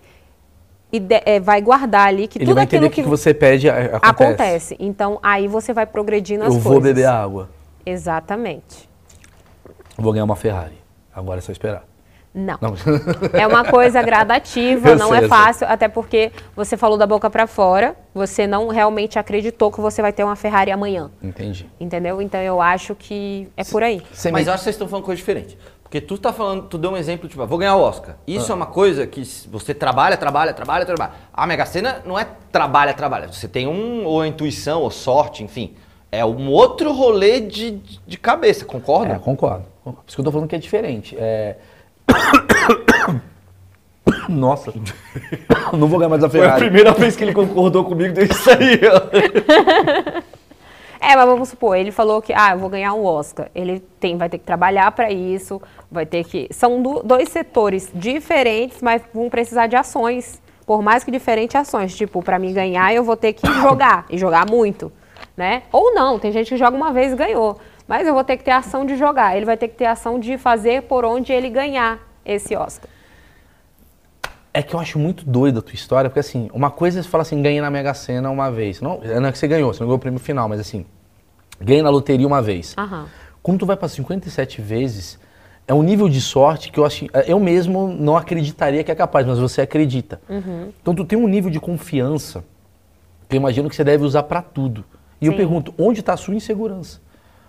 ide- 0.92 1.22
eh, 1.24 1.40
vai 1.40 1.60
guardar 1.62 2.08
ali 2.08 2.26
que 2.28 2.38
Ele 2.38 2.46
tudo 2.46 2.54
vai 2.56 2.64
entender 2.64 2.86
aquilo 2.86 2.88
o 2.88 2.94
que, 2.94 3.02
que 3.02 3.08
você 3.08 3.32
pede, 3.34 3.68
a- 3.68 3.96
acontece. 3.96 4.06
acontece. 4.24 4.76
Então 4.80 5.18
aí 5.22 5.46
você 5.48 5.72
vai 5.72 5.86
progredindo 5.86 6.42
as 6.44 6.48
Eu 6.48 6.52
coisas. 6.60 6.72
vou 6.72 6.80
beber 6.80 7.06
água. 7.06 7.48
Exatamente. 7.84 8.88
Vou 9.96 10.12
ganhar 10.12 10.24
uma 10.24 10.36
Ferrari. 10.36 10.78
Agora 11.14 11.38
é 11.38 11.42
só 11.42 11.50
esperar. 11.52 11.84
Não. 12.34 12.56
Não. 12.60 12.74
É 13.32 13.46
uma 13.46 13.64
coisa 13.64 14.00
gradativa, 14.02 14.90
Eu 14.90 14.96
não 14.96 15.08
sei, 15.08 15.14
é 15.16 15.18
eu 15.18 15.20
sei. 15.20 15.28
fácil, 15.28 15.66
até 15.68 15.88
porque 15.88 16.30
você 16.54 16.76
falou 16.76 16.96
da 16.96 17.06
boca 17.06 17.28
pra 17.28 17.46
fora, 17.48 17.96
você 18.14 18.46
não 18.46 18.68
realmente 18.68 19.18
acreditou 19.18 19.72
que 19.72 19.80
você 19.80 20.00
vai 20.02 20.12
ter 20.12 20.22
uma 20.22 20.36
Ferrari 20.36 20.70
amanhã. 20.70 21.10
Entendi. 21.22 21.68
Entendeu? 21.80 22.22
Então 22.22 22.40
eu 22.40 22.60
acho 22.60 22.94
que 22.94 23.48
é 23.56 23.64
por 23.64 23.82
aí. 23.82 24.02
Mas 24.12 24.24
me- 24.24 24.30
eu 24.30 24.52
acho 24.52 24.58
que 24.58 24.64
vocês 24.64 24.74
estão 24.74 24.86
falando 24.86 25.04
coisa 25.06 25.18
diferente. 25.18 25.58
Porque 25.88 26.02
tu 26.02 26.18
tá 26.18 26.34
falando, 26.34 26.64
tu 26.64 26.76
deu 26.76 26.90
um 26.90 26.98
exemplo, 26.98 27.26
tipo, 27.26 27.40
ah, 27.40 27.46
vou 27.46 27.56
ganhar 27.56 27.74
o 27.74 27.80
Oscar. 27.80 28.16
Isso 28.26 28.52
é 28.52 28.54
uma 28.54 28.66
coisa 28.66 29.06
que 29.06 29.22
você 29.50 29.72
trabalha, 29.72 30.18
trabalha, 30.18 30.52
trabalha, 30.52 30.84
trabalha. 30.84 31.12
A 31.32 31.46
Mega 31.46 31.64
Sena 31.64 32.02
não 32.04 32.18
é 32.18 32.28
trabalha, 32.52 32.92
trabalha. 32.92 33.26
Você 33.28 33.48
tem 33.48 33.66
um, 33.66 34.04
ou 34.04 34.24
intuição, 34.24 34.82
ou 34.82 34.90
sorte, 34.90 35.42
enfim. 35.42 35.74
É 36.12 36.22
um 36.26 36.50
outro 36.50 36.92
rolê 36.92 37.40
de, 37.40 37.80
de 38.06 38.18
cabeça, 38.18 38.66
concorda? 38.66 39.14
É, 39.14 39.18
concordo. 39.18 39.64
Por 39.82 39.96
isso 40.06 40.14
que 40.14 40.20
eu 40.20 40.24
tô 40.26 40.30
falando 40.30 40.46
que 40.46 40.56
é 40.56 40.58
diferente. 40.58 41.16
É... 41.18 41.56
Nossa. 44.28 44.74
Não 45.72 45.88
vou 45.88 45.98
ganhar 45.98 46.10
mais 46.10 46.22
a 46.22 46.28
Ferrari. 46.28 46.66
primeira 46.66 46.92
vez 46.92 47.16
que 47.16 47.24
ele 47.24 47.32
concordou 47.32 47.82
comigo 47.84 48.12
deu 48.12 48.26
isso 48.26 48.50
aí, 48.50 48.78
ó. 48.92 50.28
É, 51.00 51.14
mas 51.14 51.26
vamos 51.26 51.48
supor, 51.48 51.76
ele 51.76 51.92
falou 51.92 52.20
que, 52.20 52.32
ah, 52.32 52.50
eu 52.52 52.58
vou 52.58 52.68
ganhar 52.68 52.92
um 52.94 53.04
Oscar. 53.04 53.48
Ele 53.54 53.80
tem, 54.00 54.16
vai 54.16 54.28
ter 54.28 54.38
que 54.38 54.44
trabalhar 54.44 54.90
para 54.92 55.10
isso, 55.10 55.60
vai 55.90 56.04
ter 56.04 56.24
que. 56.24 56.48
São 56.50 56.82
do- 56.82 57.02
dois 57.02 57.28
setores 57.28 57.90
diferentes, 57.94 58.82
mas 58.82 59.02
vão 59.14 59.28
precisar 59.30 59.66
de 59.66 59.76
ações. 59.76 60.42
Por 60.66 60.82
mais 60.82 61.02
que 61.04 61.10
diferentes 61.10 61.56
ações. 61.56 61.96
Tipo, 61.96 62.22
para 62.22 62.38
mim 62.38 62.52
ganhar, 62.52 62.92
eu 62.92 63.02
vou 63.04 63.16
ter 63.16 63.32
que 63.32 63.46
jogar, 63.62 64.04
e 64.10 64.18
jogar 64.18 64.44
muito. 64.50 64.92
Né? 65.36 65.62
Ou 65.72 65.94
não, 65.94 66.18
tem 66.18 66.32
gente 66.32 66.48
que 66.48 66.56
joga 66.56 66.76
uma 66.76 66.92
vez 66.92 67.12
e 67.12 67.16
ganhou. 67.16 67.58
Mas 67.86 68.06
eu 68.06 68.12
vou 68.12 68.22
ter 68.24 68.36
que 68.36 68.44
ter 68.44 68.50
ação 68.50 68.84
de 68.84 68.96
jogar. 68.96 69.36
Ele 69.36 69.46
vai 69.46 69.56
ter 69.56 69.68
que 69.68 69.76
ter 69.76 69.86
ação 69.86 70.18
de 70.18 70.36
fazer 70.36 70.82
por 70.82 71.04
onde 71.04 71.32
ele 71.32 71.48
ganhar 71.48 71.98
esse 72.24 72.54
Oscar. 72.54 72.90
É 74.52 74.62
que 74.62 74.74
eu 74.74 74.80
acho 74.80 74.98
muito 74.98 75.24
doida 75.24 75.58
a 75.58 75.62
tua 75.62 75.74
história, 75.74 76.08
porque 76.08 76.20
assim, 76.20 76.48
uma 76.52 76.70
coisa 76.70 77.00
é 77.00 77.02
você 77.02 77.08
fala 77.08 77.22
assim, 77.22 77.40
ganhei 77.42 77.60
na 77.60 77.70
Mega 77.70 77.94
Sena 77.94 78.30
uma 78.30 78.50
vez. 78.50 78.80
Não, 78.80 79.00
não 79.00 79.28
é 79.28 79.32
que 79.32 79.38
você 79.38 79.46
ganhou, 79.46 79.72
você 79.72 79.80
não 79.80 79.88
ganhou 79.88 79.96
o 79.96 80.00
prêmio 80.00 80.18
final, 80.18 80.48
mas 80.48 80.60
assim, 80.60 80.86
ganhei 81.60 81.82
na 81.82 81.90
loteria 81.90 82.26
uma 82.26 82.40
vez. 82.40 82.74
Aham. 82.76 83.06
Quando 83.42 83.60
tu 83.60 83.66
vai 83.66 83.76
pra 83.76 83.88
57 83.88 84.60
vezes, 84.60 85.18
é 85.66 85.74
um 85.74 85.82
nível 85.82 86.08
de 86.08 86.20
sorte 86.20 86.72
que 86.72 86.80
eu 86.80 86.84
acho. 86.84 87.06
Eu 87.26 87.38
mesmo 87.38 87.88
não 87.88 88.16
acreditaria 88.16 88.82
que 88.82 88.90
é 88.90 88.94
capaz, 88.94 89.26
mas 89.26 89.38
você 89.38 89.60
acredita. 89.60 90.20
Então 90.80 90.94
tu 90.94 91.04
tem 91.04 91.18
um 91.18 91.28
nível 91.28 91.50
de 91.50 91.60
confiança 91.60 92.44
que 93.28 93.36
eu 93.36 93.38
imagino 93.38 93.68
que 93.68 93.76
você 93.76 93.84
deve 93.84 94.02
usar 94.02 94.22
pra 94.24 94.40
tudo. 94.40 94.84
E 95.20 95.26
eu 95.26 95.32
Sim. 95.32 95.38
pergunto, 95.38 95.74
onde 95.78 96.02
tá 96.02 96.14
a 96.14 96.16
sua 96.16 96.34
insegurança? 96.34 97.00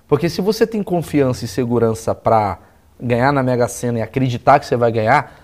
Porque 0.08 0.28
se 0.28 0.42
você 0.42 0.68
tem 0.68 0.84
confiança 0.84 1.46
e 1.46 1.48
segurança 1.48 2.14
pra 2.14 2.60
ganhar 3.00 3.32
na 3.32 3.42
Mega 3.42 3.68
Sena 3.68 4.00
e 4.00 4.02
acreditar 4.02 4.60
que 4.60 4.66
você 4.66 4.76
vai 4.76 4.92
ganhar, 4.92 5.40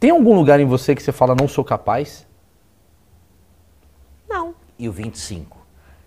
tem 0.00 0.10
algum 0.10 0.34
lugar 0.34 0.58
em 0.58 0.64
você 0.64 0.94
que 0.94 1.02
você 1.02 1.12
fala, 1.12 1.34
não 1.38 1.46
sou 1.46 1.62
capaz? 1.62 2.26
Não. 4.28 4.54
E 4.78 4.88
o 4.88 4.92
25? 4.92 5.58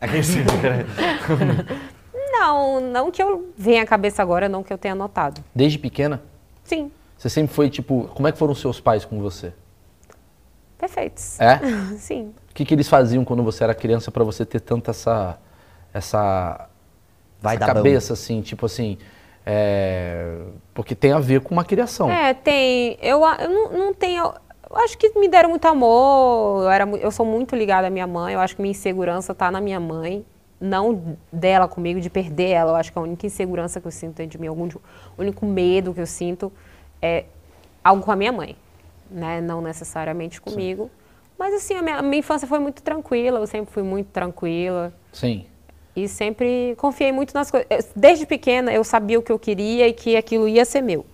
Não, 2.35 2.81
não 2.81 3.09
que 3.11 3.21
eu 3.23 3.53
venha 3.55 3.83
à 3.83 3.85
cabeça 3.85 4.21
agora, 4.21 4.49
não 4.49 4.63
que 4.63 4.73
eu 4.73 4.77
tenha 4.77 4.93
notado. 4.95 5.41
Desde 5.55 5.77
pequena? 5.79 6.21
Sim, 6.63 6.91
Você 7.17 7.29
sempre 7.29 7.53
foi 7.55 7.69
tipo, 7.69 8.09
como 8.13 8.27
é 8.27 8.31
que 8.33 8.37
foram 8.37 8.53
seus 8.55 8.79
pais 8.81 9.05
com 9.05 9.19
você? 9.21 9.53
perfeitos. 10.77 11.39
É? 11.39 11.59
Sim. 11.95 12.33
O 12.49 12.53
que, 12.53 12.65
que 12.65 12.73
eles 12.73 12.89
faziam 12.89 13.23
quando 13.23 13.41
você 13.43 13.63
era 13.63 13.73
criança 13.73 14.11
pra 14.11 14.23
você 14.25 14.45
ter 14.45 14.59
tanta 14.59 14.91
essa 14.91 15.37
essa, 15.93 16.67
Vai 17.41 17.55
essa 17.55 17.65
dar 17.67 17.73
bom. 17.73 17.79
cabeça 17.79 18.11
assim, 18.13 18.41
tipo 18.41 18.65
assim, 18.65 18.97
é, 19.45 20.37
porque 20.73 20.95
tem 20.95 21.11
a 21.11 21.19
ver 21.19 21.41
com 21.41 21.53
uma 21.53 21.65
criação. 21.65 22.09
É, 22.09 22.33
tem. 22.33 22.97
Eu, 23.01 23.21
eu 23.23 23.49
não, 23.49 23.71
não 23.71 23.93
tenho. 23.93 24.33
Eu 24.69 24.77
acho 24.77 24.97
que 24.97 25.09
me 25.19 25.27
deram 25.27 25.49
muito 25.49 25.65
amor. 25.67 26.63
Eu, 26.63 26.69
era, 26.69 26.89
eu 26.97 27.11
sou 27.11 27.25
muito 27.25 27.55
ligada 27.55 27.87
à 27.87 27.89
minha 27.89 28.07
mãe. 28.07 28.33
Eu 28.33 28.39
acho 28.39 28.55
que 28.55 28.61
minha 28.61 28.71
insegurança 28.71 29.35
tá 29.35 29.51
na 29.51 29.59
minha 29.59 29.79
mãe. 29.79 30.25
Não 30.59 31.17
dela 31.31 31.67
comigo, 31.67 31.99
de 31.99 32.09
perder 32.09 32.51
ela. 32.51 32.71
Eu 32.71 32.75
acho 32.75 32.91
que 32.91 32.97
a 32.97 33.01
única 33.01 33.25
insegurança 33.25 33.81
que 33.81 33.87
eu 33.87 33.91
sinto 33.91 34.15
dentro 34.15 34.31
de 34.31 34.41
mim, 34.41 34.47
algum, 34.47 34.65
o 34.65 35.21
único 35.21 35.45
medo 35.45 35.93
que 35.93 35.99
eu 35.99 36.07
sinto 36.07 36.51
é 37.01 37.25
algo 37.83 38.01
com 38.01 38.11
a 38.11 38.15
minha 38.15 38.31
mãe. 38.31 38.55
Né? 39.11 39.41
Não 39.41 39.61
necessariamente 39.61 40.39
comigo. 40.39 40.89
Mas 41.37 41.53
assim, 41.55 41.73
a 41.75 41.81
minha, 41.81 41.97
a 41.97 42.01
minha 42.01 42.19
infância 42.19 42.47
foi 42.47 42.59
muito 42.59 42.81
tranquila. 42.81 43.39
Eu 43.39 43.47
sempre 43.47 43.73
fui 43.73 43.83
muito 43.83 44.07
tranquila. 44.07 44.93
Sim. 45.11 45.45
E 45.95 46.07
sempre 46.07 46.75
confiei 46.77 47.11
muito 47.11 47.33
nas 47.33 47.51
coisas. 47.51 47.91
Desde 47.95 48.25
pequena 48.25 48.73
eu 48.73 48.83
sabia 48.83 49.19
o 49.19 49.21
que 49.21 49.31
eu 49.31 49.37
queria 49.37 49.87
e 49.87 49.93
que 49.93 50.15
aquilo 50.15 50.47
ia 50.47 50.65
ser 50.65 50.81
meu. 50.81 51.05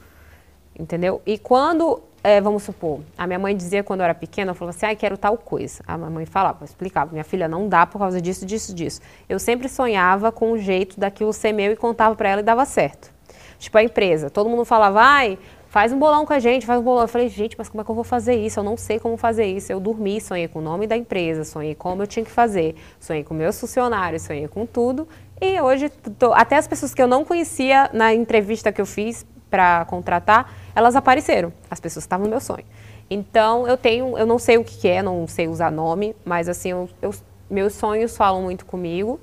Entendeu? 0.78 1.22
E 1.26 1.38
quando, 1.38 2.02
eh, 2.24 2.40
vamos 2.40 2.64
supor, 2.64 3.02
a 3.18 3.28
minha 3.28 3.38
mãe 3.38 3.56
dizia 3.56 3.84
quando 3.84 4.00
eu 4.00 4.06
era 4.06 4.16
pequena, 4.16 4.52
eu 4.52 4.56
falava 4.56 4.78
assim, 4.78 4.86
ah, 4.86 4.96
quero 4.96 5.18
tal 5.18 5.38
coisa. 5.38 5.84
A 5.86 5.98
minha 5.98 6.10
mãe 6.10 6.26
falava, 6.26 6.64
explicava, 6.64 7.12
minha 7.12 7.26
filha, 7.26 7.50
não 7.50 7.68
dá 7.68 7.86
por 7.86 8.00
causa 8.00 8.22
disso, 8.22 8.46
disso, 8.46 8.74
disso. 8.74 9.02
Eu 9.28 9.38
sempre 9.38 9.68
sonhava 9.68 10.32
com 10.32 10.54
o 10.54 10.58
jeito 10.58 10.98
daquilo 10.98 11.34
ser 11.34 11.52
meu 11.52 11.74
e 11.74 11.76
contava 11.76 12.16
pra 12.16 12.30
ela 12.30 12.40
e 12.42 12.44
dava 12.44 12.64
certo. 12.64 13.12
Tipo 13.58 13.78
a 13.78 13.84
empresa, 13.84 14.30
todo 14.30 14.50
mundo 14.50 14.64
falava, 14.64 15.02
ai, 15.02 15.38
faz 15.70 15.94
um 15.94 16.00
bolão 16.00 16.26
com 16.26 16.34
a 16.34 16.40
gente, 16.40 16.66
faz 16.66 16.80
um 16.80 16.84
bolão. 16.84 17.04
Eu 17.04 17.08
falei, 17.08 17.30
gente, 17.30 17.56
mas 17.58 17.70
como 17.70 17.82
é 17.82 17.86
que 17.86 17.92
eu 17.92 17.96
vou 17.96 18.04
fazer 18.04 18.36
isso? 18.36 18.60
Eu 18.60 18.64
não 18.64 18.76
sei 18.76 19.00
como 19.00 19.16
fazer 19.16 19.46
isso. 19.46 19.72
Eu 19.72 19.80
dormi, 19.80 20.20
sonhei 20.20 20.48
com 20.48 20.60
o 20.60 20.62
nome 20.62 20.88
da 20.88 20.98
empresa, 20.98 21.44
sonhei 21.44 21.76
como 21.76 22.04
eu 22.04 22.08
tinha 22.08 22.26
que 22.26 22.32
fazer, 22.32 22.76
sonhei 23.00 23.24
com 23.24 23.34
meus 23.34 23.60
funcionários, 23.60 24.24
sonhei 24.24 24.48
com 24.48 24.66
tudo. 24.66 25.08
E 25.40 25.62
hoje, 25.62 25.90
tô, 26.18 26.34
até 26.34 26.58
as 26.58 26.68
pessoas 26.68 26.94
que 26.94 27.02
eu 27.02 27.08
não 27.08 27.24
conhecia 27.24 27.90
na 27.94 28.14
entrevista 28.14 28.72
que 28.72 28.82
eu 28.82 28.86
fiz 28.86 29.26
para 29.50 29.86
contratar, 29.86 30.54
elas 30.76 30.96
apareceram. 30.96 31.54
As 31.70 31.80
pessoas 31.80 32.04
estavam 32.04 32.26
no 32.26 32.32
meu 32.32 32.42
sonho. 32.42 32.66
Então, 33.10 33.68
eu 33.68 33.78
tenho, 33.78 34.18
eu 34.18 34.26
não 34.26 34.38
sei 34.38 34.58
o 34.58 34.64
que, 34.64 34.78
que 34.78 34.88
é, 34.88 35.02
não 35.02 35.28
sei 35.28 35.48
usar 35.48 35.72
nome, 35.72 36.16
mas 36.26 36.48
assim, 36.50 36.70
eu, 36.70 36.90
eu, 37.02 37.14
meus 37.50 37.74
sonhos 37.74 38.16
falam 38.16 38.42
muito 38.44 38.66
comigo, 38.66 39.20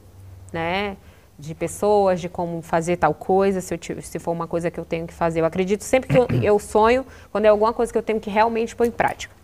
né? 0.52 0.96
De 1.38 1.54
pessoas, 1.54 2.20
de 2.20 2.28
como 2.28 2.62
fazer 2.62 2.96
tal 2.96 3.12
coisa, 3.12 3.60
se, 3.60 3.74
eu, 3.74 4.02
se 4.02 4.18
for 4.18 4.32
uma 4.32 4.46
coisa 4.46 4.70
que 4.70 4.80
eu 4.80 4.84
tenho 4.84 5.06
que 5.06 5.12
fazer. 5.12 5.40
Eu 5.40 5.44
acredito 5.44 5.84
sempre 5.84 6.08
que 6.08 6.18
eu, 6.18 6.26
eu 6.42 6.58
sonho 6.58 7.04
quando 7.30 7.44
é 7.44 7.48
alguma 7.48 7.72
coisa 7.72 7.92
que 7.92 7.98
eu 7.98 8.02
tenho 8.02 8.18
que 8.18 8.30
realmente 8.30 8.74
pôr 8.74 8.86
em 8.86 8.90
prática. 8.90 9.34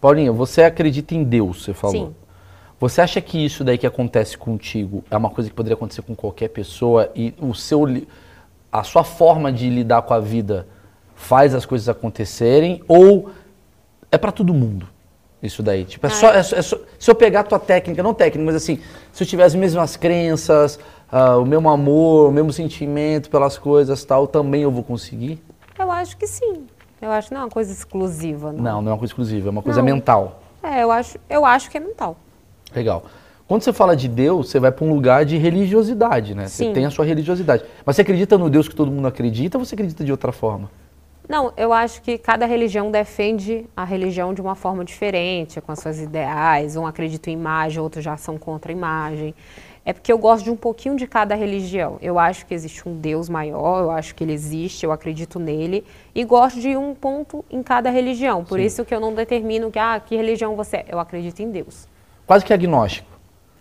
Paulinha, 0.00 0.32
você 0.32 0.62
acredita 0.62 1.14
em 1.14 1.24
Deus, 1.24 1.64
você 1.64 1.74
falou. 1.74 2.08
Sim. 2.08 2.14
Você 2.80 3.00
acha 3.00 3.20
que 3.20 3.42
isso 3.42 3.64
daí 3.64 3.78
que 3.78 3.86
acontece 3.86 4.36
contigo 4.36 5.04
é 5.10 5.16
uma 5.16 5.30
coisa 5.30 5.48
que 5.48 5.56
poderia 5.56 5.74
acontecer 5.74 6.02
com 6.02 6.14
qualquer 6.14 6.48
pessoa 6.48 7.10
e 7.14 7.32
o 7.40 7.54
seu 7.54 7.86
a 8.70 8.82
sua 8.82 9.04
forma 9.04 9.52
de 9.52 9.70
lidar 9.70 10.02
com 10.02 10.12
a 10.12 10.20
vida 10.20 10.66
faz 11.14 11.54
as 11.54 11.64
coisas 11.64 11.88
acontecerem 11.88 12.82
ou 12.88 13.30
é 14.10 14.18
para 14.18 14.32
todo 14.32 14.52
mundo? 14.52 14.88
Isso 15.42 15.62
daí. 15.62 15.84
Tipo, 15.84 16.06
é, 16.06 16.10
ah, 16.10 16.12
só, 16.12 16.32
é. 16.32 16.38
é 16.38 16.62
só, 16.62 16.78
se 16.98 17.10
eu 17.10 17.14
pegar 17.14 17.40
a 17.40 17.44
tua 17.44 17.58
técnica, 17.58 18.02
não 18.02 18.14
técnica, 18.14 18.44
mas 18.44 18.56
assim, 18.56 18.80
se 19.12 19.22
eu 19.22 19.26
tiver 19.26 19.44
as 19.44 19.54
mesmas 19.54 19.96
crenças, 19.96 20.78
uh, 21.14 21.40
o 21.40 21.46
mesmo 21.46 21.70
amor, 21.70 22.28
o 22.28 22.32
mesmo 22.32 22.52
sentimento 22.52 23.30
pelas 23.30 23.56
coisas 23.56 24.04
tal, 24.04 24.26
também 24.26 24.62
eu 24.62 24.70
vou 24.70 24.82
conseguir? 24.82 25.40
Eu 25.78 25.90
acho 25.90 26.16
que 26.16 26.26
sim. 26.26 26.66
Eu 27.00 27.10
acho 27.10 27.28
que 27.28 27.34
não 27.34 27.42
é 27.42 27.44
uma 27.44 27.50
coisa 27.50 27.72
exclusiva. 27.72 28.52
Não, 28.52 28.62
não, 28.62 28.82
não 28.82 28.90
é 28.90 28.94
uma 28.94 28.98
coisa 28.98 29.12
exclusiva, 29.12 29.48
é 29.48 29.50
uma 29.50 29.62
coisa 29.62 29.80
não. 29.80 29.86
mental. 29.86 30.40
É, 30.62 30.82
eu 30.82 30.90
acho, 30.90 31.18
eu 31.28 31.44
acho 31.44 31.70
que 31.70 31.76
é 31.76 31.80
mental. 31.80 32.16
Legal. 32.74 33.04
Quando 33.46 33.62
você 33.62 33.74
fala 33.74 33.94
de 33.94 34.08
Deus, 34.08 34.48
você 34.48 34.58
vai 34.58 34.72
para 34.72 34.84
um 34.86 34.92
lugar 34.92 35.24
de 35.24 35.36
religiosidade, 35.36 36.34
né? 36.34 36.48
Sim. 36.48 36.68
Você 36.68 36.72
tem 36.72 36.86
a 36.86 36.90
sua 36.90 37.04
religiosidade. 37.04 37.62
Mas 37.84 37.96
você 37.96 38.02
acredita 38.02 38.38
no 38.38 38.48
Deus 38.48 38.66
que 38.68 38.74
todo 38.74 38.90
mundo 38.90 39.06
acredita 39.06 39.58
ou 39.58 39.64
você 39.64 39.74
acredita 39.74 40.02
de 40.02 40.10
outra 40.10 40.32
forma? 40.32 40.70
Não, 41.28 41.52
eu 41.56 41.72
acho 41.72 42.02
que 42.02 42.18
cada 42.18 42.46
religião 42.46 42.90
defende 42.90 43.66
a 43.76 43.84
religião 43.84 44.34
de 44.34 44.40
uma 44.40 44.54
forma 44.54 44.84
diferente, 44.84 45.60
com 45.60 45.72
as 45.72 45.78
suas 45.78 45.98
ideais. 45.98 46.76
Um 46.76 46.86
acredita 46.86 47.30
em 47.30 47.34
imagem, 47.34 47.80
outros 47.80 48.02
já 48.02 48.16
são 48.16 48.38
contra 48.38 48.72
a 48.72 48.74
imagem. 48.74 49.34
É 49.86 49.92
porque 49.92 50.10
eu 50.10 50.16
gosto 50.16 50.44
de 50.44 50.50
um 50.50 50.56
pouquinho 50.56 50.96
de 50.96 51.06
cada 51.06 51.34
religião. 51.34 51.98
Eu 52.00 52.18
acho 52.18 52.46
que 52.46 52.54
existe 52.54 52.88
um 52.88 52.98
Deus 52.98 53.28
maior, 53.28 53.82
eu 53.82 53.90
acho 53.90 54.14
que 54.14 54.24
ele 54.24 54.32
existe, 54.32 54.86
eu 54.86 54.90
acredito 54.90 55.38
nele. 55.38 55.84
E 56.14 56.24
gosto 56.24 56.58
de 56.58 56.74
um 56.74 56.94
ponto 56.94 57.44
em 57.50 57.62
cada 57.62 57.90
religião. 57.90 58.44
Por 58.44 58.58
Sim. 58.58 58.64
isso 58.64 58.84
que 58.84 58.94
eu 58.94 59.00
não 59.00 59.12
determino 59.12 59.70
que, 59.70 59.78
ah, 59.78 60.00
que 60.00 60.16
religião 60.16 60.56
você 60.56 60.78
é. 60.78 60.86
Eu 60.88 60.98
acredito 60.98 61.40
em 61.40 61.50
Deus. 61.50 61.86
Quase 62.26 62.44
que 62.44 62.52
agnóstico. 62.54 63.14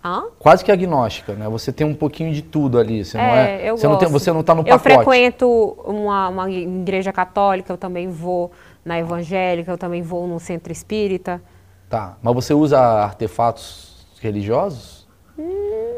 Hã? 0.03 0.23
Quase 0.39 0.63
que 0.63 0.71
agnóstica, 0.71 1.33
né? 1.33 1.47
Você 1.49 1.71
tem 1.71 1.85
um 1.85 1.93
pouquinho 1.93 2.33
de 2.33 2.41
tudo 2.41 2.77
ali. 2.77 3.03
Você 3.03 3.17
é, 3.17 3.21
não 3.21 3.35
é. 3.35 3.69
Eu 3.69 3.77
você, 3.77 3.87
gosto. 3.87 3.93
Não 3.93 3.97
tem, 3.97 4.09
você 4.09 4.31
não 4.31 4.39
está 4.41 4.55
no 4.55 4.63
pacote. 4.63 4.89
Eu 4.89 4.95
frequento 4.95 5.77
uma, 5.85 6.29
uma 6.29 6.51
igreja 6.51 7.11
católica, 7.11 7.71
eu 7.71 7.77
também 7.77 8.07
vou 8.09 8.51
na 8.83 8.97
evangélica, 8.99 9.71
eu 9.71 9.77
também 9.77 10.01
vou 10.01 10.27
no 10.27 10.39
centro 10.39 10.71
espírita. 10.71 11.41
Tá. 11.89 12.17
Mas 12.21 12.33
você 12.33 12.53
usa 12.53 12.79
artefatos 12.79 14.05
religiosos? 14.21 15.02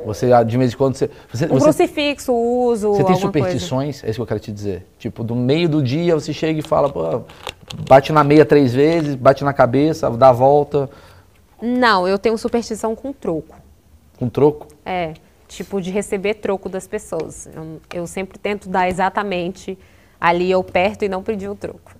Você, 0.06 0.30
de 0.46 0.58
vez 0.58 0.74
em 0.74 0.78
quando, 0.78 0.96
você... 0.96 1.10
você 1.32 1.46
um 1.46 1.50
você, 1.50 1.64
crucifixo, 1.64 2.34
uso, 2.34 2.94
Você 2.94 3.04
tem 3.04 3.16
superstições? 3.16 3.96
Coisa. 3.96 4.08
É 4.08 4.10
isso 4.10 4.18
que 4.18 4.22
eu 4.22 4.28
quero 4.28 4.40
te 4.40 4.52
dizer. 4.52 4.86
Tipo, 5.00 5.24
do 5.24 5.36
meio 5.36 5.68
do 5.68 5.82
dia 5.82 6.14
você 6.14 6.32
chega 6.32 6.60
e 6.60 6.62
fala, 6.62 6.90
pô, 6.90 7.24
bate 7.88 8.14
na 8.14 8.24
meia 8.24 8.46
três 8.46 8.74
vezes, 8.74 9.16
bate 9.16 9.44
na 9.44 9.54
cabeça, 9.54 10.10
dá 10.12 10.30
a 10.30 10.32
volta. 10.32 10.90
Não, 11.62 12.08
eu 12.08 12.20
tenho 12.20 12.38
superstição 12.38 12.96
com 12.96 13.12
troco. 13.12 13.56
Com 14.18 14.30
troco? 14.30 14.68
É, 14.86 15.14
tipo 15.48 15.82
de 15.82 15.90
receber 15.90 16.36
troco 16.36 16.70
das 16.70 16.88
pessoas. 16.88 17.48
Eu, 17.54 17.82
eu 17.94 18.08
sempre 18.08 18.38
tento 18.38 18.70
dar 18.70 18.88
exatamente 18.88 19.78
ali 20.20 20.50
eu 20.50 20.64
perto 20.64 21.04
e 21.04 21.10
não 21.10 21.24
pedir 21.24 21.50
o 21.50 21.56
troco. 21.56 21.96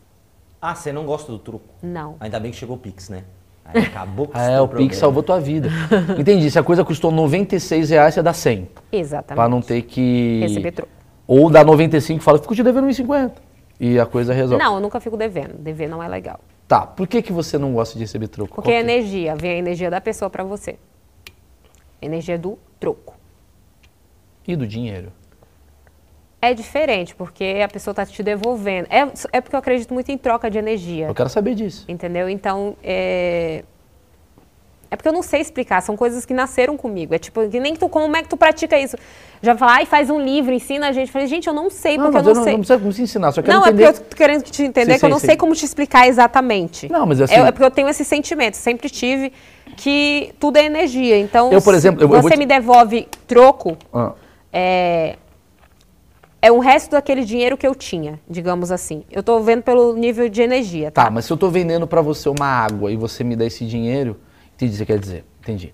Ah, 0.62 0.74
você 0.74 0.92
não 0.92 1.06
gosta 1.06 1.32
do 1.32 1.40
troco? 1.40 1.66
Não. 1.82 2.16
Ainda 2.20 2.40
bem 2.40 2.52
que 2.52 2.58
chegou 2.58 2.76
o 2.76 2.80
Pix, 2.80 3.10
né? 3.10 3.24
Aí 3.66 3.82
acabou 3.82 4.28
com 4.28 4.38
ah, 4.38 4.44
É, 4.44 4.62
o 4.62 4.68
problema. 4.68 4.90
Pix 4.90 5.00
salvou 5.00 5.24
tua 5.24 5.40
vida. 5.40 5.70
Entendi. 6.18 6.50
Se 6.52 6.60
a 6.60 6.64
coisa 6.64 6.86
custou 6.86 7.12
96 7.12 7.90
reais, 7.90 8.14
você 8.14 8.22
dá 8.22 8.34
100. 8.34 8.70
Exatamente. 8.92 9.36
Pra 9.36 9.50
não 9.50 9.62
ter 9.62 9.82
que... 9.82 10.40
Receber 10.42 10.72
troco. 10.72 10.92
Ou 11.28 11.50
dá 11.50 11.64
95 11.64 12.20
e 12.20 12.24
fala, 12.24 12.38
fico 12.38 12.54
te 12.54 12.62
devendo 12.62 12.88
1,50. 12.88 13.32
E 13.80 14.00
a 14.00 14.06
coisa 14.06 14.34
resolve. 14.34 14.64
Não, 14.64 14.76
eu 14.76 14.82
nunca 14.82 15.00
fico 15.00 15.18
devendo. 15.18 15.56
Dever 15.58 15.90
não 15.90 16.02
é 16.02 16.08
legal. 16.08 16.40
Tá. 16.68 16.86
Por 16.86 17.08
que, 17.08 17.22
que 17.22 17.34
você 17.34 17.58
não 17.58 17.74
gosta 17.74 17.96
de 17.96 18.02
receber 18.02 18.28
troco? 18.28 18.56
Porque 18.56 18.72
é 18.72 18.80
energia. 18.80 19.36
Vem 19.36 19.52
a 19.52 19.58
energia 19.58 19.90
da 19.90 20.00
pessoa 20.00 20.30
para 20.30 20.44
você. 20.44 20.78
Energia 22.02 22.38
do 22.38 22.58
troco. 22.80 23.16
E 24.48 24.56
do 24.56 24.68
dinheiro? 24.68 25.12
É 26.46 26.54
diferente, 26.54 27.16
porque 27.16 27.62
a 27.64 27.68
pessoa 27.68 27.92
está 27.92 28.06
te 28.06 28.22
devolvendo. 28.22 28.88
É, 28.90 29.08
é 29.32 29.42
porque 29.42 29.56
eu 29.56 29.60
acredito 29.60 29.94
muito 29.94 30.12
em 30.12 30.18
troca 30.18 30.50
de 30.50 30.60
energia. 30.60 31.08
Eu 31.08 31.16
quero 31.16 31.30
saber 31.30 31.56
disso. 31.56 31.86
Entendeu? 31.88 32.30
Então, 32.30 32.76
é... 32.84 33.64
É 34.92 34.96
porque 34.96 35.10
eu 35.10 35.14
não 35.14 35.24
sei 35.24 35.42
explicar, 35.42 35.82
são 35.82 35.98
coisas 35.98 36.26
que 36.26 36.34
nasceram 36.34 36.78
comigo. 36.78 37.14
É 37.16 37.18
tipo, 37.18 37.50
que 37.50 37.60
nem 37.60 37.76
tu, 37.76 37.90
como 37.90 38.16
é 38.16 38.22
que 38.22 38.30
tu 38.30 38.38
pratica 38.38 38.80
isso? 38.80 38.96
Já 39.42 39.58
falar, 39.58 39.78
ai, 39.78 39.86
faz 39.86 40.10
um 40.12 40.22
livro, 40.22 40.54
ensina 40.54 40.88
a 40.88 40.92
gente. 40.92 41.08
Eu 41.08 41.14
falei, 41.14 41.28
gente, 41.28 41.48
eu 41.48 41.54
não 41.54 41.70
sei, 41.70 41.98
não, 41.98 42.06
porque 42.06 42.18
eu 42.20 42.22
não, 42.22 42.30
eu 42.30 42.36
não 42.36 42.44
sei. 42.44 42.54
Não 42.54 42.60
precisa 42.60 42.80
me 42.80 43.04
ensinar, 43.04 43.32
só 43.32 43.42
quero 43.42 43.58
não, 43.58 43.68
entender. 43.68 43.84
Não, 43.84 43.90
é 43.90 43.94
porque 43.94 44.06
eu 44.06 44.10
tô 44.10 44.16
querendo 44.16 44.44
te 44.44 44.64
entender 44.64 44.92
sim, 44.92 44.94
que 44.94 45.00
sim, 45.00 45.06
eu 45.08 45.10
não 45.10 45.20
sim. 45.20 45.26
sei 45.26 45.36
como 45.36 45.54
te 45.56 45.66
explicar 45.66 46.08
exatamente. 46.08 46.88
Não, 46.92 47.06
mas 47.08 47.20
assim... 47.20 47.34
É, 47.34 47.40
é 47.40 47.52
porque 47.52 47.66
eu 47.66 47.72
tenho 47.72 47.90
esse 47.90 48.06
sentimento, 48.06 48.54
sempre 48.54 48.88
tive 48.88 49.34
que 49.76 50.34
tudo 50.40 50.58
é 50.58 50.66
energia. 50.66 51.18
Então, 51.18 51.52
eu, 51.52 51.62
por 51.62 51.74
exemplo, 51.74 52.04
eu, 52.04 52.08
você 52.08 52.28
eu 52.28 52.32
te... 52.32 52.38
me 52.38 52.46
devolve 52.46 53.08
troco, 53.28 53.76
ah. 53.92 54.14
é, 54.54 55.18
é 56.46 56.52
o 56.52 56.60
resto 56.60 56.92
daquele 56.92 57.26
dinheiro 57.26 57.58
que 57.58 57.66
eu 57.66 57.74
tinha, 57.74 58.20
digamos 58.30 58.72
assim. 58.72 59.04
Eu 59.12 59.22
estou 59.22 59.42
vendo 59.42 59.64
pelo 59.64 59.96
nível 59.96 60.30
de 60.30 60.44
energia, 60.44 60.92
tá? 60.92 61.06
Tá, 61.06 61.10
mas 61.10 61.26
se 61.26 61.32
eu 61.32 61.36
estou 61.36 61.50
vendendo 61.50 61.88
para 61.88 62.04
você 62.04 62.30
uma 62.30 62.46
água 62.46 62.92
e 62.92 62.96
você 62.96 63.24
me 63.24 63.36
dá 63.36 63.46
esse 63.46 63.66
dinheiro, 63.66 64.16
entendi 64.54 64.70
o 64.70 64.74
que 64.74 64.78
você 64.78 64.86
quer 64.86 65.00
dizer, 65.00 65.26
entendi. 65.42 65.74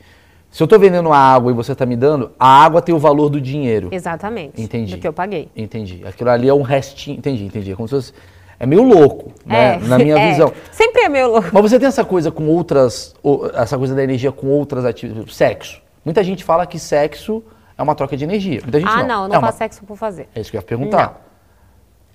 Se 0.50 0.64
eu 0.64 0.66
estou 0.66 0.80
vendendo 0.80 1.12
a 1.12 1.18
água 1.18 1.52
e 1.52 1.54
você 1.54 1.74
está 1.74 1.86
me 1.86 1.98
dando, 1.98 2.32
a 2.40 2.64
água 2.64 2.82
tem 2.82 2.96
o 2.96 3.00
valor 3.00 3.28
do 3.28 3.42
dinheiro. 3.42 3.90
Exatamente. 3.92 4.62
Entendi. 4.62 4.96
Do 4.96 5.02
que 5.02 5.08
eu 5.08 5.12
paguei. 5.12 5.50
Entendi. 5.54 6.04
Aquilo 6.06 6.30
ali 6.30 6.48
é 6.48 6.54
um 6.54 6.62
restinho. 6.62 7.18
Entendi, 7.18 7.44
entendi. 7.44 7.74
É 7.74 7.76
como 7.76 7.90
se 7.90 7.96
fosse 7.96 8.14
é 8.58 8.66
meio 8.66 8.84
louco, 8.84 9.34
né? 9.46 9.76
É, 9.76 9.80
na 9.80 9.98
minha 9.98 10.16
é. 10.20 10.32
visão. 10.32 10.54
Sempre 10.72 11.02
é 11.02 11.10
meio 11.10 11.32
louco. 11.32 11.50
Mas 11.52 11.62
você 11.64 11.80
tem 11.80 11.88
essa 11.88 12.06
coisa 12.06 12.32
com 12.32 12.48
outras, 12.48 13.14
essa 13.56 13.78
coisa 13.78 13.94
da 13.94 14.04
energia 14.04 14.32
com 14.32 14.48
outras 14.48 14.86
atividades, 14.86 15.36
sexo. 15.36 15.82
Muita 16.06 16.24
gente 16.24 16.46
fala 16.46 16.66
que 16.66 16.80
sexo 16.80 17.44
é 17.82 17.84
uma 17.84 17.96
troca 17.96 18.16
de 18.16 18.24
energia. 18.24 18.62
Muita 18.62 18.80
gente 18.80 18.90
ah, 18.90 18.98
não. 18.98 19.08
não, 19.24 19.28
não 19.30 19.36
é 19.36 19.40
faço 19.42 19.46
uma... 19.46 19.52
sexo 19.52 19.86
por 19.86 19.98
fazer. 19.98 20.30
É 20.34 20.40
isso 20.40 20.52
que 20.52 20.58
eu 20.58 20.62
ia 20.62 20.66
perguntar. 20.66 21.08
Não. 21.26 21.32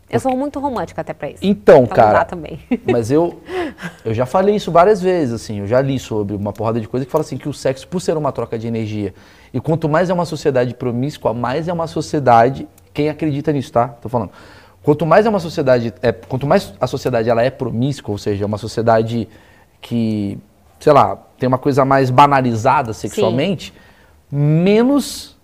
Eu 0.09 0.21
sou 0.21 0.37
muito 0.37 0.61
romântica 0.61 1.01
até 1.01 1.13
pra 1.13 1.29
isso. 1.31 1.41
Então, 1.43 1.83
então 1.83 1.89
cara. 1.89 2.25
também. 2.25 2.61
Mas 2.91 3.11
eu, 3.11 3.41
eu 4.05 4.15
já 4.15 4.25
falei 4.25 4.55
isso 4.55 4.71
várias 4.71 5.03
vezes, 5.03 5.35
assim. 5.35 5.59
Eu 5.59 5.67
já 5.67 5.81
li 5.81 5.99
sobre 5.99 6.37
uma 6.37 6.53
porrada 6.53 6.81
de 6.81 6.87
coisa 6.87 7.05
que 7.05 7.11
fala 7.11 7.23
assim 7.23 7.37
que 7.37 7.49
o 7.49 7.53
sexo, 7.53 7.89
por 7.89 8.01
ser 8.01 8.17
uma 8.17 8.31
troca 8.31 8.57
de 8.57 8.69
energia, 8.69 9.13
e 9.53 9.61
quanto 9.61 9.89
mais 9.89 10.09
é 10.09 10.15
uma 10.15 10.25
sociedade 10.25 10.75
promíscua, 10.75 11.35
mais 11.35 11.67
é 11.67 11.73
uma 11.73 11.89
sociedade. 11.89 12.69
Quem 12.95 13.09
acredita 13.09 13.51
nisso, 13.51 13.73
tá? 13.73 13.89
Tô 13.89 14.09
falando. 14.09 14.31
Quanto 14.83 15.05
mais 15.05 15.27
é 15.27 15.29
uma 15.29 15.41
sociedade, 15.41 15.93
é, 16.01 16.13
quanto 16.13 16.47
mais 16.47 16.73
a 16.81 16.87
sociedade 16.87 17.29
ela 17.29 17.43
é 17.43 17.51
promíscua, 17.51 18.13
ou 18.13 18.19
seja, 18.19 18.45
é 18.45 18.47
uma 18.47 18.59
sociedade 18.59 19.29
que, 19.81 20.39
sei 20.79 20.93
lá, 20.93 21.17
tem 21.37 21.49
uma 21.49 21.59
coisa 21.59 21.85
mais 21.85 22.09
banalizada 22.09 22.93
sexualmente, 22.93 23.75
Sim. 24.31 24.37
menos 24.37 25.36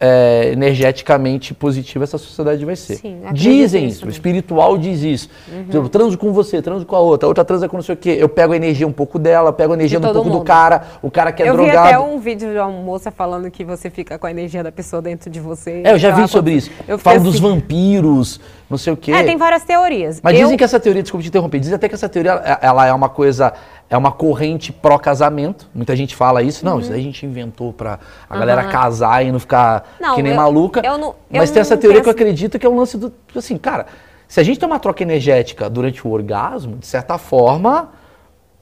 é, 0.00 0.50
energeticamente 0.52 1.52
positiva 1.52 2.04
essa 2.04 2.18
sociedade 2.18 2.64
vai 2.64 2.76
ser. 2.76 2.96
Sim, 2.96 3.20
Dizem 3.32 3.86
isso, 3.86 4.06
o 4.06 4.08
espiritual 4.08 4.78
diz 4.78 5.02
isso. 5.02 5.28
Uhum. 5.52 5.64
Exemplo, 5.68 5.88
transo 5.88 6.16
com 6.16 6.32
você, 6.32 6.62
transo 6.62 6.86
com 6.86 6.94
a 6.94 7.00
outra, 7.00 7.26
a 7.26 7.28
outra 7.28 7.44
transa 7.44 7.68
com 7.68 7.76
não 7.76 7.82
sei 7.82 7.94
o 7.94 7.98
quê. 7.98 8.16
Eu 8.18 8.28
pego 8.28 8.52
a 8.52 8.56
energia 8.56 8.86
um 8.86 8.92
pouco 8.92 9.18
dela, 9.18 9.52
pego 9.52 9.72
a 9.72 9.76
energia 9.76 9.98
um 9.98 10.02
pouco 10.02 10.24
mundo. 10.24 10.38
do 10.38 10.44
cara, 10.44 10.84
o 11.02 11.10
cara 11.10 11.32
que 11.32 11.42
é 11.42 11.48
eu 11.48 11.54
drogado. 11.54 11.76
Eu 11.76 11.82
vi 11.82 11.88
até 11.88 11.98
um 11.98 12.18
vídeo 12.18 12.52
de 12.52 12.58
uma 12.58 12.70
moça 12.70 13.10
falando 13.10 13.50
que 13.50 13.64
você 13.64 13.90
fica 13.90 14.18
com 14.18 14.26
a 14.26 14.30
energia 14.30 14.62
da 14.62 14.70
pessoa 14.70 15.02
dentro 15.02 15.28
de 15.28 15.40
você. 15.40 15.82
É, 15.84 15.92
eu 15.92 15.98
já 15.98 16.12
vi 16.12 16.28
sobre 16.28 16.52
isso. 16.52 16.70
Eu 16.86 16.98
Falo 16.98 17.16
assim. 17.16 17.24
dos 17.24 17.40
vampiros, 17.40 18.40
não 18.70 18.78
sei 18.78 18.92
o 18.92 18.96
quê. 18.96 19.10
É, 19.10 19.24
tem 19.24 19.36
várias 19.36 19.64
teorias. 19.64 20.20
Mas 20.22 20.34
eu... 20.34 20.42
dizem 20.42 20.56
que 20.56 20.62
essa 20.62 20.78
teoria, 20.78 21.02
desculpa 21.02 21.22
te 21.22 21.28
interromper, 21.28 21.58
dizem 21.58 21.74
até 21.74 21.88
que 21.88 21.94
essa 21.94 22.08
teoria 22.08 22.32
ela 22.62 22.86
é 22.86 22.92
uma 22.92 23.08
coisa 23.08 23.52
é 23.90 23.96
uma 23.96 24.12
corrente 24.12 24.72
pró-casamento. 24.72 25.68
Muita 25.74 25.96
gente 25.96 26.14
fala 26.14 26.42
isso. 26.42 26.64
Não, 26.64 26.74
uhum. 26.74 26.80
isso 26.80 26.92
aí 26.92 27.00
a 27.00 27.02
gente 27.02 27.24
inventou 27.24 27.72
pra 27.72 27.98
a 28.28 28.34
uhum. 28.34 28.40
galera 28.40 28.64
casar 28.64 29.24
e 29.24 29.32
não 29.32 29.40
ficar 29.40 29.96
não, 30.00 30.14
que 30.14 30.22
nem 30.22 30.32
eu, 30.32 30.36
maluca. 30.36 30.82
Eu 30.84 30.98
não, 30.98 31.14
Mas 31.30 31.50
tem 31.50 31.60
essa 31.60 31.76
teoria 31.76 32.02
que 32.02 32.08
eu 32.08 32.12
acredito 32.12 32.58
que 32.58 32.66
é 32.66 32.68
o 32.68 32.72
um 32.72 32.76
lance 32.76 32.98
do. 32.98 33.12
Assim, 33.34 33.56
cara, 33.56 33.86
se 34.26 34.38
a 34.38 34.42
gente 34.42 34.60
tem 34.60 34.68
uma 34.68 34.78
troca 34.78 35.02
energética 35.02 35.70
durante 35.70 36.06
o 36.06 36.10
orgasmo, 36.10 36.76
de 36.76 36.86
certa 36.86 37.16
forma. 37.16 37.92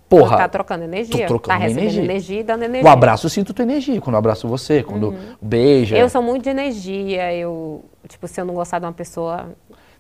Porra. 0.08 0.36
Tá 0.36 0.48
trocando 0.48 0.84
energia. 0.84 1.22
Tô 1.22 1.26
trocando 1.26 1.58
tá 1.58 1.64
recebendo 1.64 1.82
energia. 1.82 2.04
energia 2.04 2.40
e 2.40 2.44
dando 2.44 2.62
energia. 2.62 2.88
O 2.88 2.92
abraço 2.92 3.26
eu 3.26 3.30
sinto 3.30 3.52
tua 3.52 3.64
energia. 3.64 4.00
Quando 4.00 4.14
eu 4.14 4.18
abraço 4.18 4.46
você, 4.46 4.80
quando 4.80 5.08
uhum. 5.08 5.34
beija. 5.42 5.98
Eu 5.98 6.08
sou 6.08 6.22
muito 6.22 6.44
de 6.44 6.50
energia. 6.50 7.34
Eu, 7.34 7.84
tipo, 8.06 8.28
se 8.28 8.40
eu 8.40 8.44
não 8.44 8.54
gostar 8.54 8.78
de 8.78 8.84
uma 8.84 8.92
pessoa, 8.92 9.48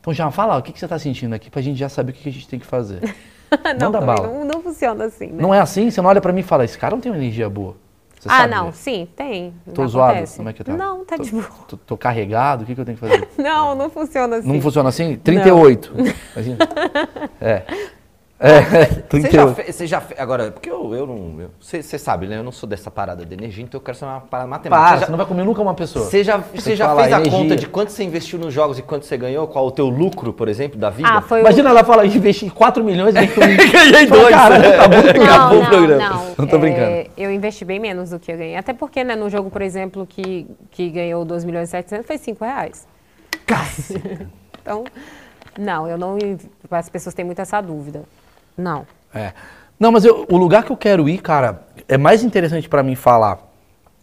Então 0.00 0.14
já 0.14 0.30
fala, 0.30 0.54
ó, 0.54 0.58
o 0.60 0.62
que, 0.62 0.70
que 0.70 0.78
você 0.78 0.86
tá 0.86 0.96
sentindo 0.96 1.34
aqui 1.34 1.50
pra 1.50 1.60
gente 1.60 1.76
já 1.76 1.88
saber 1.88 2.12
o 2.12 2.14
que, 2.14 2.22
que 2.22 2.28
a 2.28 2.32
gente 2.32 2.46
tem 2.46 2.60
que 2.60 2.66
fazer. 2.66 3.00
não, 3.78 3.92
Manda 3.92 4.00
bala. 4.00 4.26
não, 4.28 4.44
não 4.44 4.62
funciona 4.62 5.04
assim, 5.04 5.26
né? 5.26 5.42
Não 5.42 5.54
é 5.54 5.60
assim? 5.60 5.90
Você 5.90 6.00
não 6.00 6.08
olha 6.08 6.20
pra 6.20 6.32
mim 6.32 6.40
e 6.40 6.44
fala, 6.44 6.64
esse 6.64 6.76
cara 6.78 6.94
não 6.94 7.00
tem 7.00 7.10
uma 7.10 7.18
energia 7.18 7.48
boa. 7.48 7.76
Você 8.18 8.28
ah, 8.28 8.46
não, 8.46 8.72
sim, 8.72 9.06
tem. 9.14 9.54
Tô 9.72 9.82
Não 9.82 9.88
zoado? 9.88 10.12
acontece. 10.12 10.36
Como 10.38 10.48
é 10.48 10.52
que 10.52 10.64
tá? 10.64 10.72
Não, 10.72 11.04
tá 11.04 11.16
tô, 11.16 11.22
de 11.22 11.30
boa. 11.30 11.44
Tô, 11.68 11.76
tô 11.76 11.96
carregado, 11.96 12.62
o 12.62 12.66
que, 12.66 12.74
que 12.74 12.80
eu 12.80 12.84
tenho 12.84 12.98
que 12.98 13.06
fazer? 13.06 13.28
Não, 13.38 13.74
não 13.74 13.88
funciona 13.90 14.36
assim. 14.36 14.52
Não 14.52 14.60
funciona 14.60 14.88
assim? 14.88 15.16
38. 15.16 15.92
Imagina. 16.34 16.58
É. 17.40 17.62
É, 18.38 18.60
Você 19.08 19.30
já 19.30 19.46
38. 19.46 19.54
fez, 19.54 19.74
você 19.76 19.86
já 19.86 19.98
fe- 20.00 20.14
agora, 20.18 20.50
porque 20.50 20.68
eu, 20.70 20.94
eu 20.94 21.06
não, 21.06 21.48
você, 21.58 21.82
sabe, 21.98 22.26
né? 22.26 22.36
Eu 22.36 22.42
não 22.44 22.52
sou 22.52 22.68
dessa 22.68 22.90
parada 22.90 23.24
de 23.24 23.32
energia, 23.32 23.64
então 23.64 23.78
eu 23.80 23.82
quero 23.84 23.96
saber 23.96 24.12
uma 24.12 24.20
parada 24.20 24.46
matemática. 24.48 24.88
Para, 24.96 25.06
Você 25.06 25.10
não 25.10 25.16
vai 25.16 25.26
comer 25.26 25.42
nunca 25.42 25.62
uma 25.62 25.72
pessoa. 25.72 26.04
Você 26.04 26.22
já, 26.22 26.36
você 26.36 26.76
já 26.76 26.84
falar, 26.86 27.02
fez 27.04 27.14
a 27.14 27.20
energia. 27.20 27.38
conta 27.38 27.56
de 27.56 27.66
quanto 27.66 27.92
você 27.92 28.04
investiu 28.04 28.38
nos 28.38 28.52
jogos 28.52 28.78
e 28.78 28.82
quanto 28.82 29.06
você 29.06 29.16
ganhou? 29.16 29.46
Qual 29.48 29.66
o 29.66 29.70
teu 29.70 29.88
lucro, 29.88 30.34
por 30.34 30.48
exemplo, 30.48 30.78
da 30.78 30.90
vida? 30.90 31.08
Ah, 31.10 31.22
foi 31.22 31.38
o- 31.38 31.40
Imagina 31.40 31.70
ela 31.70 31.82
fala, 31.82 32.04
investi 32.04 32.50
4 32.50 32.84
milhões 32.84 33.14
e 33.16 33.26
Ganhei 33.26 34.06
Fala, 34.06 34.20
dois. 34.20 34.34
Caralho, 34.34 34.64
tá 34.76 34.88
muito 34.88 35.18
Não, 35.18 35.24
Acabou 35.34 35.58
o 35.58 35.62
não, 35.62 35.68
programa. 35.70 36.08
não. 36.10 36.34
Não 36.36 36.46
tô 36.46 36.56
É, 36.56 36.58
brincando. 36.58 37.10
eu 37.16 37.30
investi 37.32 37.64
bem 37.64 37.80
menos 37.80 38.10
do 38.10 38.18
que 38.18 38.30
eu 38.30 38.36
ganhei. 38.36 38.56
Até 38.56 38.74
porque, 38.74 39.02
né, 39.02 39.16
no 39.16 39.30
jogo, 39.30 39.48
por 39.50 39.62
exemplo, 39.62 40.06
que, 40.06 40.46
que 40.70 40.90
ganhou 40.90 41.24
2 41.24 41.42
milhões 41.42 41.68
e 41.68 41.70
700, 41.70 42.06
foi 42.06 42.18
5 42.18 42.44
reais. 42.44 42.86
Então, 44.60 44.84
não, 45.56 45.86
eu 45.88 45.96
não... 45.96 46.18
As 46.70 46.88
pessoas 46.88 47.14
têm 47.14 47.24
muito 47.24 47.40
essa 47.40 47.60
dúvida. 47.60 48.02
Não. 48.56 48.86
É. 49.14 49.32
Não, 49.78 49.92
mas 49.92 50.04
eu- 50.04 50.26
o 50.30 50.36
lugar 50.36 50.64
que 50.64 50.72
eu 50.72 50.76
quero 50.76 51.08
ir, 51.08 51.18
cara, 51.18 51.62
é 51.88 51.96
mais 51.98 52.22
interessante 52.24 52.68
pra 52.68 52.82
mim 52.82 52.94
falar 52.94 53.38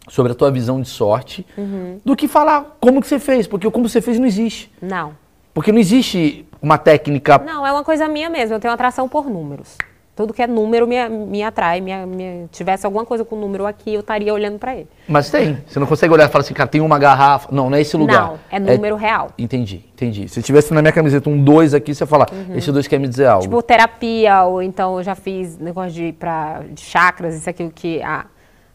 sobre 0.08 0.32
a 0.32 0.34
tua 0.34 0.50
visão 0.50 0.80
de 0.80 0.88
sorte 0.88 1.46
Uhum. 1.56 2.00
do 2.04 2.14
que 2.14 2.28
falar 2.28 2.76
como 2.80 3.00
que 3.00 3.06
você 3.06 3.18
fez, 3.18 3.46
porque 3.46 3.66
o 3.66 3.70
como 3.72 3.88
você 3.88 4.00
fez 4.00 4.18
não 4.18 4.26
existe. 4.26 4.70
Não. 4.80 5.16
Porque 5.52 5.72
não 5.72 5.78
existe 5.78 6.46
uma 6.60 6.76
técnica. 6.78 7.38
Não, 7.38 7.66
é 7.66 7.72
uma 7.72 7.84
coisa 7.84 8.08
minha 8.08 8.28
mesmo. 8.28 8.54
Eu 8.56 8.60
tenho 8.60 8.74
atração 8.74 9.08
por 9.08 9.28
números. 9.30 9.76
Tudo 10.16 10.32
que 10.32 10.40
é 10.40 10.46
número 10.46 10.86
me, 10.86 11.08
me 11.08 11.42
atrai. 11.42 11.80
Me, 11.80 12.06
me- 12.06 12.48
tivesse 12.52 12.86
alguma 12.86 13.04
coisa 13.04 13.24
com 13.24 13.34
número 13.34 13.66
aqui, 13.66 13.92
eu 13.94 14.00
estaria 14.00 14.32
olhando 14.32 14.58
pra 14.60 14.74
ele. 14.76 14.88
Mas 15.08 15.28
tem. 15.28 15.58
Você 15.66 15.80
não 15.80 15.86
consegue 15.88 16.12
olhar 16.14 16.26
e 16.26 16.28
falar 16.28 16.42
assim, 16.42 16.54
cara, 16.54 16.68
tem 16.68 16.80
uma 16.80 16.98
garrafa. 16.98 17.48
Não, 17.50 17.68
não 17.68 17.76
é 17.76 17.80
esse 17.80 17.96
lugar. 17.96 18.28
Não, 18.28 18.38
é 18.50 18.60
número 18.60 18.94
real. 18.94 19.30
Entendi, 19.36 19.84
entendi. 19.92 20.28
Se 20.28 20.40
tivesse 20.40 20.72
na 20.72 20.80
minha 20.80 20.92
camiseta 20.92 21.28
um 21.28 21.42
2 21.42 21.74
aqui, 21.74 21.92
você 21.94 22.06
fala, 22.06 22.26
esse 22.54 22.70
2 22.70 22.86
quer 22.86 23.00
me 23.00 23.08
dizer 23.08 23.26
algo. 23.26 23.42
Tipo, 23.42 23.60
terapia, 23.60 24.44
ou 24.44 24.62
então 24.62 24.98
eu 24.98 25.02
já 25.02 25.16
fiz 25.16 25.58
negócio 25.58 25.90
de, 25.92 26.12
pra, 26.12 26.60
de 26.70 26.80
chakras, 26.80 27.34
isso 27.34 27.50
aquilo 27.50 27.70
que. 27.72 28.00
Ah, 28.02 28.26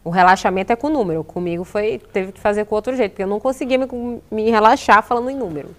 o 0.03 0.09
relaxamento 0.09 0.73
é 0.73 0.75
com 0.75 0.89
número. 0.89 1.23
Comigo 1.23 1.63
foi. 1.63 2.01
Teve 2.11 2.31
que 2.33 2.39
fazer 2.39 2.65
com 2.65 2.75
outro 2.75 2.95
jeito, 2.95 3.11
porque 3.11 3.23
eu 3.23 3.27
não 3.27 3.39
conseguia 3.39 3.77
me, 3.77 3.87
me 4.29 4.49
relaxar 4.49 5.01
falando 5.03 5.29
em 5.29 5.35
número. 5.37 5.69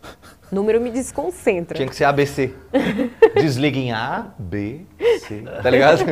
Número 0.50 0.80
me 0.80 0.90
desconcentra. 0.90 1.76
Tinha 1.76 1.88
que 1.88 1.94
ser 1.94 2.04
ABC. 2.04 2.52
Desliga 3.36 3.78
em 3.78 3.92
A, 3.92 4.32
B, 4.38 4.84
C. 5.20 5.42
Tá 5.62 5.70
ligado? 5.70 6.02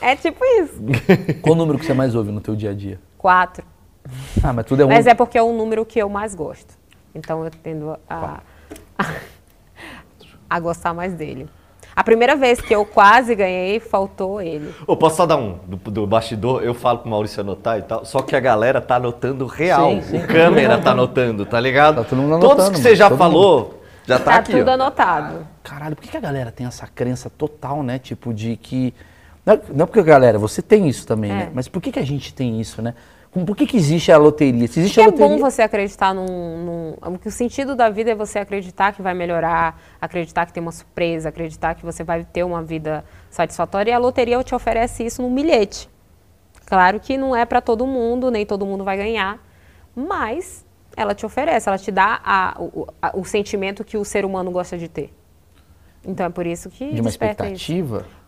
É 0.00 0.16
tipo 0.16 0.44
isso. 0.44 0.82
Qual 1.40 1.54
o 1.54 1.58
número 1.58 1.78
que 1.78 1.86
você 1.86 1.94
mais 1.94 2.14
ouve 2.14 2.32
no 2.32 2.40
teu 2.40 2.56
dia 2.56 2.70
a 2.70 2.74
dia? 2.74 3.00
Quatro. 3.16 3.64
Ah, 4.42 4.52
mas 4.52 4.66
tudo 4.66 4.82
é 4.82 4.84
um. 4.84 4.88
Mas 4.88 5.06
é 5.06 5.14
porque 5.14 5.38
é 5.38 5.42
o 5.42 5.52
número 5.52 5.84
que 5.86 5.98
eu 5.98 6.08
mais 6.08 6.34
gosto. 6.34 6.76
Então 7.14 7.44
eu 7.44 7.50
tendo 7.50 7.96
a, 8.08 8.40
a, 8.98 9.06
a 10.50 10.60
gostar 10.60 10.92
mais 10.92 11.14
dele. 11.14 11.48
A 11.96 12.02
primeira 12.02 12.34
vez 12.34 12.60
que 12.60 12.74
eu 12.74 12.84
quase 12.84 13.34
ganhei, 13.34 13.78
faltou 13.78 14.40
ele. 14.40 14.74
Ô, 14.86 14.96
posso 14.96 15.16
só 15.16 15.26
dar 15.26 15.36
um 15.36 15.58
do, 15.66 15.76
do 15.90 16.06
bastidor? 16.06 16.62
Eu 16.64 16.74
falo 16.74 16.98
pro 16.98 17.08
Maurício 17.10 17.40
anotar 17.40 17.78
e 17.78 17.82
tal, 17.82 18.04
só 18.04 18.20
que 18.20 18.34
a 18.34 18.40
galera 18.40 18.80
tá 18.80 18.96
anotando 18.96 19.46
real. 19.46 19.90
Sim, 19.90 20.02
sim. 20.02 20.16
O 20.18 20.26
câmera 20.26 20.78
tá 20.78 20.90
anotando, 20.90 21.46
tá 21.46 21.60
ligado? 21.60 21.96
Tá 21.96 22.04
todo 22.04 22.18
mundo 22.20 22.32
Todos 22.40 22.44
anotando, 22.66 22.70
que 22.72 22.78
você 22.78 22.88
mano, 22.88 22.96
já 22.96 23.10
falou, 23.16 23.82
já 24.06 24.18
tá, 24.18 24.24
Tá, 24.32 24.36
aqui. 24.38 24.52
tudo 24.52 24.68
ó. 24.68 24.74
anotado. 24.74 25.46
Caralho, 25.62 25.94
por 25.94 26.02
que, 26.02 26.08
que 26.08 26.16
a 26.16 26.20
galera 26.20 26.50
tem 26.50 26.66
essa 26.66 26.86
crença 26.86 27.30
total, 27.30 27.82
né? 27.82 27.98
Tipo, 27.98 28.34
de 28.34 28.56
que. 28.56 28.92
Não, 29.46 29.60
não 29.74 29.86
porque, 29.86 30.02
galera, 30.02 30.38
você 30.38 30.60
tem 30.60 30.88
isso 30.88 31.06
também, 31.06 31.30
É. 31.30 31.34
né? 31.34 31.50
Mas 31.54 31.68
por 31.68 31.80
que, 31.80 31.92
que 31.92 31.98
a 32.00 32.04
gente 32.04 32.34
tem 32.34 32.60
isso, 32.60 32.82
né? 32.82 32.94
Por 33.46 33.56
que, 33.56 33.66
que 33.66 33.76
existe 33.76 34.12
a 34.12 34.16
loteria? 34.16 34.68
Se 34.68 34.78
existe 34.78 34.94
Porque 34.94 35.00
a 35.00 35.02
é 35.02 35.06
loteria. 35.06 35.36
bom 35.36 35.50
você 35.50 35.62
acreditar 35.62 36.14
num, 36.14 36.24
num. 37.04 37.18
O 37.24 37.30
sentido 37.30 37.74
da 37.74 37.90
vida 37.90 38.12
é 38.12 38.14
você 38.14 38.38
acreditar 38.38 38.92
que 38.92 39.02
vai 39.02 39.12
melhorar, 39.12 39.80
acreditar 40.00 40.46
que 40.46 40.52
tem 40.52 40.62
uma 40.62 40.70
surpresa, 40.70 41.30
acreditar 41.30 41.74
que 41.74 41.84
você 41.84 42.04
vai 42.04 42.24
ter 42.24 42.44
uma 42.44 42.62
vida 42.62 43.04
satisfatória. 43.30 43.90
E 43.90 43.94
a 43.94 43.98
loteria 43.98 44.42
te 44.44 44.54
oferece 44.54 45.04
isso 45.04 45.20
num 45.20 45.34
bilhete. 45.34 45.88
Claro 46.64 47.00
que 47.00 47.16
não 47.18 47.34
é 47.34 47.44
para 47.44 47.60
todo 47.60 47.84
mundo, 47.86 48.30
nem 48.30 48.46
todo 48.46 48.64
mundo 48.64 48.84
vai 48.84 48.96
ganhar, 48.96 49.38
mas 49.96 50.64
ela 50.96 51.12
te 51.14 51.26
oferece, 51.26 51.68
ela 51.68 51.76
te 51.76 51.90
dá 51.90 52.20
a- 52.24 52.54
o, 52.58 52.86
a- 53.02 53.16
o 53.18 53.24
sentimento 53.24 53.84
que 53.84 53.96
o 53.98 54.04
ser 54.04 54.24
humano 54.24 54.50
gosta 54.52 54.78
de 54.78 54.86
ter. 54.88 55.12
Então 56.06 56.26
é 56.26 56.28
por 56.30 56.46
isso 56.46 56.70
que 56.70 56.84
De 56.92 57.00
uma 57.00 57.08
desperta 57.08 57.44
isso. 57.48 57.64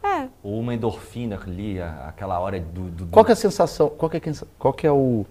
É. 0.07 0.29
Ou 0.43 0.61
uma 0.61 0.75
endorfina 0.75 1.39
ali, 1.47 1.81
aquela 1.81 2.39
hora 2.39 2.59
do. 2.61 2.83
do- 2.91 3.07
Qual 3.09 3.25
que 3.25 3.33
é 3.33 3.35
a 3.35 3.37
sensação? 3.37 3.89
Qual 3.91 4.09
que 4.09 4.17
é, 4.17 4.21
qual 4.59 4.73
que 4.73 4.87
é 4.87 4.93
o, 4.93 5.27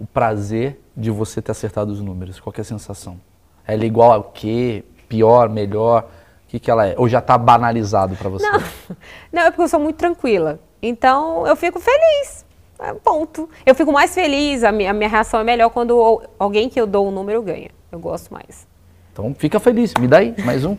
o 0.00 0.06
prazer 0.06 0.80
de 0.96 1.10
você 1.10 1.40
ter 1.42 1.52
acertado 1.52 1.92
os 1.92 2.00
números? 2.00 2.40
Qual 2.40 2.52
que 2.52 2.60
é 2.60 2.62
a 2.62 2.64
sensação? 2.64 3.20
Ela 3.66 3.82
é 3.82 3.86
igual 3.86 4.12
ao 4.12 4.22
quê? 4.24 4.84
Pior, 5.08 5.48
melhor? 5.48 6.08
O 6.44 6.48
que, 6.48 6.58
que 6.58 6.70
ela 6.70 6.86
é? 6.86 6.94
Ou 6.96 7.08
já 7.08 7.20
tá 7.20 7.36
banalizado 7.36 8.16
pra 8.16 8.28
você? 8.28 8.48
Não, 8.48 8.60
não, 9.32 9.42
é 9.42 9.50
porque 9.50 9.62
eu 9.62 9.68
sou 9.68 9.80
muito 9.80 9.96
tranquila. 9.96 10.58
Então 10.82 11.46
eu 11.46 11.56
fico 11.56 11.80
feliz. 11.80 12.44
É, 12.78 12.92
ponto. 12.94 13.48
Eu 13.64 13.74
fico 13.74 13.92
mais 13.92 14.12
feliz, 14.14 14.64
a 14.64 14.72
minha, 14.72 14.90
a 14.90 14.94
minha 14.94 15.08
reação 15.08 15.40
é 15.40 15.44
melhor 15.44 15.70
quando 15.70 16.22
alguém 16.38 16.68
que 16.68 16.80
eu 16.80 16.86
dou 16.86 17.06
um 17.08 17.10
número 17.10 17.40
ganha. 17.42 17.70
Eu 17.90 17.98
gosto 17.98 18.32
mais. 18.32 18.66
Então 19.12 19.34
fica 19.38 19.60
feliz. 19.60 19.94
Me 19.98 20.08
dá 20.08 20.18
aí, 20.18 20.34
mais 20.44 20.64
um. 20.64 20.76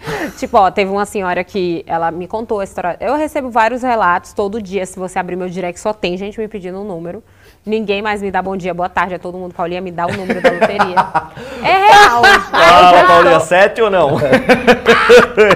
Tipo, 0.38 0.58
ó, 0.58 0.70
teve 0.70 0.90
uma 0.90 1.04
senhora 1.04 1.44
que 1.44 1.84
ela 1.86 2.10
me 2.10 2.26
contou 2.26 2.60
a 2.60 2.64
história. 2.64 2.96
Eu 3.00 3.16
recebo 3.16 3.50
vários 3.50 3.82
relatos 3.82 4.32
todo 4.32 4.60
dia. 4.60 4.84
Se 4.86 4.98
você 4.98 5.18
abrir 5.18 5.36
meu 5.36 5.48
direct, 5.48 5.78
só 5.80 5.92
tem 5.92 6.16
gente 6.16 6.38
me 6.38 6.48
pedindo 6.48 6.80
um 6.80 6.84
número. 6.84 7.22
Ninguém 7.64 8.00
mais 8.00 8.22
me 8.22 8.30
dá 8.30 8.40
bom 8.40 8.56
dia, 8.56 8.72
boa 8.72 8.88
tarde. 8.88 9.14
É 9.14 9.18
todo 9.18 9.36
mundo, 9.36 9.54
Paulinha, 9.54 9.80
me 9.80 9.90
dá 9.90 10.06
o 10.06 10.12
número 10.16 10.40
da 10.40 10.50
loteria. 10.50 10.96
é 11.62 11.86
real. 11.86 12.22
Fala, 12.50 13.04
Paulinha, 13.06 13.34
estou- 13.36 13.40
sete 13.40 13.82
ou 13.82 13.90
não? 13.90 14.12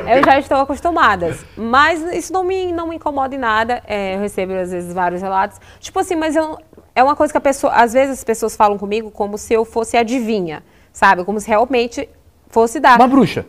eu 0.06 0.24
já 0.24 0.38
estou 0.38 0.58
acostumada. 0.58 1.34
Mas 1.56 2.02
isso 2.14 2.32
não 2.32 2.44
me, 2.44 2.72
não 2.72 2.88
me 2.88 2.96
incomoda 2.96 3.34
em 3.34 3.38
nada. 3.38 3.82
É, 3.86 4.16
eu 4.16 4.20
recebo, 4.20 4.52
às 4.52 4.70
vezes, 4.70 4.92
vários 4.92 5.22
relatos. 5.22 5.58
Tipo 5.80 5.98
assim, 6.00 6.14
mas 6.14 6.36
eu, 6.36 6.58
é 6.94 7.02
uma 7.02 7.16
coisa 7.16 7.32
que 7.32 7.38
a 7.38 7.40
pessoa. 7.40 7.72
Às 7.72 7.94
vezes 7.94 8.18
as 8.18 8.24
pessoas 8.24 8.54
falam 8.54 8.76
comigo 8.76 9.10
como 9.10 9.38
se 9.38 9.54
eu 9.54 9.64
fosse 9.64 9.96
adivinha, 9.96 10.62
sabe? 10.92 11.24
Como 11.24 11.40
se 11.40 11.48
realmente 11.48 12.06
fosse 12.48 12.78
dar. 12.78 12.98
Uma 13.00 13.08
bruxa. 13.08 13.46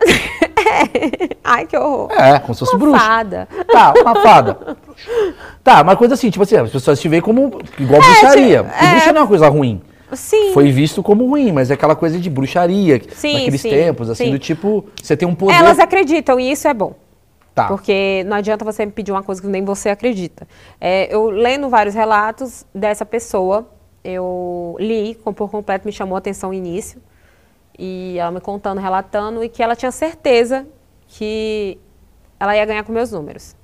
Ai, 1.44 1.66
que 1.66 1.76
horror. 1.76 2.10
É, 2.12 2.38
como 2.38 2.54
se 2.54 2.60
fosse 2.60 2.72
Uma 2.76 2.78
bruxa. 2.78 2.98
fada. 3.04 3.48
Tá, 3.70 3.92
uma 4.00 4.14
fada. 4.22 4.76
Tá, 5.64 5.82
mas 5.84 5.98
coisa 5.98 6.14
assim, 6.14 6.30
tipo 6.30 6.42
assim, 6.42 6.56
as 6.56 6.70
pessoas 6.70 7.00
te 7.00 7.08
veem 7.08 7.22
como 7.22 7.58
igual 7.78 8.00
bruxaria. 8.00 8.64
tipo, 8.64 8.84
E 8.84 8.88
bruxa 8.90 9.12
não 9.12 9.18
é 9.20 9.22
uma 9.22 9.28
coisa 9.28 9.48
ruim. 9.48 9.80
Sim. 10.12 10.52
Foi 10.54 10.70
visto 10.70 11.02
como 11.02 11.26
ruim, 11.26 11.52
mas 11.52 11.70
é 11.70 11.74
aquela 11.74 11.94
coisa 11.94 12.18
de 12.18 12.30
bruxaria. 12.30 13.00
Sim, 13.14 13.34
naqueles 13.34 13.60
sim, 13.60 13.70
tempos, 13.70 14.08
assim, 14.08 14.26
sim. 14.26 14.30
do 14.30 14.38
tipo, 14.38 14.86
você 15.02 15.16
tem 15.16 15.28
um 15.28 15.34
poder. 15.34 15.54
Elas 15.54 15.78
acreditam 15.78 16.40
e 16.40 16.50
isso 16.50 16.66
é 16.66 16.72
bom. 16.74 16.94
Tá. 17.54 17.66
Porque 17.66 18.24
não 18.26 18.36
adianta 18.36 18.64
você 18.64 18.86
me 18.86 18.92
pedir 18.92 19.10
uma 19.12 19.22
coisa 19.22 19.42
que 19.42 19.48
nem 19.48 19.64
você 19.64 19.88
acredita. 19.90 20.46
É, 20.80 21.12
eu 21.14 21.28
lendo 21.28 21.68
vários 21.68 21.94
relatos 21.94 22.64
dessa 22.74 23.04
pessoa, 23.04 23.68
eu 24.02 24.76
li 24.78 25.14
com- 25.22 25.32
por 25.32 25.50
completo, 25.50 25.84
me 25.86 25.92
chamou 25.92 26.14
a 26.14 26.18
atenção 26.18 26.50
o 26.50 26.54
início. 26.54 27.02
E 27.78 28.16
ela 28.18 28.30
me 28.30 28.40
contando, 28.40 28.80
relatando, 28.80 29.44
e 29.44 29.48
que 29.48 29.62
ela 29.62 29.76
tinha 29.76 29.92
certeza 29.92 30.66
que 31.06 31.78
ela 32.40 32.56
ia 32.56 32.64
ganhar 32.64 32.84
com 32.84 32.92
meus 32.92 33.12
números. 33.12 33.56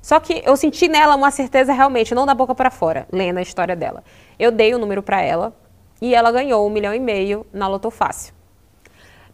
Só 0.00 0.20
que 0.20 0.42
eu 0.44 0.56
senti 0.56 0.86
nela 0.86 1.16
uma 1.16 1.30
certeza 1.30 1.72
realmente, 1.72 2.14
não 2.14 2.26
da 2.26 2.34
boca 2.34 2.54
para 2.54 2.70
fora, 2.70 3.06
lendo 3.10 3.38
a 3.38 3.42
história 3.42 3.74
dela. 3.74 4.04
Eu 4.38 4.50
dei 4.50 4.74
o 4.74 4.78
número 4.78 5.02
para 5.02 5.20
ela 5.20 5.54
e 6.00 6.14
ela 6.14 6.30
ganhou 6.30 6.66
um 6.66 6.70
milhão 6.70 6.94
e 6.94 7.00
meio 7.00 7.46
na 7.52 7.66
Loto 7.66 7.90
Fácil. 7.90 8.34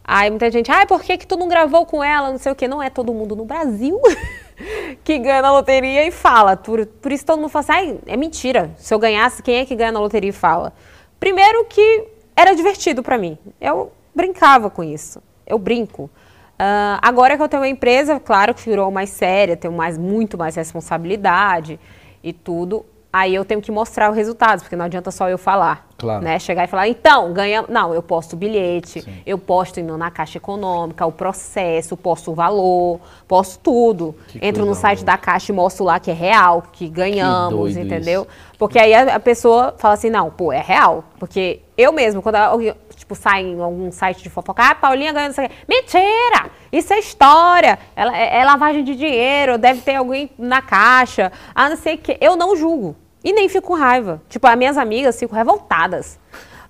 Aí 0.05 0.31
muita 0.31 0.51
gente, 0.51 0.71
ai, 0.71 0.87
por 0.87 1.03
que, 1.03 1.19
que 1.19 1.27
tu 1.27 1.37
não 1.37 1.49
gravou 1.49 1.87
com 1.87 2.03
ela? 2.03 2.31
Não 2.31 2.39
sei 2.39 2.53
o 2.53 2.55
quê. 2.55 2.67
Não 2.67 2.83
é 2.83 2.91
todo 2.91 3.13
mundo 3.13 3.37
no 3.37 3.45
Brasil 3.45 4.01
que 5.05 5.19
ganha 5.19 5.43
na 5.43 5.53
loteria 5.53 6.07
e 6.07 6.11
fala. 6.11 6.57
Por, 6.57 6.87
por 6.87 7.13
isso 7.13 7.25
todo 7.25 7.39
mundo 7.39 7.49
fala 7.49 7.65
assim, 7.65 7.73
ai, 7.73 8.01
é 8.07 8.17
mentira. 8.17 8.71
Se 8.77 8.93
eu 8.93 8.99
ganhasse, 8.99 9.43
quem 9.43 9.57
é 9.57 9.65
que 9.65 9.75
ganha 9.75 9.93
na 9.93 10.01
loteria 10.01 10.31
e 10.31 10.33
fala? 10.33 10.73
Primeiro 11.19 11.65
que 11.67 12.09
era 12.41 12.55
divertido 12.55 13.03
pra 13.03 13.19
mim. 13.19 13.37
Eu 13.61 13.93
brincava 14.15 14.71
com 14.71 14.83
isso. 14.83 15.23
Eu 15.47 15.59
brinco. 15.59 16.11
Ah, 16.59 16.99
agora 17.03 17.37
que 17.37 17.43
eu 17.43 17.49
tenho 17.49 17.63
uma 17.63 17.69
empresa, 17.69 18.19
claro 18.19 18.55
que 18.55 18.63
virou 18.63 18.91
mais 18.91 19.11
séria, 19.11 19.57
tenho 19.57 19.75
mais, 19.75 19.99
muito 19.99 20.39
mais 20.39 20.57
responsabilidade 20.57 21.79
e 22.23 22.33
tudo. 22.33 22.85
Aí 23.13 23.35
eu 23.35 23.45
tenho 23.45 23.61
que 23.61 23.71
mostrar 23.71 24.11
os 24.11 24.17
resultados, 24.17 24.63
porque 24.63 24.77
não 24.77 24.87
adianta 24.87 25.11
só 25.11 25.29
eu 25.29 25.37
falar. 25.37 25.87
Claro. 26.01 26.25
Né? 26.25 26.39
Chegar 26.39 26.65
e 26.65 26.67
falar, 26.67 26.89
então, 26.89 27.31
ganha. 27.35 27.63
Não, 27.69 27.93
eu 27.93 28.03
posto 28.03 28.33
o 28.33 28.37
bilhete, 28.37 29.05
eu 29.27 29.37
posto 29.37 29.83
na 29.83 30.11
Caixa 30.11 30.39
Econômica, 30.39 31.05
o 31.05 31.13
processo, 31.13 31.95
posto 31.95 32.31
o 32.31 32.35
valor, 32.35 32.99
posto 33.29 33.61
tudo. 33.63 34.17
Que 34.29 34.39
Entro 34.43 34.65
no 34.65 34.75
site 34.75 35.05
da 35.05 35.19
Caixa 35.19 35.53
e 35.53 35.55
mostro 35.55 35.85
lá 35.85 36.01
que 36.01 36.11
é 36.11 36.15
real, 36.15 36.63
que 36.73 36.89
ganhamos, 36.89 37.75
doido 37.75 37.81
entendeu? 37.81 38.27
Porque 38.59 38.79
aí 38.79 38.95
a, 38.95 39.21
pessoa 39.21 39.75
fala 39.77 39.93
assim, 39.93 40.09
não, 40.09 40.31
pô, 40.31 40.51
é 40.51 40.61
real. 40.61 41.05
Porque 41.19 41.61
eu 41.77 41.93
mesmo, 41.93 42.23
quando 42.23 42.37
alguém, 42.37 42.75
tipo, 42.97 43.15
sai 43.15 43.43
em 43.43 43.61
algum 43.61 43.93
site 43.93 44.23
de 44.23 44.31
fofoca, 44.31 44.71
ah, 44.71 44.75
Paulinha 44.75 45.13
ganhando 45.13 45.33
isso 45.33 45.41
aqui. 45.43 45.55
Mentira! 45.69 46.51
Isso 46.73 46.95
é 46.95 46.99
história. 46.99 47.79
Ela, 47.95 48.17
é, 48.17 48.39
é 48.39 48.45
lavagem 48.45 48.83
de 48.85 48.97
dinheiro, 48.97 49.59
deve 49.59 49.83
ter 49.83 49.97
alguém 49.97 50.31
na 50.39 50.63
caixa. 50.63 51.31
Ah, 51.55 51.69
não 51.69 51.77
sei 51.77 51.97
o 51.97 51.99
quê. 51.99 52.17
Eu 52.23 52.37
não 52.37 52.57
julgo. 52.57 52.97
E 53.23 53.33
nem 53.33 53.49
fico 53.49 53.69
com 53.69 53.75
raiva. 53.75 54.21
Tipo, 54.29 54.47
as 54.47 54.57
minhas 54.57 54.79
amigas 54.79 55.19
ficam 55.19 55.37
revoltadas. 55.37 56.19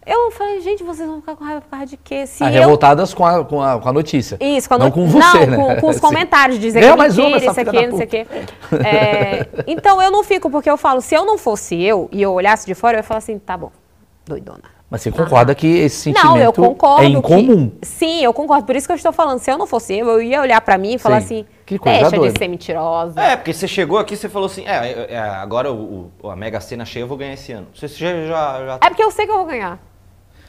Eu 0.07 0.30
falei, 0.32 0.61
gente, 0.62 0.82
vocês 0.82 1.07
vão 1.09 1.20
ficar 1.20 1.36
com 1.36 1.44
raiva 1.44 1.61
por 1.61 1.68
causa 1.70 1.86
de 1.86 1.96
quê? 1.96 2.26
Se 2.26 2.42
Ah, 2.42 2.48
eu... 2.51 2.61
revoltadas 2.62 3.12
com 3.14 3.24
a, 3.24 3.44
com, 3.44 3.62
a, 3.62 3.78
com 3.78 3.88
a 3.88 3.92
notícia. 3.92 4.38
Isso, 4.40 4.66
com 4.66 4.74
a 4.74 4.78
Não 4.78 4.86
not- 4.86 4.94
com 4.94 5.07
você, 5.07 5.46
não, 5.46 5.68
né? 5.68 5.74
com, 5.76 5.80
com 5.82 5.88
os 5.88 6.01
comentários, 6.01 6.59
dizer 6.59 6.80
Ganha 6.80 6.92
que 6.92 6.98
é 6.98 6.98
mais 6.98 7.18
uma, 7.18 7.28
mentira, 7.28 7.51
essa 7.51 7.61
isso 7.61 7.70
aqui, 7.70 7.86
não 7.86 7.96
sei 7.98 8.07
o 8.07 8.09
quê. 8.09 8.26
É, 8.84 9.46
então 9.66 10.01
eu 10.03 10.11
não 10.11 10.24
fico, 10.24 10.51
porque 10.51 10.70
eu 10.70 10.76
falo, 10.76 11.01
se 11.01 11.14
eu 11.14 11.24
não 11.24 11.36
fosse 11.38 11.80
eu 11.80 12.09
e 12.11 12.20
eu 12.22 12.32
olhasse 12.32 12.66
de 12.66 12.74
fora, 12.74 12.96
eu 12.96 13.01
ia 13.01 13.03
falar 13.05 13.18
assim, 13.18 13.38
tá 13.38 13.57
bom, 13.57 13.70
doidona. 14.26 14.80
Mas 14.91 15.03
você 15.03 15.12
concorda 15.12 15.55
que 15.55 15.66
esse 15.68 15.97
sentimento 15.97 16.26
Não, 16.26 16.36
eu 16.36 16.53
concordo. 16.53 17.05
é 17.05 17.07
incomum? 17.09 17.70
que- 17.80 17.86
sim, 17.86 18.24
eu 18.24 18.34
concordo. 18.34 18.64
Por 18.66 18.74
isso 18.74 18.88
que 18.88 18.93
eu 18.93 18.97
estou 18.97 19.12
falando. 19.12 19.38
Se 19.38 19.49
eu 19.49 19.57
não 19.57 19.66
fosse 19.66 19.95
eu, 19.97 20.09
eu 20.09 20.20
ia 20.20 20.41
olhar 20.41 20.61
pra 20.61 20.76
mim 20.76 20.95
e 20.95 20.99
falar 20.99 21.20
Sim. 21.20 21.43
assim: 21.43 21.47
Que 21.64 21.78
coisa 21.78 22.01
deixa 22.01 22.16
doida. 22.16 22.32
de 22.32 22.38
ser 22.41 22.49
mentirosa. 22.49 23.20
É, 23.20 23.36
porque 23.36 23.53
você 23.53 23.68
chegou 23.68 23.99
aqui 23.99 24.14
e 24.14 24.16
você 24.16 24.28
falou 24.28 24.47
assim, 24.47 24.66
é, 24.66 24.88
é, 24.91 25.07
é, 25.14 25.18
agora 25.20 25.72
o, 25.72 26.11
o- 26.20 26.28
a 26.30 26.34
Mega 26.34 26.61
Sena 26.61 26.84
cheia 26.84 27.05
eu 27.05 27.07
vou 27.07 27.16
ganhar 27.16 27.34
esse 27.34 27.53
ano. 27.53 27.68
Você 27.72 27.86
já... 27.86 28.09
já, 28.26 28.66
já- 28.66 28.78
É 28.82 28.88
porque 28.88 29.03
eu 29.05 29.12
sei 29.12 29.26
que 29.26 29.30
eu 29.32 29.36
vou 29.36 29.47
ganhar. 29.47 29.78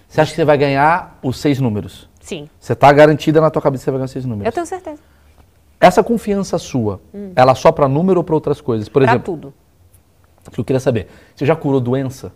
Você 0.08 0.20
acha 0.20 0.32
que 0.32 0.36
você 0.36 0.44
vai 0.46 0.58
ganhar 0.58 1.20
os 1.22 1.38
seis 1.40 1.60
números? 1.60 2.10
Sim. 2.20 2.50
Você 2.60 2.74
tá 2.76 2.92
garantida 2.92 3.40
na 3.40 3.52
tua 3.52 3.62
cabeça 3.62 3.82
que 3.82 3.86
você 3.86 3.92
vai 3.92 4.00
ganhar 4.00 4.06
os 4.06 4.12
seis 4.12 4.26
números. 4.26 4.46
Eu 4.48 4.52
tenho 4.52 4.66
certeza. 4.66 5.00
Essa 5.80 6.04
confiança 6.04 6.58
sua, 6.58 7.00
ela 7.36 7.54
só 7.56 7.72
pra 7.72 7.88
número 7.88 8.20
ou 8.20 8.24
pra 8.24 8.34
outras 8.36 8.60
coisas? 8.60 8.90
Por 8.90 9.02
pra 9.04 9.12
exemplo, 9.12 9.34
tudo. 9.36 9.54
o 10.48 10.52
que 10.52 10.60
eu 10.60 10.66
queria 10.66 10.80
saber, 10.80 11.08
você 11.36 11.46
já 11.46 11.56
curou 11.56 11.80
doença? 11.80 12.32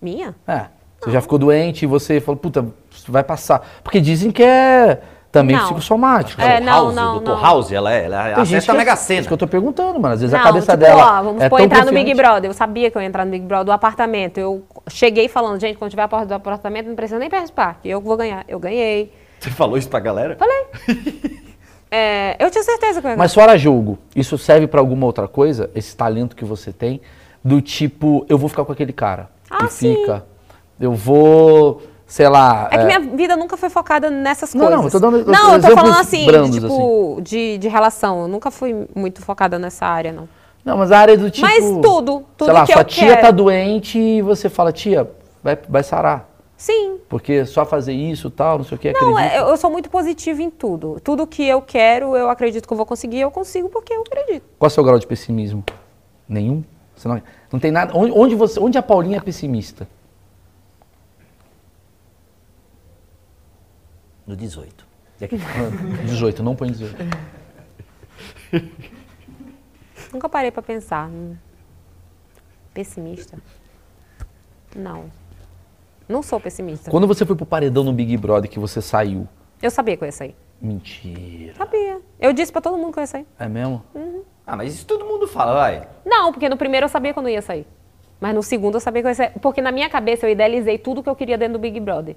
Minha? 0.00 0.34
É. 0.46 0.66
Você 1.00 1.10
já 1.10 1.20
ficou 1.20 1.38
doente 1.38 1.82
e 1.82 1.86
você 1.86 2.20
falou, 2.20 2.38
puta, 2.38 2.66
isso 2.90 3.12
vai 3.12 3.22
passar. 3.22 3.60
Porque 3.84 4.00
dizem 4.00 4.30
que 4.30 4.42
é 4.42 5.00
também 5.30 5.54
Não. 5.54 5.64
psicossomático. 5.64 6.40
É, 6.40 6.58
o 6.58 6.64
não, 6.64 6.72
House, 6.72 6.94
não, 6.94 7.16
o 7.16 7.20
Dr. 7.20 7.28
não. 7.28 7.40
House, 7.42 7.70
ela 7.72 7.92
é, 7.92 8.06
ela 8.06 8.24
Tem 8.36 8.44
gente 8.46 8.56
acessa 8.56 8.72
a 8.72 8.74
que- 8.74 8.78
Mega 8.78 8.92
Isso 8.94 9.02
Sena. 9.04 9.26
que 9.26 9.32
eu 9.32 9.36
tô 9.36 9.46
perguntando, 9.46 10.00
mano. 10.00 10.14
Às 10.14 10.20
vezes 10.20 10.32
a 10.34 10.38
não, 10.38 10.44
cabeça 10.44 10.72
tipo, 10.72 10.78
dela. 10.84 11.20
ó, 11.20 11.22
vamos 11.22 11.42
é 11.42 11.44
supor, 11.44 11.58
tão 11.58 11.66
entrar 11.66 11.78
no 11.84 11.90
Big 11.92 12.00
confiante. 12.10 12.16
Brother. 12.16 12.50
Eu 12.50 12.54
sabia 12.54 12.90
que 12.90 12.96
eu 12.96 13.02
ia 13.02 13.06
entrar 13.08 13.24
no 13.26 13.30
Big 13.30 13.44
Brother 13.44 13.66
do 13.66 13.72
apartamento. 13.72 14.38
Eu 14.38 14.64
cheguei 14.88 15.28
falando, 15.28 15.60
gente, 15.60 15.76
quando 15.76 15.90
tiver 15.90 16.02
a 16.02 16.08
porta 16.08 16.26
do 16.26 16.34
apartamento, 16.34 16.88
não 16.88 16.96
precisa 16.96 17.18
nem 17.18 17.28
participar, 17.28 17.78
que 17.82 17.88
eu 17.90 18.00
vou 18.00 18.16
ganhar. 18.16 18.44
Eu 18.48 18.58
ganhei. 18.58 19.12
Você 19.38 19.50
falou 19.50 19.76
isso 19.76 19.88
pra 19.90 20.00
galera? 20.00 20.36
Falei. 20.36 20.66
É, 21.88 22.36
eu 22.40 22.50
tinha 22.50 22.64
certeza 22.64 23.00
que 23.00 23.06
eu 23.06 23.10
ia 23.10 23.14
ganhar. 23.14 23.16
Mas 23.16 23.32
fora 23.32 23.56
jogo, 23.56 23.96
isso 24.14 24.36
serve 24.36 24.66
pra 24.66 24.80
alguma 24.80 25.06
outra 25.06 25.28
coisa? 25.28 25.70
Esse 25.72 25.96
talento 25.96 26.34
que 26.34 26.44
você 26.44 26.72
tem? 26.72 27.00
Do 27.44 27.60
tipo, 27.62 28.26
eu 28.28 28.36
vou 28.36 28.48
ficar 28.48 28.64
com 28.64 28.72
aquele 28.72 28.92
cara. 28.92 29.30
Ah, 29.50 29.64
e 29.64 29.68
sim. 29.68 29.94
fica. 29.94 30.24
Eu 30.78 30.92
vou, 30.92 31.82
sei 32.06 32.28
lá. 32.28 32.68
É 32.70 32.76
que 32.78 32.82
é, 32.82 32.98
minha 32.98 33.16
vida 33.16 33.36
nunca 33.36 33.56
foi 33.56 33.70
focada 33.70 34.10
nessas 34.10 34.54
Não, 34.54 34.64
não, 34.70 34.82
coisas. 34.82 34.94
eu 34.94 35.00
tô 35.00 35.10
dando 35.10 35.30
Não, 35.30 35.54
eu 35.54 35.60
tô 35.60 35.70
falando 35.70 35.98
assim, 36.00 36.26
brandos, 36.26 36.50
de, 36.50 36.60
tipo, 36.60 37.18
De, 37.22 37.58
de 37.58 37.68
relação. 37.68 38.22
Eu 38.22 38.28
nunca 38.28 38.50
fui 38.50 38.86
muito 38.94 39.22
focada 39.22 39.58
nessa 39.58 39.86
área, 39.86 40.12
não. 40.12 40.28
Não, 40.64 40.76
mas 40.76 40.90
a 40.90 40.98
área 40.98 41.16
do 41.16 41.30
tipo. 41.30 41.46
Mas 41.46 41.64
tudo, 41.80 42.24
tudo 42.36 42.46
sei 42.46 42.52
lá, 42.52 42.66
que 42.66 42.72
sua 42.72 42.80
eu 42.80 42.84
tia 42.84 43.08
quero. 43.08 43.20
tá 43.20 43.30
doente 43.30 43.98
e 43.98 44.20
você 44.20 44.48
fala, 44.48 44.72
tia, 44.72 45.08
vai, 45.42 45.56
vai 45.68 45.82
sarar. 45.84 46.28
Sim. 46.56 46.98
Porque 47.08 47.44
só 47.44 47.64
fazer 47.64 47.92
isso 47.92 48.30
tal, 48.30 48.58
não 48.58 48.64
sei 48.64 48.76
o 48.76 48.78
que, 48.80 48.92
Não, 48.92 49.18
é, 49.18 49.38
eu 49.38 49.48
eu 49.48 49.56
sou 49.56 49.70
muito 49.70 49.88
positiva 49.90 50.42
em 50.42 50.50
tudo. 50.50 50.98
Tudo 51.04 51.26
que 51.26 51.46
eu 51.46 51.60
quero, 51.60 52.16
eu 52.16 52.28
acredito 52.30 52.66
que 52.66 52.72
eu 52.72 52.76
vou 52.76 52.86
conseguir, 52.86 53.20
eu 53.20 53.30
consigo 53.30 53.68
porque 53.68 53.92
eu 53.92 54.00
acredito. 54.00 54.42
Qual 54.58 54.66
é 54.66 54.70
o 54.70 54.70
seu 54.70 54.82
grau 54.82 54.98
de 54.98 55.06
pessimismo? 55.06 55.62
Nenhum? 56.28 56.64
Você 56.96 57.06
não, 57.06 57.20
não 57.52 57.58
tem 57.60 57.70
nada. 57.70 57.96
Onde, 57.96 58.12
onde 58.12 58.34
você, 58.34 58.58
onde 58.60 58.76
a 58.78 58.82
Paulinha 58.82 59.18
é 59.18 59.20
pessimista? 59.20 59.88
No 64.26 64.34
18. 64.36 64.86
18, 66.04 66.42
não 66.42 66.54
põe 66.56 66.70
18. 66.70 66.96
Nunca 70.12 70.28
parei 70.28 70.50
pra 70.50 70.62
pensar. 70.62 71.10
Pessimista? 72.74 73.38
Não. 74.74 75.10
Não 76.08 76.22
sou 76.22 76.38
pessimista. 76.38 76.90
Quando 76.90 77.06
você 77.06 77.24
foi 77.24 77.34
pro 77.34 77.46
paredão 77.46 77.82
no 77.82 77.92
Big 77.92 78.16
Brother 78.16 78.50
que 78.50 78.58
você 78.58 78.80
saiu, 78.82 79.26
Eu 79.62 79.70
sabia 79.70 79.96
que 79.96 80.04
eu 80.04 80.06
ia 80.06 80.12
sair. 80.12 80.36
mentira. 80.60 81.54
Sabia. 81.54 82.00
Eu 82.20 82.32
disse 82.32 82.52
pra 82.52 82.60
todo 82.60 82.76
mundo 82.76 82.92
que 82.92 82.98
eu 82.98 83.02
ia 83.02 83.06
sair. 83.06 83.26
É 83.38 83.48
mesmo? 83.48 83.82
Ah, 84.46 84.56
mas 84.56 84.74
isso 84.74 84.86
todo 84.86 85.04
mundo 85.04 85.26
fala, 85.26 85.52
vai. 85.54 85.88
Não, 86.04 86.32
porque 86.32 86.48
no 86.48 86.56
primeiro 86.56 86.84
eu 86.84 86.88
sabia 86.88 87.12
quando 87.12 87.26
eu 87.28 87.32
ia 87.34 87.42
sair. 87.42 87.66
Mas 88.20 88.34
no 88.34 88.42
segundo 88.42 88.76
eu 88.76 88.80
sabia 88.80 89.02
que 89.02 89.06
eu 89.06 89.10
ia 89.10 89.14
sair. 89.14 89.32
Porque 89.42 89.60
na 89.60 89.72
minha 89.72 89.88
cabeça 89.90 90.26
eu 90.26 90.30
idealizei 90.30 90.78
tudo 90.78 91.02
que 91.02 91.08
eu 91.08 91.16
queria 91.16 91.36
dentro 91.36 91.54
do 91.54 91.58
Big 91.58 91.80
Brother. 91.80 92.14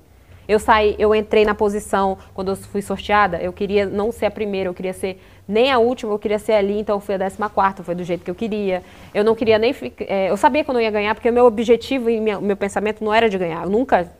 Eu 0.48 0.58
saí, 0.60 0.96
eu 0.98 1.14
entrei 1.14 1.46
na 1.46 1.54
posição, 1.54 2.18
quando 2.34 2.50
eu 2.50 2.56
fui 2.56 2.82
sorteada, 2.82 3.38
eu 3.38 3.54
queria 3.54 3.86
não 3.86 4.12
ser 4.12 4.26
a 4.26 4.32
primeira, 4.32 4.68
eu 4.70 4.74
queria 4.74 4.94
ser 4.94 5.22
nem 5.48 5.72
a 5.72 5.78
última, 5.78 6.12
eu 6.12 6.18
queria 6.18 6.40
ser 6.40 6.54
ali, 6.54 6.80
então 6.80 6.96
eu 6.96 7.00
fui 7.00 7.14
a 7.14 7.18
décima 7.20 7.50
quarta, 7.50 7.84
foi 7.84 7.94
do 7.94 8.04
jeito 8.04 8.24
que 8.24 8.32
eu 8.32 8.36
queria. 8.36 8.82
Eu 9.14 9.24
não 9.24 9.36
queria 9.36 9.60
nem 9.60 9.74
ficar. 9.74 10.06
eu 10.06 10.36
sabia 10.38 10.64
quando 10.64 10.78
eu 10.78 10.84
ia 10.84 10.90
ganhar, 10.92 11.14
porque 11.14 11.30
o 11.30 11.34
meu 11.34 11.46
objetivo 11.46 12.10
e 12.10 12.20
minha- 12.20 12.40
o 12.40 12.42
meu 12.42 12.58
pensamento 12.58 13.04
não 13.04 13.14
era 13.14 13.30
de 13.30 13.38
ganhar. 13.38 13.64
Eu 13.64 13.70
nunca 13.70 14.12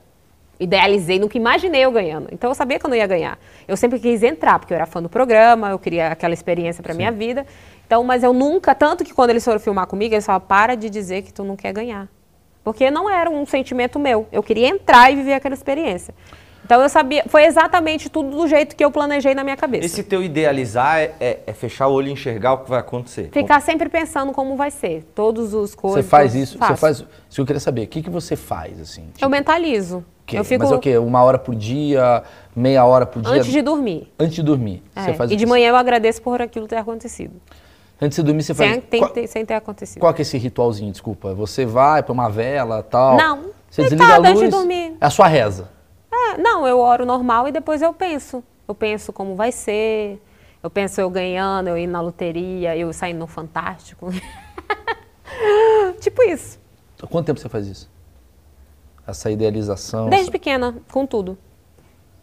idealizei, 0.60 1.18
nunca 1.20 1.38
imaginei 1.38 1.82
eu 1.86 1.92
ganhando. 1.92 2.28
Então 2.32 2.50
eu 2.52 2.56
sabia 2.56 2.78
que 2.78 2.86
eu 2.86 2.90
não 2.90 2.98
ia 2.98 3.08
ganhar. 3.08 3.40
Eu 3.68 3.78
sempre 3.78 3.98
quis 3.98 4.22
entrar, 4.22 4.60
porque 4.60 4.74
eu 4.74 4.76
era 4.76 4.86
fã 4.86 5.02
do 5.02 5.10
programa, 5.10 5.70
eu 5.72 5.80
queria 5.80 6.10
aquela 6.10 6.34
experiência 6.34 6.84
para 6.84 6.94
minha 6.94 7.12
vida. 7.12 7.46
Então, 7.90 8.04
mas 8.04 8.22
eu 8.22 8.32
nunca, 8.34 8.76
tanto 8.76 9.04
que 9.04 9.12
quando 9.16 9.32
eles 9.32 9.44
foram 9.44 9.60
filmar 9.60 9.88
comigo, 9.88 10.14
eles 10.14 10.24
falaram: 10.24 10.46
"Para 10.46 10.76
de 10.76 10.92
dizer 10.92 11.24
que 11.24 11.34
tu 11.34 11.44
não 11.44 11.56
quer 11.56 11.74
ganhar". 11.74 12.08
Porque 12.64 12.92
não 12.92 13.10
era 13.10 13.28
um 13.32 13.44
sentimento 13.48 13.98
meu. 13.98 14.28
Eu 14.32 14.44
queria 14.44 14.68
entrar 14.68 15.12
e 15.12 15.16
viver 15.16 15.34
aquela 15.34 15.56
experiência. 15.56 16.14
Então 16.64 16.80
eu 16.84 16.88
sabia, 16.90 17.24
foi 17.28 17.46
exatamente 17.46 18.08
tudo 18.08 18.30
do 18.30 18.48
jeito 18.48 18.76
que 18.76 18.86
eu 18.86 18.92
planejei 18.92 19.34
na 19.34 19.44
minha 19.44 19.58
cabeça. 19.58 19.88
Esse 19.88 20.04
teu 20.04 20.22
idealizar 20.22 21.00
é, 21.00 21.14
é- 21.20 21.40
é 21.48 21.54
fechar 21.54 21.88
o 21.88 21.94
olho 21.94 22.10
e 22.10 22.12
enxergar 22.12 22.54
o 22.54 22.58
que 22.60 22.70
vai 22.70 22.80
acontecer. 22.80 23.30
Ficar 23.34 23.60
sempre 23.60 23.90
pensando 23.90 24.32
como 24.34 24.56
vai 24.56 24.70
ser, 24.70 25.04
todos 25.16 25.56
os 25.56 25.74
coisas. 25.74 26.06
Você 26.06 26.08
faz 26.08 26.36
isso? 26.36 26.54
Você 26.54 26.60
faço. 26.60 26.78
faz. 26.80 26.98
Isso 27.00 27.08
que 27.32 27.42
eu 27.42 27.46
queria 27.48 27.60
saber. 27.60 27.86
O 27.86 27.88
que, 27.88 28.04
que 28.04 28.10
você 28.12 28.36
faz, 28.36 28.80
assim? 28.80 29.02
Tipo, 29.14 29.26
Eu 29.26 29.30
mentalizo. 29.32 30.06
quê? 30.28 30.38
Eu 30.38 30.44
fico 30.44 30.64
Mas 30.64 30.72
é 30.72 30.76
o 30.76 30.80
quê? 30.80 30.96
Uma 31.00 31.24
hora 31.24 31.40
por 31.40 31.56
dia? 31.56 32.22
Meia 32.56 32.86
hora 32.86 33.08
por 33.08 33.24
dia? 33.24 33.32
antes 33.34 33.52
de 33.52 33.64
dormir. 33.64 34.14
Antes 34.20 34.36
de 34.36 34.44
dormir. 34.44 34.84
É, 34.96 35.06
Você 35.06 35.14
faz 35.16 35.32
e 35.32 35.36
de 35.36 35.44
isso. 35.46 35.50
manhã 35.50 35.70
eu 35.70 35.76
agradeço 35.76 36.22
por 36.22 36.40
aquilo 36.40 36.68
ter 36.68 36.76
acontecido. 36.78 37.34
Antes 38.02 38.16
de 38.18 38.24
dormir, 38.24 38.44
você 38.44 38.54
faz. 38.54 38.72
Sem, 38.72 38.82
tem- 38.82 39.00
qual, 39.02 39.12
ter- 39.12 39.28
sem 39.28 39.46
ter 39.46 39.54
acontecido. 39.56 40.00
qual 40.00 40.14
que 40.14 40.22
é 40.22 40.24
esse 40.24 40.38
ritualzinho? 40.38 40.92
Desculpa. 40.92 41.34
Você 41.34 41.66
vai 41.66 42.02
pra 42.02 42.14
uma 42.14 42.30
vela 42.30 42.82
tal? 42.82 43.18
Não. 43.18 43.50
Você 43.70 43.84
desliga 43.84 44.06
a 44.06 44.18
antes 44.20 44.34
de 44.36 44.40
luz. 44.46 44.50
dormir. 44.52 44.98
É 45.02 45.06
a 45.06 45.10
sua 45.10 45.28
reza. 45.28 45.70
É, 46.12 46.38
não, 46.38 46.66
eu 46.68 46.80
oro 46.80 47.06
normal 47.06 47.48
e 47.48 47.52
depois 47.52 47.82
eu 47.82 47.94
penso. 47.94 48.44
Eu 48.68 48.74
penso 48.74 49.12
como 49.12 49.36
vai 49.36 49.52
ser. 49.52 50.22
Eu 50.64 50.70
penso 50.70 51.00
eu 51.02 51.10
ganhando, 51.10 51.68
eu 51.68 51.78
indo 51.78 51.92
na 51.92 52.02
loteria, 52.02 52.76
eu 52.76 52.92
saindo 52.94 53.20
no 53.20 53.28
Fantástico. 53.28 54.10
tipo 56.00 56.24
isso. 56.24 56.60
Há 57.02 57.08
quanto 57.08 57.26
tempo 57.28 57.40
você 57.40 57.50
faz 57.50 57.68
isso? 57.68 57.90
Essa 59.08 59.32
idealização. 59.32 60.10
Desde 60.10 60.24
essa- 60.26 60.32
pequena, 60.32 60.76
com 60.92 61.06
tudo. 61.06 61.38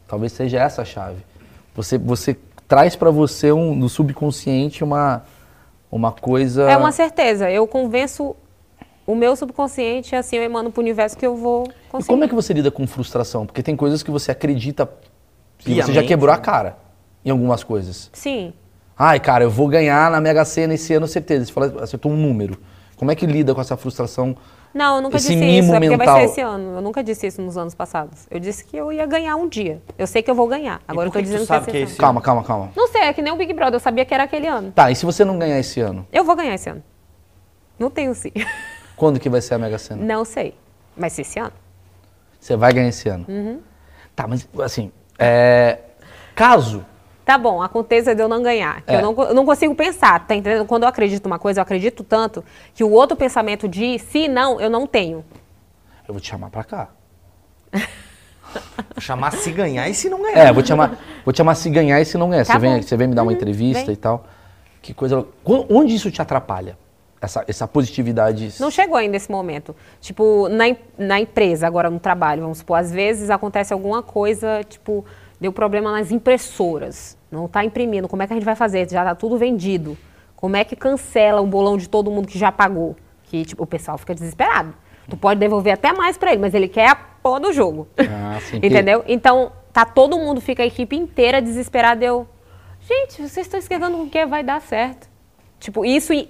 Talvez 0.07 0.33
seja 0.33 0.59
essa 0.61 0.83
a 0.83 0.85
chave. 0.85 1.19
Você, 1.75 1.99
você 1.99 2.37
traz 2.69 2.95
pra 2.95 3.11
você 3.11 3.51
um, 3.53 3.75
no 3.75 3.89
subconsciente 3.89 4.85
uma, 4.85 5.25
uma 5.91 6.13
coisa. 6.13 6.71
É 6.71 6.77
uma 6.77 6.93
certeza. 6.93 7.51
Eu 7.51 7.67
convenço 7.67 8.35
o 9.07 9.15
meu 9.15 9.37
subconsciente, 9.37 10.17
assim, 10.17 10.37
eu 10.37 10.43
emano 10.43 10.71
pro 10.73 10.83
universo 10.83 11.17
que 11.17 11.25
eu 11.27 11.37
vou 11.37 11.65
E 11.69 11.89
conseguir. 11.91 12.09
como 12.09 12.25
é 12.25 12.29
que 12.29 12.35
você 12.35 12.53
lida 12.53 12.71
com 12.71 12.87
frustração? 12.87 13.47
Porque 13.47 13.63
tem 13.63 13.77
coisas 13.77 14.03
que 14.03 14.11
você 14.11 14.31
acredita 14.33 14.91
e 15.65 15.81
você 15.81 15.93
já 15.93 16.03
quebrou 16.03 16.35
a 16.35 16.39
cara 16.39 16.77
em 17.25 17.31
algumas 17.31 17.63
coisas. 17.63 18.11
Sim. 18.13 18.53
Ai, 18.99 19.21
cara, 19.21 19.45
eu 19.45 19.51
vou 19.51 19.69
ganhar 19.69 20.11
na 20.11 20.21
Mega 20.21 20.45
Sena 20.45 20.75
esse 20.75 20.93
ano, 20.95 21.07
certeza. 21.07 21.45
Você 21.45 21.53
fala, 21.53 21.83
acertou 21.83 22.11
um 22.11 22.17
número. 22.17 22.59
Como 22.97 23.11
é 23.11 23.15
que 23.15 23.27
lida 23.27 23.55
com 23.55 23.61
essa 23.61 23.77
frustração? 23.77 24.37
Não, 24.73 24.97
eu 24.97 25.03
nunca 25.03 25.17
Esse 25.17 25.35
disse 25.35 25.45
isso, 25.45 25.75
é 25.75 25.81
porque 25.81 25.97
vai 25.97 26.07
mental. 26.07 26.17
ser 26.19 26.25
esse 26.25 26.41
ano. 26.41 26.77
Eu 26.77 26.81
nunca 26.83 27.03
disse 27.03 27.27
isso 27.27 27.41
nos 27.41 27.57
anos 27.57 27.75
passados. 27.75 28.27
Eu 28.31 28.39
disse 28.39 28.65
que 28.65 28.77
eu 28.77 28.93
ia 28.93 29.07
ganhar 29.07 29.37
um 29.37 29.49
dia. 29.49 29.81
Eu 29.97 30.07
sei 30.07 30.23
que 30.23 30.31
eu 30.31 30.35
vou 30.35 30.47
ganhar. 30.47 30.81
Agora 30.87 31.09
eu 31.09 31.13
tô 31.13 31.19
que 31.19 31.25
que 31.25 31.31
dizendo 31.31 31.47
sabe 31.47 31.67
que 31.67 31.71
que 31.71 31.77
é 31.79 31.81
esse 31.81 31.93
ano. 31.93 32.01
Calma, 32.01 32.21
calma, 32.21 32.45
calma. 32.45 32.71
Não 32.77 32.89
sei, 32.89 33.03
é 33.03 33.13
que 33.13 33.23
nem 33.23 33.33
o 33.33 33.37
Big 33.37 33.53
Brother, 33.53 33.75
eu 33.77 33.81
sabia 33.81 34.05
que 34.05 34.13
era 34.13 34.25
aquele 34.25 34.47
ano. 34.47 34.73
Tá, 34.73 34.91
e 34.91 34.97
se 34.97 35.05
você 35.07 35.25
não 35.25 35.39
ganhar 35.39 35.59
esse 35.59 35.81
ano? 35.81 36.07
Eu 36.13 36.25
vou 36.25 36.37
ganhar 36.37 36.55
esse 36.55 36.69
ano. 36.69 36.83
Não 37.79 37.91
tenho 37.91 38.15
sim. 38.15 38.33
Quando 38.97 39.21
que 39.21 39.29
vai 39.29 39.41
ser 39.41 39.55
a 39.55 39.59
Mega 39.59 39.79
Sena? 39.79 40.03
Não 40.03 40.25
sei. 40.25 40.55
Mas 40.97 41.13
se 41.13 41.23
esse 41.23 41.39
ano? 41.39 41.53
Você 42.41 42.57
vai 42.57 42.73
ganhar 42.73 42.89
esse 42.89 43.09
ano. 43.09 43.25
Uhum. 43.29 43.61
Tá, 44.15 44.27
mas 44.27 44.49
assim, 44.63 44.91
é, 45.19 45.79
caso 46.35 46.85
Tá 47.27 47.37
bom, 47.37 47.61
aconteça 47.61 48.15
de 48.15 48.23
eu 48.23 48.29
não 48.29 48.41
ganhar. 48.41 48.83
Que 48.83 48.93
É. 48.93 48.97
eu, 48.99 49.03
não, 49.03 49.25
eu 49.25 49.35
não 49.35 49.45
consigo 49.45 49.75
pensar, 49.75 50.25
tá 50.27 50.35
entendendo? 50.37 50.65
Quando 50.65 50.85
eu 50.85 50.89
acredito 50.89 51.25
numa 51.29 51.41
coisa, 51.41 51.59
eu 51.59 51.63
acredito 51.63 52.05
tanto 52.05 52.43
que 52.73 52.85
o 52.85 52.91
outro 52.91 53.17
pensamento 53.17 53.69
de 53.69 53.99
se 53.99 54.29
não, 54.29 54.61
eu 54.61 54.71
não 54.71 54.87
tenho. 54.87 55.25
eu 56.07 56.15
vou 56.15 56.21
te 56.21 56.29
chamar 56.29 56.51
pra 56.51 56.63
cá. 56.63 56.89
Vou 57.73 59.01
chamar 59.01 59.33
se 59.33 59.51
ganhar 59.51 59.89
e 59.89 59.95
se 59.95 60.09
não 60.09 60.23
ganhar. 60.23 60.39
É, 60.39 60.53
vou 60.53 60.63
te 60.63 60.69
chamar, 60.69 60.97
vou 61.25 61.33
te 61.33 61.39
chamar 61.39 61.55
se 61.57 61.69
ganhar 61.69 62.01
e 62.01 62.05
se 62.05 62.17
não 62.17 62.31
ganhar. 62.31 62.47
Tá 62.47 62.53
você, 62.55 62.59
vem, 62.61 62.81
você 62.83 62.97
vem 62.97 63.09
me 63.09 63.15
dar 63.15 63.23
uma 63.23 63.31
Uhum, 63.33 63.37
entrevista 63.37 63.85
vem. 63.87 63.93
e 63.95 63.97
tal. 63.97 64.25
Que 64.81 64.95
coisa. 64.95 65.27
Onde 65.45 65.95
isso 65.97 66.11
te 66.11 66.23
atrapalha? 66.23 66.79
Essa, 67.21 67.45
essa 67.49 67.67
positividade. 67.67 68.55
Não 68.61 68.71
chegou 68.71 68.97
ainda 68.97 69.17
esse 69.17 69.31
momento. 69.31 69.75
Tipo, 70.01 70.49
na, 70.49 70.65
na 70.97 71.19
empresa, 71.21 71.67
agora 71.67 71.91
no 71.91 71.99
trabalho, 71.99 72.43
vamos 72.43 72.59
supor, 72.59 72.79
às 72.79 72.93
vezes 72.93 73.31
acontece 73.31 73.73
alguma 73.73 74.03
coisa, 74.03 74.63
tipo, 74.69 75.05
deu 75.41 75.53
problema 75.53 75.93
nas 75.93 76.11
impressoras. 76.11 77.17
Não 77.31 77.47
está 77.47 77.65
imprimindo. 77.65 78.09
Como 78.09 78.23
é 78.23 78.27
que 78.27 78.33
a 78.33 78.37
gente 78.37 78.45
vai 78.45 78.57
fazer? 78.57 78.89
Já 78.91 79.03
está 79.03 79.15
tudo 79.15 79.37
vendido. 79.37 79.97
Como 80.35 80.57
é 80.57 80.65
que 80.65 80.77
cancela 80.77 81.41
o 81.41 81.47
bolão 81.47 81.77
de 81.77 81.89
todo 81.89 82.11
mundo 82.11 82.29
que 82.29 82.39
já 82.39 82.53
pagou? 82.53 82.97
Que, 83.25 83.45
tipo, 83.45 83.63
o 83.63 83.67
pessoal 83.67 83.99
fica 83.99 84.15
desesperado. 84.15 84.75
Tu 85.09 85.17
pode 85.17 85.39
devolver 85.39 85.75
até 85.75 85.93
mais 85.93 86.19
para 86.19 86.33
ele, 86.33 86.41
mas 86.41 86.55
ele 86.55 86.69
quer 86.69 86.91
a 86.91 86.95
porra 86.95 87.41
do 87.41 87.53
jogo. 87.53 87.89
Ah, 87.99 88.39
sim, 88.41 88.57
Entendeu? 88.63 89.05
Então, 89.07 89.53
tá 89.73 89.85
todo 89.85 90.19
mundo, 90.19 90.41
fica 90.41 90.63
a 90.63 90.67
equipe 90.67 90.97
inteira 90.97 91.41
desesperada. 91.41 92.05
Eu, 92.05 92.27
gente, 92.81 93.17
vocês 93.17 93.47
estão 93.47 93.59
esquentando 93.59 93.97
com 93.97 94.05
o 94.05 94.11
que 94.11 94.27
vai 94.27 94.43
dar 94.43 94.61
certo. 94.61 95.09
Tipo, 95.59 95.85
isso 95.85 96.13
é, 96.13 96.29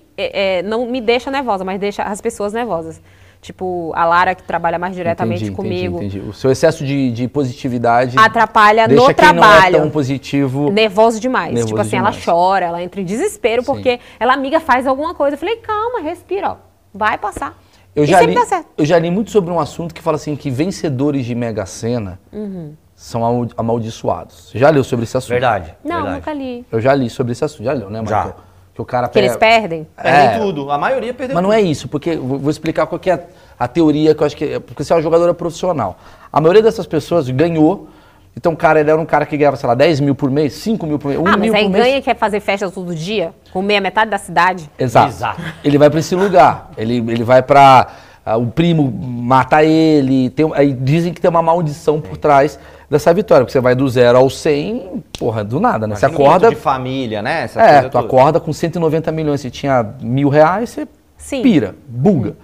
é, 0.59 0.63
não 0.63 0.87
me 0.87 1.01
deixa 1.01 1.31
nervosa, 1.31 1.65
mas 1.65 1.81
deixa 1.81 2.03
as 2.03 2.21
pessoas 2.21 2.53
nervosas. 2.53 3.03
Tipo, 3.47 3.93
a 3.95 4.05
Lara, 4.05 4.35
que 4.35 4.43
trabalha 4.43 4.77
mais 4.77 4.93
diretamente 4.97 5.45
Entendi, 5.45 5.55
comigo, 5.57 5.99
Entendi, 5.99 6.17
entendi. 6.19 6.31
O 6.31 6.33
seu 6.33 6.51
excesso 6.51 6.85
de, 6.85 7.13
de 7.13 7.29
positividade 7.29 8.19
atrapalha 8.19 8.89
deixa 8.89 9.07
no 9.07 9.15
quem 9.15 9.25
não 9.35 9.45
é 9.45 9.47
trabalho. 9.47 9.79
tão 9.83 9.89
positivo. 9.91 10.73
Nervoso 10.73 11.21
demais. 11.21 11.51
Nervoso 11.55 11.69
tipo 11.69 11.81
assim, 11.81 11.91
demais. 11.91 12.17
ela 12.17 12.25
chora, 12.35 12.67
ela 12.67 12.83
entra 12.83 13.01
em 13.01 13.05
desespero 13.05 13.63
Sim. 13.63 13.67
porque 13.73 14.01
ela, 14.19 14.35
amiga, 14.35 14.59
faz 14.59 14.85
alguma 14.85 15.15
coisa. 15.15 15.37
Eu 15.37 15.39
falei, 15.39 15.59
calma, 15.59 16.01
respira, 16.01 16.51
ó. 16.51 16.57
Vai 16.93 17.19
passar. 17.19 17.57
Eu 17.95 18.03
e 18.03 18.07
já, 18.09 18.19
sempre 18.19 18.35
li, 18.35 18.41
dá 18.41 18.47
certo. 18.47 18.67
eu 18.77 18.85
já 18.85 18.99
li 18.99 19.13
muito 19.13 19.31
sobre 19.31 19.53
um 19.53 19.61
assunto 19.61 19.95
que 19.95 20.03
fala 20.03 20.17
assim 20.17 20.35
que 20.35 20.51
vencedores 20.51 21.25
de 21.25 21.33
Mega 21.37 21.65
Sena 21.67 22.19
Uhum. 22.33 22.73
são 22.97 23.25
amal- 23.25 23.49
amaldiçoados. 23.57 24.49
Você 24.51 24.59
já 24.59 24.71
leu 24.71 24.83
sobre 24.83 25.05
esse 25.05 25.17
assunto? 25.17 25.31
Verdade. 25.31 25.73
Não, 25.85 25.95
verdade. 26.03 26.15
nunca 26.17 26.33
li. 26.33 26.67
Eu 26.73 26.81
já 26.81 26.93
li 26.97 27.09
sobre 27.09 27.31
esse 27.31 27.45
assunto. 27.45 27.63
Já 27.65 27.73
leu, 27.73 27.89
né, 27.91 28.03
Já. 28.07 28.35
Que 28.77 28.83
o 28.83 28.85
cara 28.85 29.09
Que 29.09 29.19
eles 29.19 29.35
pega- 29.37 29.61
perdem? 29.61 29.87
Perdem 29.97 30.21
É. 30.37 30.39
tudo. 30.39 30.71
A 30.71 30.77
maioria 30.77 31.15
perdeu 31.15 31.35
Mas 31.35 31.43
não 31.43 31.49
tudo. 31.51 31.59
é 31.59 31.63
isso, 31.63 31.89
porque 31.89 32.15
vou 32.15 32.39
vou 32.39 32.51
explicar 32.51 32.87
qual 32.87 32.99
que 32.99 33.11
é 33.11 33.27
a, 33.59 33.67
teoria 33.67 34.15
que 34.15 34.23
eu 34.23 34.27
acho 34.27 34.37
que 34.37 34.45
é, 34.45 34.59
porque 34.61 34.85
você 34.85 34.93
é 34.93 34.97
uma 34.97 35.01
jogadora 35.03 35.33
profissional. 35.33 35.97
A 36.31 36.41
maioria 36.43 36.63
dessas 36.63 36.87
pessoas 36.87 37.29
ganhou. 37.31 37.89
Então, 38.37 38.53
o 38.53 38.57
cara 38.57 38.79
ele 38.79 38.91
era 38.91 39.01
um 39.01 39.07
cara 39.07 39.25
que 39.25 39.35
ganhava, 39.35 39.57
sei 39.57 39.67
lá, 39.67 39.75
10 39.75 39.99
mil 40.01 40.15
por 40.15 40.31
mês, 40.31 40.53
5 40.53 40.87
mil 40.87 40.99
por 40.99 41.09
mês, 41.09 41.19
1 41.19 41.27
ah, 41.27 41.31
mas 41.31 41.41
mil 41.41 41.55
aí 41.55 41.63
por 41.65 41.71
mês. 41.71 41.85
ganha 41.85 41.97
e 41.97 42.03
quer 42.03 42.15
fazer 42.17 42.39
festa 42.41 42.71
todo 42.71 42.95
dia? 42.95 43.33
Comer 43.51 43.79
a 43.79 43.81
metade 43.81 44.11
da 44.11 44.19
cidade? 44.19 44.71
Exato. 44.79 45.09
Exato. 45.09 45.41
Ele 45.65 45.79
vai 45.79 45.89
pra 45.89 45.99
esse 46.01 46.15
lugar. 46.15 46.71
Ele, 46.77 46.97
ele 46.99 47.25
vai 47.25 47.43
pra. 47.43 47.87
ah, 48.27 48.37
o 48.37 48.47
primo 48.49 48.93
mata 48.93 49.65
ele. 49.65 50.29
Tem, 50.29 50.51
aí 50.55 50.75
dizem 50.75 51.15
que 51.15 51.21
tem 51.23 51.31
uma 51.31 51.41
maldição 51.41 51.99
por 51.99 52.19
trás 52.19 52.59
dessa 52.89 53.13
vitória. 53.13 53.45
Porque 53.45 53.53
você 53.53 53.61
vai 53.61 53.75
do 53.75 53.89
zero 53.89 54.19
ao 54.19 54.29
100, 54.31 55.05
porra, 55.19 55.43
do 55.45 55.59
nada, 55.61 55.87
né? 55.87 55.97
Você 55.97 56.05
Argumento 56.07 56.29
acorda. 56.31 56.49
de 56.51 56.57
família, 56.57 57.23
né? 57.23 57.43
Essa 57.45 57.61
É, 57.61 57.73
coisa 57.75 57.89
tu 57.89 57.93
toda. 57.93 58.07
acorda 58.07 58.41
com 58.41 58.53
190 58.53 59.11
milhões. 59.13 59.41
Você 59.41 59.51
tinha 59.51 59.83
mil 60.01 60.29
reais, 60.29 60.71
você 60.71 60.89
Sim. 61.17 61.43
pira, 61.43 61.75
buga. 61.87 62.37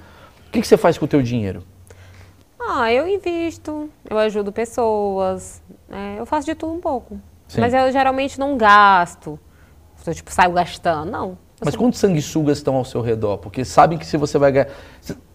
O 0.48 0.50
que, 0.52 0.60
que 0.60 0.66
você 0.66 0.76
faz 0.76 0.98
com 0.98 1.04
o 1.04 1.08
teu 1.08 1.22
dinheiro? 1.22 1.62
Ah, 2.60 2.92
eu 2.92 3.08
invisto, 3.08 3.90
eu 4.08 4.18
ajudo 4.18 4.52
pessoas, 4.52 5.60
né? 5.88 6.16
eu 6.18 6.24
faço 6.24 6.46
de 6.46 6.54
tudo 6.54 6.72
um 6.72 6.80
pouco. 6.80 7.18
Sim. 7.48 7.60
Mas 7.60 7.74
eu 7.74 7.90
geralmente 7.90 8.38
não 8.38 8.56
gasto. 8.56 9.38
Eu, 10.06 10.14
tipo, 10.14 10.32
saio 10.32 10.52
gastando. 10.52 11.10
Não. 11.10 11.38
Mas 11.64 11.76
quantos 11.76 11.98
sanguessugas 12.00 12.58
estão 12.58 12.74
ao 12.76 12.84
seu 12.84 13.00
redor? 13.00 13.38
Porque 13.38 13.64
sabem 13.64 13.98
que 13.98 14.06
se 14.06 14.16
você 14.16 14.38
vai 14.38 14.52
ganhar. 14.52 14.68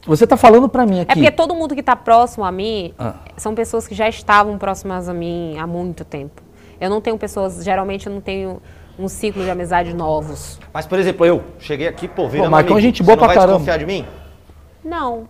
Você 0.06 0.26
tá 0.28 0.38
falando 0.38 0.68
pra 0.70 0.86
mim 0.86 1.02
aqui. 1.02 1.12
É 1.12 1.16
porque 1.16 1.32
todo 1.32 1.54
mundo 1.56 1.74
que 1.74 1.82
está 1.82 1.96
próximo 1.96 2.44
a 2.46 2.52
mim 2.52 2.94
Ah. 2.98 3.16
são 3.38 3.54
pessoas 3.56 3.88
que 3.88 3.96
já 3.96 4.08
estavam 4.08 4.58
próximas 4.58 5.08
a 5.10 5.14
mim 5.14 5.58
há 5.58 5.66
muito 5.68 6.04
tempo. 6.06 6.42
Eu 6.80 6.90
não 6.90 7.02
tenho 7.02 7.18
pessoas, 7.18 7.64
geralmente 7.64 8.08
eu 8.08 8.14
não 8.14 8.22
tenho 8.22 8.62
um 9.00 9.08
ciclo 9.08 9.44
de 9.44 9.50
amizade 9.50 9.94
novos. 9.94 10.60
Mas, 10.74 10.86
por 10.86 10.98
exemplo, 11.00 11.26
eu 11.26 11.44
cheguei 11.60 11.88
aqui, 11.88 12.08
pô, 12.08 12.28
virando 12.28 12.46
Pô, 12.46 12.52
Marcão 12.52 12.76
amigo. 12.76 12.80
é 12.80 12.82
gente 12.82 12.98
Você 12.98 13.04
boa 13.04 13.16
não 13.16 13.20
pra 13.20 13.28
vai 13.28 13.36
caramba. 13.36 13.54
desconfiar 13.60 13.78
de 13.78 13.86
mim? 13.86 14.06
Não. 14.84 15.28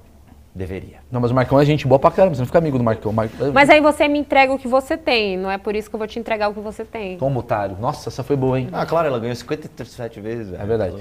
Deveria. 0.58 0.98
Não, 1.12 1.22
mas 1.22 1.30
o 1.30 1.36
Marcão 1.36 1.60
é 1.60 1.66
gente 1.66 1.88
boa 1.88 2.00
pra 2.00 2.10
caramba. 2.10 2.34
Você 2.36 2.42
não 2.42 2.48
fica 2.48 2.58
amigo 2.58 2.80
do 2.80 2.84
Marcão. 2.84 3.14
Mar... 3.14 3.30
Mas 3.54 3.70
aí 3.70 3.80
você 3.80 4.08
me 4.08 4.18
entrega 4.18 4.52
o 4.52 4.58
que 4.58 4.68
você 4.68 4.98
tem, 4.98 5.38
não 5.38 5.52
é 5.52 5.58
por 5.60 5.76
isso 5.76 5.88
que 5.88 5.96
eu 5.96 6.00
vou 6.00 6.08
te 6.08 6.18
entregar 6.18 6.50
o 6.50 6.54
que 6.54 6.60
você 6.60 6.84
tem. 6.84 7.16
Toma, 7.18 7.40
otário. 7.40 7.78
Nossa, 7.80 8.10
essa 8.10 8.24
foi 8.24 8.36
boa, 8.36 8.60
hein? 8.60 8.68
Ah, 8.72 8.84
claro, 8.84 9.08
ela 9.08 9.20
ganhou 9.20 9.36
57 9.36 10.20
vezes. 10.20 10.50
velho. 10.50 10.64
É 10.64 10.66
verdade. 10.66 10.96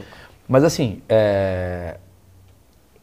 Mas 0.46 0.62
assim, 0.62 1.00
é... 1.08 1.96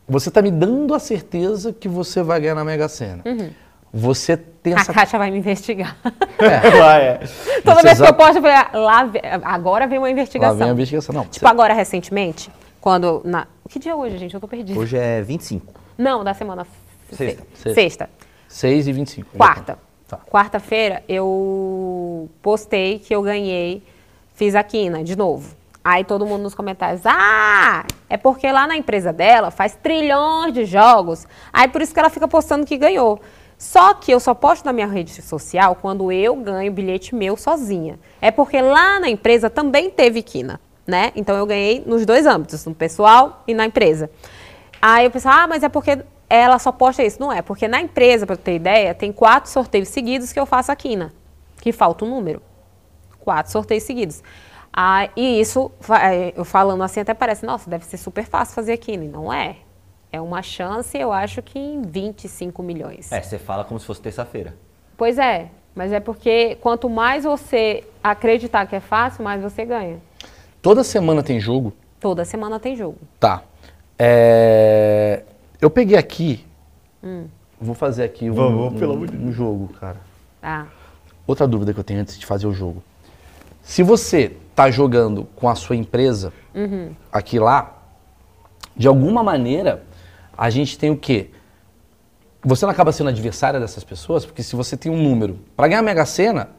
você 0.08 0.30
tá 0.30 0.44
me 0.44 0.52
dando 0.52 0.94
a 0.94 1.00
certeza 1.00 1.74
que 1.74 1.88
você 1.88 2.22
vai 2.22 2.40
ganhar 2.40 2.54
na 2.56 2.64
Mega 2.64 2.88
Sena. 2.88 3.24
Você 3.92 4.38
tem 4.38 4.74
A 4.74 4.78
essa. 4.78 4.94
Kátia 4.94 5.18
vai 5.18 5.32
me 5.32 5.40
investigar. 5.40 5.98
É, 6.38 6.70
Vai, 6.78 7.08
é. 7.08 7.20
Toda 7.64 7.82
Você 7.82 7.84
vez 7.84 8.02
que 8.02 8.08
eu 8.08 8.14
posto, 8.14 8.38
eu 8.38 8.42
falei, 8.42 8.58
ah, 8.58 8.70
lá, 8.74 9.12
agora 9.44 9.88
vem 9.88 9.98
uma 9.98 10.08
lá 10.08 10.12
investigação. 10.12 10.58
vem 10.58 10.70
a 10.70 10.72
investigação. 10.72 11.14
Não, 11.14 11.26
Tipo, 11.26 11.48
agora, 11.48 11.74
recentemente, 11.74 12.50
quando. 12.82 13.22
Na... 13.24 13.48
Que 13.70 13.78
dia 13.80 13.92
é 13.92 13.96
hoje, 13.96 14.18
gente? 14.18 14.34
Eu 14.34 14.40
tô 14.40 14.48
perdida. 14.48 14.80
Hoje 14.80 14.98
é 14.98 15.22
25. 15.22 15.83
Não, 15.98 16.24
da 16.24 16.34
semana. 16.34 16.66
se- 17.10 17.16
Sexta. 17.16 17.44
Sexta. 17.56 17.74
Sexta. 17.74 18.10
6 18.48 18.88
e 18.88 18.92
25. 18.94 19.38
Quarta. 19.38 19.78
Tá. 20.08 20.18
Quarta-feira 20.30 21.04
eu 21.08 22.30
postei 22.42 23.00
que 23.00 23.14
eu 23.16 23.22
ganhei, 23.22 23.82
fiz 24.36 24.54
a 24.56 24.64
quina 24.64 25.04
de 25.04 25.16
novo. 25.16 25.56
Aí 25.84 26.04
todo 26.04 26.26
mundo 26.26 26.44
nos 26.44 26.56
comentários, 26.56 27.02
ah, 27.06 27.84
é 28.10 28.16
porque 28.16 28.50
lá 28.52 28.66
na 28.68 28.78
empresa 28.78 29.12
dela 29.12 29.52
faz 29.52 29.76
trilhões 29.82 30.54
de 30.54 30.64
jogos, 30.66 31.28
aí 31.52 31.68
por 31.68 31.82
isso 31.82 31.94
que 31.94 32.00
ela 32.00 32.10
fica 32.10 32.28
postando 32.28 32.66
que 32.66 32.78
ganhou. 32.78 33.20
Só 33.58 33.94
que 33.94 34.12
eu 34.12 34.20
só 34.20 34.34
posto 34.34 34.66
na 34.66 34.72
minha 34.74 34.88
rede 34.88 35.22
social 35.22 35.76
quando 35.76 36.12
eu 36.12 36.36
ganho 36.38 36.72
bilhete 36.72 37.14
meu 37.16 37.36
sozinha. 37.38 38.00
É 38.22 38.30
porque 38.32 38.62
lá 38.62 39.00
na 39.00 39.10
empresa 39.10 39.50
também 39.50 39.90
teve 39.90 40.22
quina, 40.22 40.60
né? 40.88 41.12
Então 41.16 41.36
eu 41.36 41.46
ganhei 41.46 41.82
nos 41.86 42.06
dois 42.06 42.26
âmbitos, 42.26 42.66
no 42.66 42.74
pessoal 42.76 43.42
e 43.48 43.54
na 43.54 43.66
empresa. 43.66 44.10
Aí 44.86 45.06
eu 45.06 45.12
pensava, 45.12 45.44
ah, 45.44 45.48
mas 45.48 45.64
é 45.64 45.70
porque 45.70 46.04
ela 46.30 46.60
só 46.60 46.70
posta 46.70 47.02
isso. 47.02 47.18
Não 47.18 47.32
é, 47.32 47.42
porque 47.42 47.70
na 47.70 47.80
empresa, 47.80 48.26
para 48.28 48.36
ter 48.36 48.56
ideia, 48.56 48.94
tem 48.94 49.14
quatro 49.14 49.50
sorteios 49.50 49.88
seguidos 49.88 50.34
que 50.34 50.40
eu 50.40 50.46
faço 50.46 50.74
a 50.74 50.76
quina, 50.76 51.14
que 51.62 51.72
falta 51.72 52.04
um 52.04 52.10
número. 52.10 52.42
Quatro 53.22 53.50
sorteios 53.50 53.84
seguidos. 53.84 54.22
Ah, 54.74 55.08
e 55.16 55.40
isso, 55.40 55.72
vai- 55.80 56.34
eu 56.36 56.44
falando 56.44 56.84
assim, 56.84 57.00
até 57.00 57.14
parece, 57.14 57.46
nossa, 57.46 57.70
deve 57.70 57.86
ser 57.86 57.96
super 57.96 58.26
fácil 58.26 58.54
fazer 58.56 58.76
quina. 58.76 59.06
E 59.06 59.08
não 59.08 59.32
é. 59.32 59.56
É 60.12 60.20
uma 60.20 60.42
chance, 60.42 60.98
eu 60.98 61.14
acho 61.14 61.42
que 61.42 61.58
em 61.58 61.82
25 61.82 62.62
milhões. 62.62 63.10
É, 63.10 63.22
você 63.22 63.40
fala 63.40 63.64
como 63.64 63.80
se 63.80 63.86
fosse 63.86 64.02
terça-feira. 64.02 64.54
Pois 64.98 65.18
é, 65.18 65.48
mas 65.74 65.94
é 65.94 66.02
porque 66.02 66.56
quanto 66.60 66.90
mais 66.90 67.24
você 67.24 67.86
acreditar 68.04 68.66
que 68.68 68.76
é 68.76 68.82
fácil, 68.82 69.24
mais 69.24 69.42
você 69.42 69.64
ganha. 69.64 70.02
Toda 70.62 70.84
semana 70.84 71.24
tem 71.24 71.40
jogo? 71.40 71.72
Toda 72.02 72.26
semana 72.26 72.60
tem 72.60 72.76
jogo. 72.76 72.98
Tá. 73.18 73.44
É, 74.06 75.24
Eu 75.62 75.70
peguei 75.70 75.98
aqui. 75.98 76.46
Hum. 77.02 77.26
Vou 77.62 77.74
fazer 77.74 78.04
aqui 78.04 78.30
um, 78.30 78.34
Vamos, 78.34 78.78
pelo 78.78 78.96
um- 78.96 79.28
um 79.30 79.32
jogo, 79.32 79.70
cara. 79.80 79.96
Ah, 80.42 80.66
Outra 81.26 81.48
dúvida 81.48 81.74
que 81.74 81.80
eu 81.80 81.84
tenho 81.86 82.02
antes 82.02 82.20
de 82.20 82.26
fazer 82.26 82.46
o 82.48 82.54
jogo. 82.54 82.84
Se 83.62 83.82
você 83.82 84.36
tá 84.54 84.70
jogando 84.70 85.24
com 85.38 85.48
a 85.48 85.56
sua 85.56 85.74
empresa 85.78 86.34
Uhum. 86.54 86.92
aqui 87.10 87.40
lá, 87.40 87.82
de 88.76 88.90
alguma 88.90 89.24
maneira, 89.24 89.84
a 90.38 90.50
gente 90.50 90.78
tem 90.78 90.92
o 90.92 90.98
quê? 90.98 91.30
Você 92.44 92.66
não 92.66 92.72
acaba 92.74 92.92
sendo 92.92 93.08
adversária 93.10 93.58
dessas 93.58 93.86
pessoas, 93.86 94.26
porque 94.26 94.44
se 94.44 94.54
você 94.54 94.76
tem 94.76 94.92
um 94.92 95.02
número. 95.02 95.40
Para 95.56 95.70
ganhar 95.70 95.80
a 95.80 95.84
Mega 95.84 96.06
Sena, 96.06 96.50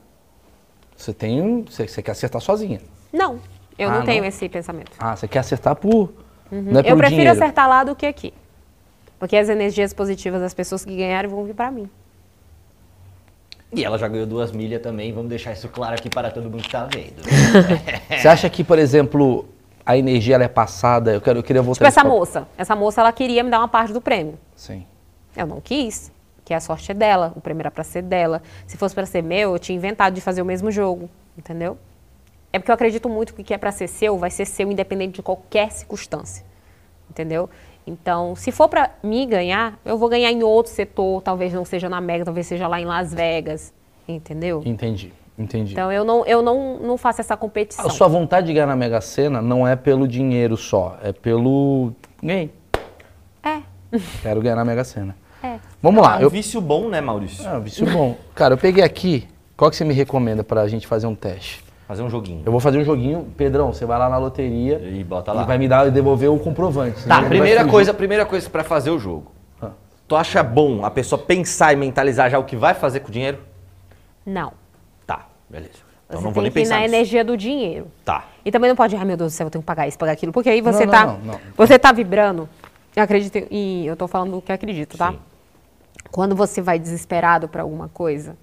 você 0.97 1.12
tem 1.12 1.42
um. 1.42 1.62
Você, 1.66 1.86
você 1.86 2.03
quer 2.03 2.12
acertar 2.12 2.40
sozinha. 2.40 2.80
não, 3.12 3.38
eu 3.78 3.90
Ah, 3.90 3.99
não 3.99 4.05
tenho 4.07 4.22
não? 4.22 4.28
esse 4.28 4.49
pensamento. 4.49 4.92
Ah, 4.99 5.14
você 5.14 5.28
quer 5.28 5.40
acertar 5.40 5.76
por. 5.76 6.11
Não 6.51 6.80
é 6.80 6.90
eu 6.90 6.97
prefiro 6.97 7.09
dinheiro. 7.20 7.30
acertar 7.32 7.68
lá 7.68 7.84
do 7.84 7.95
que 7.97 8.07
aqui. 8.07 8.32
Porque 9.18 9.36
as 9.36 9.49
energias 9.49 9.92
positivas 9.92 10.40
das 10.40 10.53
pessoas 10.55 10.84
que 10.84 10.95
ganharem 10.95 11.30
vão 11.30 11.45
vir 11.45 11.55
pra 11.55 11.70
mim. 11.70 11.88
E 13.72 13.84
ela 13.84 13.99
já 13.99 14.07
ganhou 14.07 14.26
duas 14.26 14.53
milhas 14.53 14.80
também, 14.82 15.12
vamos 15.12 15.28
deixar 15.28 15.53
isso 15.53 15.68
claro 15.68 15.95
aqui 15.95 16.09
para 16.09 16.30
todo 16.30 16.45
mundo 16.49 16.62
que 16.62 16.70
tá 16.70 16.84
vendo. 16.92 17.22
Você 18.20 18.28
acha 18.28 18.49
que, 18.49 18.62
por 18.62 18.78
exemplo, 18.78 19.49
a 19.84 19.97
energia 19.97 20.36
ela 20.36 20.45
é 20.45 20.49
passada? 20.49 21.12
Eu, 21.12 21.20
quero, 21.20 21.40
eu 21.40 21.42
queria 21.42 21.61
voltar 21.61 21.78
Tipo 21.78 21.88
essa 21.88 22.03
papo. 22.03 22.14
moça. 22.16 22.47
Essa 22.57 22.76
moça, 22.76 23.01
ela 23.01 23.12
queria 23.12 23.42
me 23.42 23.51
dar 23.51 23.59
uma 23.59 23.66
parte 23.68 23.92
do 23.92 24.01
prêmio. 24.01 24.38
Sim. 24.55 24.84
Eu 25.36 25.47
não 25.47 25.61
quis, 25.61 26.12
que 26.45 26.55
a 26.55 26.61
sorte 26.61 26.92
é 26.92 26.95
dela, 26.95 27.32
o 27.34 27.40
prêmio 27.40 27.62
era 27.62 27.70
pra 27.70 27.82
ser 27.82 28.03
dela. 28.03 28.42
Se 28.66 28.76
fosse 28.76 28.95
pra 28.95 29.07
ser 29.07 29.22
meu, 29.22 29.53
eu 29.55 29.59
tinha 29.59 29.74
inventado 29.74 30.14
de 30.14 30.20
fazer 30.20 30.40
o 30.40 30.45
mesmo 30.45 30.70
jogo, 30.70 31.11
entendeu? 31.36 31.76
É 32.55 32.59
porque 32.61 32.71
eu 32.71 32.75
acredito 32.77 33.09
muito 33.09 33.35
que 33.35 33.43
o 33.43 33.45
que 33.45 33.53
é 33.53 33.59
pra 33.59 33.73
ser 33.73 33.89
seu, 33.89 34.17
vai 34.17 34.31
ser 34.31 34.45
seu 34.45 34.71
independente 34.71 35.15
de 35.15 35.23
qualquer 35.23 35.73
circunstância, 35.73 36.45
entendeu? 37.11 37.51
Então, 37.85 38.37
se 38.37 38.53
for 38.53 38.69
pra 38.69 38.93
mim 39.03 39.29
ganhar, 39.29 39.77
eu 39.85 39.99
vou 39.99 40.09
ganhar 40.09 40.31
em 40.31 40.45
outro 40.45 40.71
setor, 40.71 41.21
talvez 41.21 41.53
não 41.53 41.65
seja 41.65 41.89
na 41.89 42.01
Mega, 42.01 42.25
talvez 42.25 42.47
seja 42.47 42.69
lá 42.69 42.81
em 42.81 42.85
Las 42.85 43.13
Vegas, 43.13 43.75
entendeu? 44.07 44.63
Entendi, 44.65 45.13
entendi. 45.37 45.73
Então, 45.73 45.91
eu 45.91 46.05
não, 46.05 46.25
eu 46.27 46.43
não, 46.43 46.79
não 46.79 46.97
faço 46.97 47.21
essa 47.21 47.37
competição. 47.37 47.87
A 47.87 47.91
sua 47.91 48.07
vontade 48.07 48.47
de 48.47 48.53
ganhar 48.53 48.69
na 48.69 48.77
Mega 48.77 49.01
Sena 49.01 49.43
não 49.43 49.67
é 49.67 49.75
pelo 49.75 50.07
dinheiro 50.07 50.57
só, 50.57 50.97
é 51.03 51.13
pelo. 51.13 51.93
Ganhei. 52.23 52.53
É. 53.43 53.63
Quero 54.23 54.41
ganhar 54.41 54.55
na 54.55 54.65
Mega 54.65 54.85
Sena. 54.85 55.17
É. 55.43 55.59
Vamos 55.83 56.01
lá. 56.01 56.19
É 56.19 56.21
um 56.21 56.23
Eu... 56.23 56.31
vício 56.31 56.61
bom, 56.61 56.89
né, 56.89 57.01
Maurício? 57.01 57.45
É, 57.45 57.59
um 57.59 57.61
vício 57.61 57.85
bom. 57.85 58.17
Cara, 58.33 58.55
eu 58.55 58.59
peguei 58.59 58.85
aqui. 58.85 59.27
Qual 59.57 59.69
que 59.73 59.77
você 59.77 59.85
me 59.85 59.93
recomenda 59.93 60.45
pra 60.45 60.69
gente 60.69 60.87
fazer 60.87 61.09
um 61.09 61.17
teste? 61.17 61.64
Fazer 61.87 62.03
um 62.03 62.09
joguinho. 62.09 62.43
Eu 62.47 62.51
vou 62.53 62.61
fazer 62.61 62.78
um 62.78 62.85
joguinho. 62.85 63.28
Pedrão, 63.37 63.72
você 63.72 63.85
vai 63.85 63.99
lá 63.99 64.09
na 64.09 64.16
loteria 64.16 64.78
E 64.78 65.05
bota 65.05 65.32
e 65.32 65.35
lá. 65.35 65.43
vai 65.45 65.59
me 65.59 65.68
dar 65.68 65.87
e 65.87 65.91
devolver 65.91 66.30
o 66.30 66.39
comprovante. 66.39 67.05
Tá, 67.07 67.22
primeira 67.22 67.66
coisa, 67.66 67.93
primeira 67.93 68.24
coisa 68.24 68.49
pra 68.49 68.64
fazer 68.64 68.91
o 68.91 68.99
jogo. 68.99 69.30
Ah. 69.61 69.70
Tu 70.09 70.16
acha 70.16 70.43
bom 70.43 70.85
a 70.85 70.91
pessoa 70.91 71.20
pensar 71.20 71.72
e 71.72 71.76
mentalizar 71.76 72.30
já 72.30 72.39
o 72.39 72.45
que 72.45 72.57
vai 72.57 72.72
fazer 72.72 73.01
com 73.01 73.09
o 73.09 73.11
dinheiro? 73.11 73.39
Não. 74.24 74.53
Tá, 75.07 75.26
beleza. 75.49 75.85
Então 76.07 76.20
Você 76.20 76.24
não 76.26 76.32
vou 76.32 76.43
tem 76.43 76.43
nem 76.45 76.53
que 76.53 76.59
ir 76.59 76.62
pensar 76.62 76.74
na 76.76 76.80
nisso. 76.82 76.95
energia 76.95 77.24
do 77.24 77.37
dinheiro. 77.37 77.87
Tá. 78.05 78.24
E 78.45 78.51
também 78.51 78.68
não 78.70 78.76
pode, 78.76 78.97
ai 78.97 79.05
meu 79.05 79.16
Deus 79.16 79.32
do 79.32 79.37
céu, 79.37 79.47
eu 79.47 79.51
tenho 79.51 79.62
que 79.62 79.66
pagar 79.66 79.87
isso, 79.87 79.99
pagar 79.99 80.12
aquilo. 80.12 80.32
Porque 80.32 80.49
aí 80.49 80.61
você 80.62 80.87
Não, 80.87 80.93
tá. 80.93 81.07
não, 81.07 81.18
não, 81.18 81.24
não. 81.35 81.41
Você 81.57 81.78
tá 81.78 81.93
vibrando. 81.93 82.49
Eu 82.97 83.03
acredito 83.03 83.37
em. 83.51 83.85
Eu 83.85 83.97
tô 83.97 84.07
falando 84.09 84.39
o 84.39 84.43
que 84.43 84.53
acredito, 84.53 84.97
tá? 84.97 85.11
Sim. 85.12 85.18
Quando 86.11 86.35
você 86.37 86.62
vai 86.62 86.78
desesperado 86.78 87.49
para 87.49 87.62
alguma 87.62 87.89
coisa, 87.89 88.37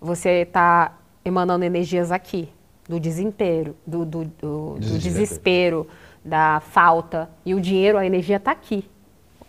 você 0.00 0.44
tá 0.46 0.92
emanando 1.24 1.64
energias 1.64 2.10
aqui. 2.12 2.48
Do 2.88 3.00
desespero, 3.00 3.76
do, 3.86 4.04
do, 4.04 4.24
do- 4.24 4.74
do 4.78 4.98
Desespero. 4.98 5.86
da 6.24 6.60
falta. 6.60 7.28
E 7.44 7.54
o 7.54 7.60
dinheiro, 7.60 7.98
a 7.98 8.06
energia 8.06 8.38
tá 8.38 8.52
aqui. 8.52 8.88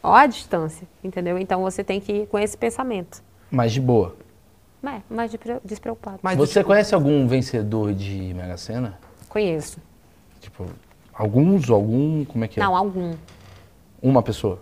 Ó 0.01 0.13
a 0.13 0.25
distância, 0.25 0.87
entendeu? 1.03 1.37
Então 1.37 1.61
você 1.61 1.83
tem 1.83 1.99
que 1.99 2.11
ir 2.11 2.27
com 2.27 2.37
esse 2.39 2.57
pensamento. 2.57 3.21
Mas 3.51 3.71
de 3.73 3.81
boa. 3.81 4.15
É, 4.83 5.01
mais 5.09 5.29
despre- 5.31 5.59
despreocupado. 5.65 6.19
Mas 6.21 6.37
Você 6.37 6.63
conhece 6.63 6.95
algum 6.95 7.27
vencedor 7.27 7.93
de 7.93 8.33
Mega 8.33 8.55
Sena? 8.57 8.97
Conheço. 9.27 9.79
Tipo, 10.39 10.65
alguns, 11.13 11.69
algum, 11.69 12.23
como 12.25 12.45
é 12.45 12.47
que 12.47 12.59
é? 12.59 12.63
Não, 12.63 12.75
algum. 12.75 13.13
Uma 14.01 14.23
pessoa. 14.23 14.59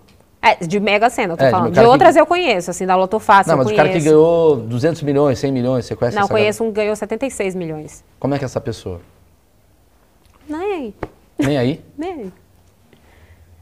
É, 0.47 0.55
de 0.65 0.79
Mega 0.79 1.09
Sena, 1.09 1.33
eu 1.33 1.37
tô 1.37 1.43
É, 1.43 1.47
de 1.47 1.51
falando. 1.51 1.73
De, 1.73 1.79
que- 1.79 1.85
outras 1.85 2.15
eu 2.15 2.25
conheço, 2.25 2.69
assim, 2.69 2.85
da 2.85 2.95
Loto 2.95 3.19
Fácil 3.19 3.51
Não, 3.51 3.59
eu 3.59 3.63
mas 3.65 3.73
o 3.73 3.75
cara 3.75 3.89
que 3.89 3.99
ganhou 3.99 4.57
200 4.57 5.01
milhões, 5.01 5.39
100 5.39 5.51
milhões, 5.51 5.85
você 5.85 5.95
conhece 5.95 6.15
Não, 6.15 6.23
essa 6.25 6.31
conheço 6.33 6.63
um 6.63 6.67
que 6.67 6.73
ganhou 6.73 6.95
76 6.95 7.55
milhões. 7.55 7.91
galera? 8.01 8.15
Como 8.19 8.35
é 8.35 8.37
que 8.37 8.43
é 8.43 8.47
essa 8.47 8.61
pessoa? 8.61 9.01
Nem 10.47 10.61
aí, 10.73 10.93
Nem 11.39 11.57
aí? 11.57 11.83
nem 11.97 12.11
aí. 12.13 12.33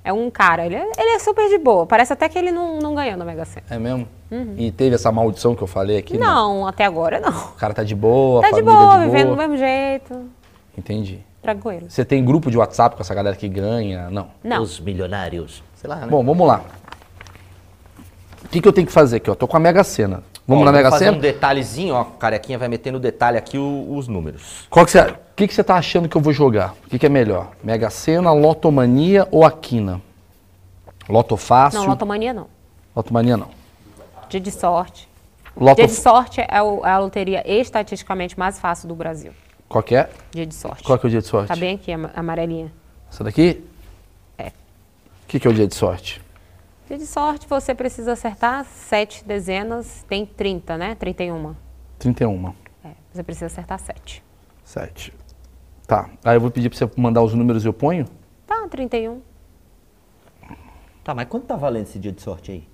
É 0.05 0.11
um 0.11 0.29
cara, 0.29 0.65
ele 0.65 0.75
é, 0.75 0.81
ele 0.97 1.09
é 1.11 1.19
super 1.19 1.47
de 1.47 1.57
boa. 1.57 1.85
Parece 1.85 2.11
até 2.11 2.27
que 2.27 2.37
ele 2.37 2.51
não, 2.51 2.77
não 2.79 2.93
ganhou 2.93 3.15
na 3.15 3.23
Mega 3.23 3.45
Sena. 3.45 3.65
É 3.69 3.79
mesmo? 3.79 4.05
E 4.57 4.69
teve 4.71 4.95
essa 4.95 5.09
maldição 5.11 5.55
que 5.55 5.61
eu 5.61 5.67
falei 5.67 5.97
aqui? 5.97 6.15
Uhum. 6.15 6.19
Não, 6.19 6.67
até 6.67 6.83
agora 6.83 7.21
não. 7.21 7.29
O 7.31 7.51
cara 7.53 7.73
tá 7.73 7.83
de 7.83 7.95
boa, 7.95 8.41
Tá 8.41 8.47
a 8.47 8.49
de 8.51 8.57
família 8.57 8.77
boa, 8.79 8.97
de 8.99 9.05
vivendo 9.05 9.23
boa. 9.27 9.35
do 9.35 9.39
mesmo 9.39 9.57
jeito, 9.57 10.25
Entendi. 10.77 11.19
tranquilo. 11.41 11.85
Você 11.87 12.03
tem 12.03 12.25
grupo 12.25 12.51
de 12.51 12.57
WhatsApp 12.57 12.95
com 12.97 13.01
essa 13.01 13.13
galera 13.15 13.35
que 13.37 13.47
ganha? 13.47 14.09
Não. 14.09 14.27
Não, 14.43 14.61
Os 14.61 14.77
milionários. 14.79 15.63
Sei 15.83 15.89
lá, 15.89 15.97
né? 15.97 16.07
Bom, 16.07 16.23
vamos 16.23 16.47
lá. 16.47 16.61
O 18.45 18.47
que, 18.47 18.61
que 18.61 18.67
eu 18.67 18.71
tenho 18.71 18.87
que 18.87 18.93
fazer 18.93 19.17
aqui? 19.17 19.29
ó? 19.29 19.35
tô 19.35 19.45
com 19.45 19.57
a 19.57 19.59
Mega 19.59 19.83
Sena. 19.83 20.23
Vamos 20.47 20.61
Ó, 20.61 20.65
na 20.65 20.71
vou 20.71 20.77
Mega 20.77 20.89
fazer 20.89 21.05
Sena? 21.05 21.17
um 21.17 21.19
detalhezinho, 21.19 21.93
ó. 21.93 22.05
Carequinha 22.05 22.57
vai 22.57 22.69
meter 22.69 22.91
no 22.93 23.01
detalhe 23.01 23.37
aqui 23.37 23.57
o- 23.57 23.93
os 23.97 24.07
números. 24.07 24.65
Qual 24.69 24.85
que 24.85 24.91
você, 24.91 25.01
o 25.01 25.15
que, 25.35 25.45
que 25.45 25.53
você 25.53 25.61
tá 25.61 25.75
achando 25.75 26.07
que 26.07 26.15
eu 26.15 26.21
vou 26.21 26.31
jogar? 26.31 26.73
O 26.85 26.89
que, 26.89 26.97
que 26.97 27.05
é 27.05 27.09
melhor? 27.09 27.49
Mega 27.61 27.89
Sena, 27.89 28.31
Lotomania 28.31 29.27
ou 29.29 29.43
Aquina? 29.43 29.99
Loto 31.09 31.35
Fácil? 31.35 31.81
não, 31.81 31.87
lotomania 31.89 32.33
não. 32.33 32.47
Lotomania 32.95 33.35
não. 33.35 33.49
Dia 34.29 34.39
de 34.39 34.51
sorte. 34.51 35.09
Loto... 35.57 35.75
Dia 35.75 35.87
de 35.87 35.93
sorte 35.93 36.39
é, 36.47 36.61
o- 36.61 36.85
é 36.85 36.91
a 36.91 36.97
loteria 36.99 37.43
estatisticamente 37.45 38.39
mais 38.39 38.57
fácil 38.57 38.87
do 38.87 38.95
Brasil. 38.95 39.33
Qual 39.67 39.83
que 39.83 39.95
é? 39.95 40.09
Dia 40.31 40.45
de 40.45 40.55
sorte. 40.55 40.81
Qual 40.83 40.97
que 40.97 41.05
é 41.05 41.07
o 41.07 41.09
dia 41.09 41.19
de 41.21 41.27
sorte? 41.27 41.49
Tá 41.49 41.57
bem 41.57 41.75
aqui, 41.75 41.91
ama- 41.91 42.11
amarelinha. 42.15 42.71
Essa 43.11 43.21
daqui? 43.25 43.63
O 45.33 45.35
que, 45.35 45.39
que 45.39 45.47
é 45.47 45.49
o 45.49 45.53
dia 45.55 45.65
de 45.65 45.73
sorte? 45.73 46.21
Dia 46.87 46.95
de 46.95 47.07
sorte, 47.07 47.47
você 47.49 47.73
precisa 47.73 48.11
acertar 48.11 48.63
sete 48.65 49.25
dezenas, 49.25 50.05
tem 50.07 50.27
30, 50.27 50.77
né? 50.77 50.93
31. 50.93 51.55
31. 51.97 52.53
É, 52.85 52.91
você 53.11 53.23
precisa 53.23 53.47
acertar 53.47 53.79
sete. 53.79 54.23
7. 54.63 55.11
Tá. 55.87 56.07
Aí 56.23 56.35
eu 56.35 56.39
vou 56.39 56.51
pedir 56.51 56.69
pra 56.69 56.77
você 56.77 56.87
mandar 56.95 57.23
os 57.23 57.33
números 57.33 57.65
e 57.65 57.67
eu 57.67 57.73
ponho? 57.73 58.05
Tá, 58.45 58.67
31. 58.67 59.21
Tá, 61.03 61.15
mas 61.15 61.27
quanto 61.27 61.47
tá 61.47 61.55
valendo 61.55 61.87
esse 61.87 61.97
dia 61.97 62.11
de 62.11 62.21
sorte 62.21 62.51
aí? 62.51 62.67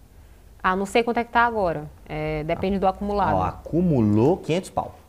Ah, 0.62 0.76
não 0.76 0.86
sei 0.86 1.02
quanto 1.02 1.20
é 1.20 1.24
que 1.24 1.32
tá 1.32 1.46
agora. 1.46 1.90
É, 2.06 2.44
depende 2.44 2.78
do 2.78 2.88
acumulado. 2.88 3.38
Ó, 3.38 3.42
acumulou 3.42 4.36
500 4.36 4.70
pau. 4.72 5.00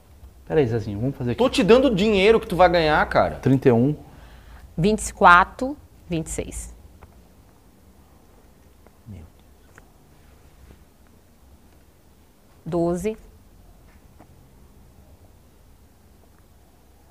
Pera 0.47 0.61
aí, 0.61 0.67
Zezinho, 0.69 1.01
vamos 1.01 1.17
fazer 1.17 1.33
aqui. 1.33 1.39
Tô 1.39 1.51
te 1.51 1.65
dando 1.65 1.89
o 1.89 1.95
dinheiro 1.97 2.39
que 2.39 2.47
tu 2.47 2.55
vai 2.55 2.69
ganhar, 2.69 3.05
cara. 3.09 3.41
31. 3.41 3.97
24, 4.79 5.77
26. 6.09 6.79
Doze. 12.65 13.17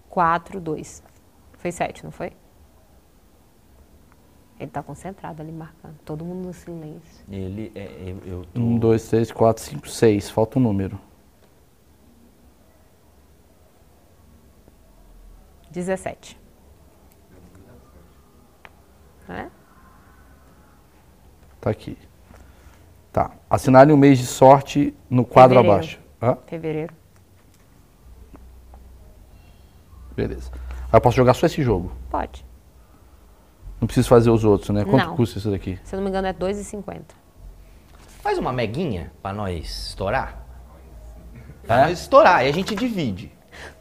Quatro, 0.09 0.59
dois. 0.59 1.03
Foi 1.53 1.71
sete, 1.71 2.03
não 2.03 2.11
foi? 2.11 2.31
Ele 4.59 4.69
tá 4.69 4.83
concentrado 4.83 5.41
ali 5.41 5.51
marcando. 5.51 5.97
Todo 6.03 6.25
mundo 6.25 6.47
no 6.47 6.53
silêncio. 6.53 7.25
Ele, 7.29 7.71
é, 7.73 8.13
eu, 8.25 8.39
eu 8.39 8.45
tô... 8.45 8.59
1, 8.59 8.77
2, 8.77 9.09
3, 9.09 9.31
4, 9.31 9.63
5, 9.63 9.87
6. 9.87 10.29
Falta 10.29 10.59
um 10.59 10.61
número. 10.61 10.99
17. 15.71 16.37
É? 19.29 19.49
Tá 21.61 21.69
aqui. 21.69 21.97
Assinale 23.49 23.91
um 23.91 23.97
mês 23.97 24.19
de 24.19 24.25
sorte 24.25 24.93
no 25.09 25.25
quadro 25.25 25.57
Fevereiro. 25.57 25.73
abaixo. 25.73 25.99
Hã? 26.21 26.37
Fevereiro. 26.45 26.93
Beleza. 30.15 30.51
Aí 30.91 30.97
eu 30.97 31.01
posso 31.01 31.15
jogar 31.17 31.33
só 31.33 31.45
esse 31.45 31.63
jogo. 31.63 31.91
Pode. 32.09 32.45
Não 33.79 33.87
preciso 33.87 34.09
fazer 34.09 34.29
os 34.29 34.43
outros, 34.43 34.69
né? 34.71 34.83
Quanto 34.83 35.05
Não. 35.07 35.15
custa 35.15 35.39
isso 35.39 35.49
daqui? 35.49 35.79
Se 35.83 35.95
eu 35.95 35.97
não 35.97 36.03
me 36.03 36.09
engano, 36.09 36.27
é 36.27 36.33
2,50. 36.33 37.01
Faz 38.21 38.37
uma 38.37 38.51
meguinha 38.51 39.11
pra 39.21 39.31
nós 39.31 39.87
estourar. 39.89 40.45
Pra 41.65 41.83
nós 41.85 41.99
estourar, 41.99 42.37
aí 42.37 42.49
a 42.49 42.53
gente 42.53 42.73
divide. 42.75 43.31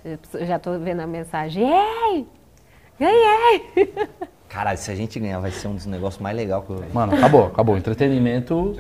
Eu 0.04 0.46
já 0.46 0.58
tô 0.58 0.78
vendo 0.78 1.00
a 1.00 1.06
mensagem. 1.06 1.66
Ei! 1.66 2.26
Ganhei! 3.00 3.94
Caralho, 4.48 4.78
se 4.78 4.90
a 4.90 4.94
gente 4.94 5.18
ganhar, 5.18 5.40
vai 5.40 5.50
ser 5.50 5.68
um 5.68 5.74
dos 5.74 5.86
negócios 5.86 6.20
mais 6.22 6.36
legais 6.36 6.64
que 6.64 6.70
eu... 6.70 6.84
Mano, 6.92 7.14
acabou, 7.14 7.46
acabou. 7.46 7.76
Entretenimento. 7.78 8.76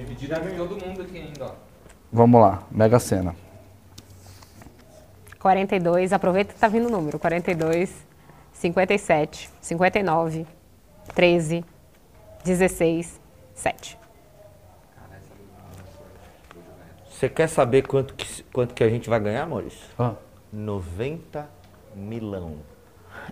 Dividida 0.00 0.40
com 0.40 0.56
todo 0.56 0.82
mundo 0.82 1.02
aqui 1.02 1.18
ainda, 1.18 1.44
ó. 1.44 1.50
Vamos 2.10 2.40
lá. 2.40 2.62
Mega 2.70 2.98
Sena. 2.98 3.36
42, 5.38 6.12
aproveita 6.14 6.54
que 6.54 6.58
tá 6.58 6.68
vindo 6.68 6.86
o 6.88 6.90
número. 6.90 7.18
42, 7.18 7.94
57, 8.50 9.50
59, 9.60 10.46
13, 11.14 11.62
16, 12.42 13.20
7. 13.54 13.98
Você 17.10 17.28
quer 17.28 17.46
saber 17.48 17.86
quanto 17.86 18.14
que, 18.14 18.42
quanto 18.44 18.72
que 18.74 18.82
a 18.82 18.88
gente 18.88 19.10
vai 19.10 19.20
ganhar, 19.20 19.46
Maurício? 19.46 19.86
Ah, 19.98 20.14
90 20.50 21.46
milão. 21.94 22.56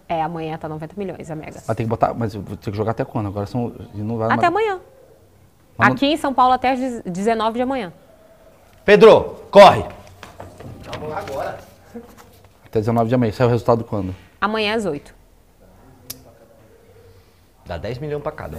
É, 0.06 0.20
amanhã 0.22 0.58
tá 0.58 0.68
90 0.68 0.94
milhões 0.98 1.30
a 1.30 1.34
Mega. 1.34 1.62
mas 1.66 1.76
tem 1.76 1.86
que 1.86 1.90
botar. 1.90 2.12
Mas 2.12 2.34
eu 2.34 2.42
vou 2.42 2.58
ter 2.58 2.70
que 2.70 2.76
jogar 2.76 2.90
até 2.90 3.06
quando? 3.06 3.28
Agora 3.28 3.46
são. 3.46 3.72
Não 3.94 4.18
vai 4.18 4.26
Até 4.30 4.50
mais- 4.50 4.66
amanhã. 4.66 4.80
Não- 5.78 5.86
Aqui 5.86 6.06
em 6.06 6.16
São 6.16 6.34
Paulo 6.34 6.52
até 6.54 6.72
às 6.72 7.02
19 7.04 7.56
de 7.56 7.62
amanhã. 7.62 7.92
Pedro, 8.84 9.36
corre! 9.50 9.84
Até 12.66 12.80
19 12.80 13.08
de 13.08 13.14
amanhã. 13.14 13.32
Sai 13.32 13.46
o 13.46 13.50
resultado 13.50 13.84
quando? 13.84 14.14
Amanhã 14.40 14.74
às 14.74 14.84
8. 14.84 15.14
Dá 17.66 17.76
10 17.76 17.98
milhões 17.98 18.22
pra 18.22 18.32
cada. 18.32 18.58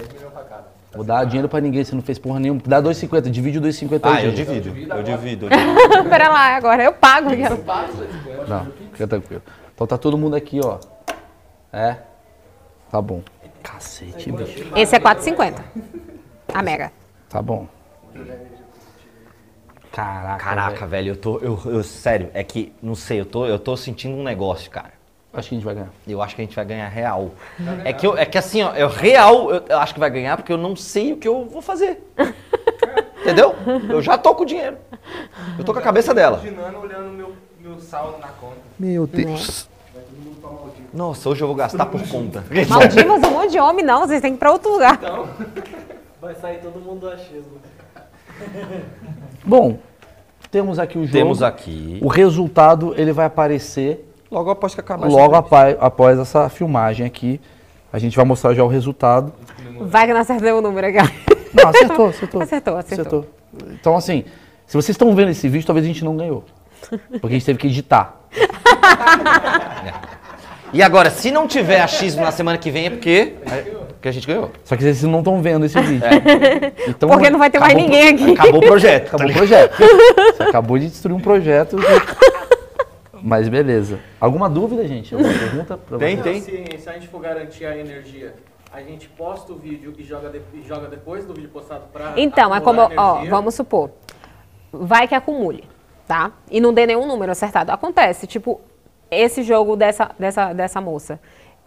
Vou 0.93 1.03
dar 1.03 1.23
dinheiro 1.25 1.47
pra 1.49 1.59
ninguém, 1.59 1.83
você 1.83 1.93
não 1.95 2.01
fez 2.01 2.17
porra 2.17 2.39
nenhuma. 2.39 2.61
Dá 2.65 2.81
2,50, 2.81 3.29
divide 3.29 3.57
o 3.57 3.61
2,50 3.61 4.05
aí, 4.09 4.17
Ah, 4.17 4.23
eu 4.25 4.31
divido. 4.31 4.69
Eu 4.69 5.03
divido. 5.03 5.45
eu 5.45 5.49
divido. 5.49 5.49
Pera 6.09 6.29
lá, 6.29 6.55
agora 6.55 6.83
eu 6.83 6.93
pago. 6.93 7.29
Não, 8.47 8.65
fica 8.91 9.07
tranquilo. 9.07 9.41
Então 9.73 9.85
tá 9.87 9.97
todo 9.97 10.17
mundo 10.17 10.35
aqui, 10.35 10.59
ó. 10.63 10.79
É? 11.71 11.97
Tá 12.91 12.99
bom. 13.01 13.21
Cacete, 13.61 14.31
bicho. 14.31 14.71
Esse 14.75 14.95
é 14.95 14.99
4,50. 14.99 15.61
A 16.53 16.61
Mega. 16.63 16.91
Tá 17.29 17.41
bom. 17.41 17.67
Caraca. 19.91 20.43
Caraca, 20.43 20.87
velho, 20.87 21.09
eu 21.09 21.15
tô. 21.15 21.37
Eu, 21.39 21.59
eu- 21.65 21.83
sério, 21.83 22.29
é 22.33 22.43
que, 22.43 22.73
não 22.81 22.95
sei, 22.95 23.19
eu 23.21 23.25
tô, 23.25 23.45
eu 23.45 23.59
tô 23.59 23.75
sentindo 23.75 24.15
um 24.15 24.23
negócio, 24.23 24.69
cara. 24.69 24.93
Acho 25.31 25.49
que 25.49 25.55
a 25.55 25.57
gente 25.57 25.65
vai 25.65 25.75
ganhar. 25.75 25.89
Eu 26.07 26.21
acho 26.23 26.35
que 26.35 26.41
a 26.41 26.45
gente 26.45 26.55
vai 26.55 26.65
ganhar 26.65 26.87
real. 26.87 27.31
É 27.85 27.93
que, 27.93 28.05
eu, 28.05 28.17
é 28.17 28.25
que 28.25 28.37
assim, 28.37 28.63
ó, 28.63 28.73
eu 28.73 28.87
real, 28.87 29.51
eu, 29.51 29.63
eu 29.69 29.77
acho 29.77 29.93
que 29.93 29.99
vai 29.99 30.09
ganhar 30.09 30.35
porque 30.37 30.51
eu 30.51 30.57
não 30.57 30.75
sei 30.75 31.13
o 31.13 31.17
que 31.17 31.27
eu 31.27 31.45
vou 31.45 31.61
fazer. 31.61 32.01
Entendeu? 33.21 33.53
Eu 33.89 34.01
já 34.01 34.17
tô 34.17 34.33
com 34.33 34.41
o 34.43 34.45
dinheiro. 34.45 34.77
Eu 35.57 35.63
tô 35.63 35.71
com 35.71 35.79
a 35.79 35.83
cabeça 35.83 36.13
dela. 36.15 36.39
Imaginando, 36.43 36.79
olhando 36.79 37.09
meu, 37.11 37.35
meu 37.59 37.79
saldo 37.79 38.17
na 38.17 38.29
conta. 38.29 38.55
Meu 38.79 39.05
Deus. 39.05 39.69
Nossa, 40.91 41.29
hoje 41.29 41.43
eu 41.43 41.47
vou 41.47 41.55
gastar 41.55 41.85
por 41.85 42.01
conta. 42.07 42.43
Maldivas, 42.67 43.23
um 43.23 43.31
monte 43.31 43.51
de 43.51 43.59
homem, 43.59 43.85
não. 43.85 44.07
Vocês 44.07 44.21
têm 44.21 44.31
que 44.31 44.37
ir 44.37 44.39
pra 44.39 44.51
outro 44.51 44.71
lugar. 44.71 44.99
Vai 46.21 46.35
sair 46.35 46.59
todo 46.59 46.79
mundo 46.79 47.01
do 47.01 47.09
achismo. 47.09 47.57
Bom, 49.43 49.79
temos 50.51 50.79
aqui 50.79 50.97
o 50.97 51.01
jogo. 51.03 51.13
Temos 51.13 51.41
aqui. 51.41 51.99
O 52.01 52.07
resultado 52.07 52.93
ele 52.97 53.11
vai 53.11 53.25
aparecer 53.25 54.05
Logo 54.31 54.51
após 54.51 54.75
que 54.75 54.79
acabar 54.79 55.07
logo 55.07 55.35
apa- 55.35 55.71
após 55.79 56.19
essa 56.19 56.49
filmagem 56.49 57.05
aqui. 57.05 57.41
A 57.91 57.97
gente 57.97 58.15
vai 58.15 58.23
mostrar 58.25 58.53
já 58.53 58.63
o 58.63 58.67
resultado. 58.67 59.33
Vai 59.81 60.05
que 60.05 60.13
não 60.13 60.21
acertei 60.21 60.51
o 60.51 60.61
número 60.61 60.85
aqui. 60.87 60.97
Não, 61.51 61.69
acertou, 61.69 62.09
acertou. 62.09 62.41
Acertou, 62.41 62.77
acertou. 62.77 63.25
Então, 63.71 63.97
assim, 63.97 64.25
se 64.67 64.73
vocês 64.77 64.89
estão 64.89 65.15
vendo 65.15 65.31
esse 65.31 65.49
vídeo, 65.49 65.65
talvez 65.65 65.83
a 65.83 65.87
gente 65.87 66.05
não 66.05 66.15
ganhou. 66.15 66.43
Porque 67.19 67.27
a 67.27 67.29
gente 67.31 67.45
teve 67.45 67.57
que 67.57 67.67
editar. 67.67 68.19
E 70.71 70.83
agora, 70.83 71.09
se 71.09 71.31
não 71.31 71.47
tiver 71.47 71.81
achismo 71.81 72.21
na 72.21 72.31
semana 72.31 72.55
que 72.55 72.69
vem, 72.69 72.85
é 72.85 72.89
porque, 72.91 73.33
é 73.99 74.01
porque 74.01 74.07
a 74.09 74.11
gente 74.13 74.25
ganhou. 74.27 74.49
Só 74.63 74.75
que 74.77 74.83
vocês 74.83 75.03
não 75.03 75.19
estão 75.19 75.41
vendo 75.41 75.65
esse 75.65 75.79
vídeo. 75.81 76.07
Então, 76.87 77.09
Porque 77.09 77.29
não 77.29 77.37
vai 77.39 77.49
ter 77.49 77.59
mais 77.59 77.73
ninguém 77.75 78.09
aqui. 78.09 78.31
Acabou 78.31 78.61
o 78.61 78.65
projeto. 78.65 79.07
Acabou 79.15 79.29
o 79.29 79.33
projeto. 79.33 79.75
Você 80.37 80.43
acabou 80.43 80.79
de 80.79 80.87
destruir 80.87 81.15
um 81.15 81.19
projeto. 81.19 81.77
Mas 83.21 83.49
beleza. 83.49 83.99
Alguma 84.19 84.49
dúvida, 84.49 84.87
gente? 84.87 85.13
Alguma 85.13 85.33
pergunta? 85.33 85.77
pra 85.77 85.97
Tem, 85.97 86.15
vocês? 86.17 86.45
tem. 86.45 86.65
Se, 86.65 86.77
se 86.83 86.89
a 86.89 86.93
gente 86.93 87.07
for 87.09 87.19
garantir 87.21 87.65
a 87.65 87.77
energia, 87.77 88.33
a 88.71 88.81
gente 88.81 89.09
posta 89.09 89.51
o 89.51 89.57
vídeo 89.57 89.93
e 89.97 90.03
joga, 90.03 90.29
de- 90.29 90.41
e 90.53 90.65
joga 90.65 90.87
depois 90.87 91.25
do 91.25 91.33
vídeo 91.33 91.49
postado 91.49 91.83
pra 91.91 92.13
Então, 92.15 92.55
é 92.55 92.61
como, 92.61 92.89
ó, 92.95 93.25
vamos 93.25 93.55
supor, 93.55 93.89
vai 94.71 95.05
que 95.07 95.15
acumule, 95.15 95.65
tá? 96.07 96.31
E 96.49 96.61
não 96.61 96.73
dê 96.73 96.85
nenhum 96.85 97.05
número 97.05 97.31
acertado. 97.31 97.71
Acontece, 97.73 98.25
tipo, 98.25 98.61
esse 99.11 99.43
jogo 99.43 99.75
dessa, 99.75 100.11
dessa, 100.17 100.53
dessa 100.53 100.79
moça, 100.79 101.19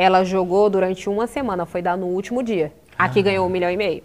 ela 0.03 0.25
jogou 0.25 0.69
durante 0.69 1.09
uma 1.09 1.27
semana, 1.27 1.65
foi 1.65 1.81
dar 1.81 1.97
no 1.97 2.07
último 2.07 2.43
dia. 2.43 2.73
Aqui 2.99 3.23
ganhou 3.23 3.47
um 3.47 3.51
milhão 3.51 3.71
e 3.71 3.77
meio. 3.77 4.03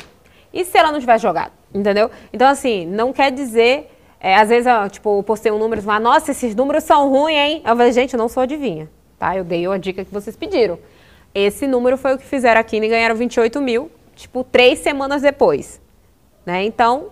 E 0.53 0.63
se 0.63 0.77
ela 0.77 0.91
não 0.91 0.99
tivesse 0.99 1.23
jogado, 1.23 1.51
entendeu? 1.73 2.09
Então, 2.31 2.47
assim, 2.47 2.85
não 2.85 3.11
quer 3.11 3.31
dizer... 3.31 3.91
é, 4.19 4.35
às 4.35 4.49
vezes, 4.49 4.67
ó, 4.67 4.87
tipo, 4.87 5.19
eu 5.19 5.23
postei 5.23 5.51
um 5.51 5.59
número 5.59 5.81
e 5.81 5.83
falei, 5.83 6.01
nossa, 6.01 6.31
esses 6.31 6.55
números 6.55 6.83
são 6.83 7.09
ruins, 7.09 7.35
hein? 7.35 7.61
Eu 7.65 7.75
falei, 7.75 7.91
gente, 7.91 8.13
eu 8.13 8.17
não 8.17 8.29
sou 8.29 8.43
adivinha, 8.43 8.89
tá? 9.19 9.35
Eu 9.35 9.43
dei 9.43 9.67
a 9.67 9.77
dica 9.77 10.05
que 10.05 10.13
vocês 10.13 10.35
pediram. 10.35 10.79
Esse 11.35 11.67
número 11.67 11.97
foi 11.97 12.15
o 12.15 12.17
que 12.17 12.25
fizeram 12.25 12.61
aqui 12.61 12.77
e 12.77 12.87
ganharam 12.87 13.15
28 13.15 13.61
mil, 13.61 13.91
tipo, 14.15 14.43
três 14.43 14.79
semanas 14.79 15.21
depois 15.21 15.81
né? 16.47 16.63
Então, 16.63 17.09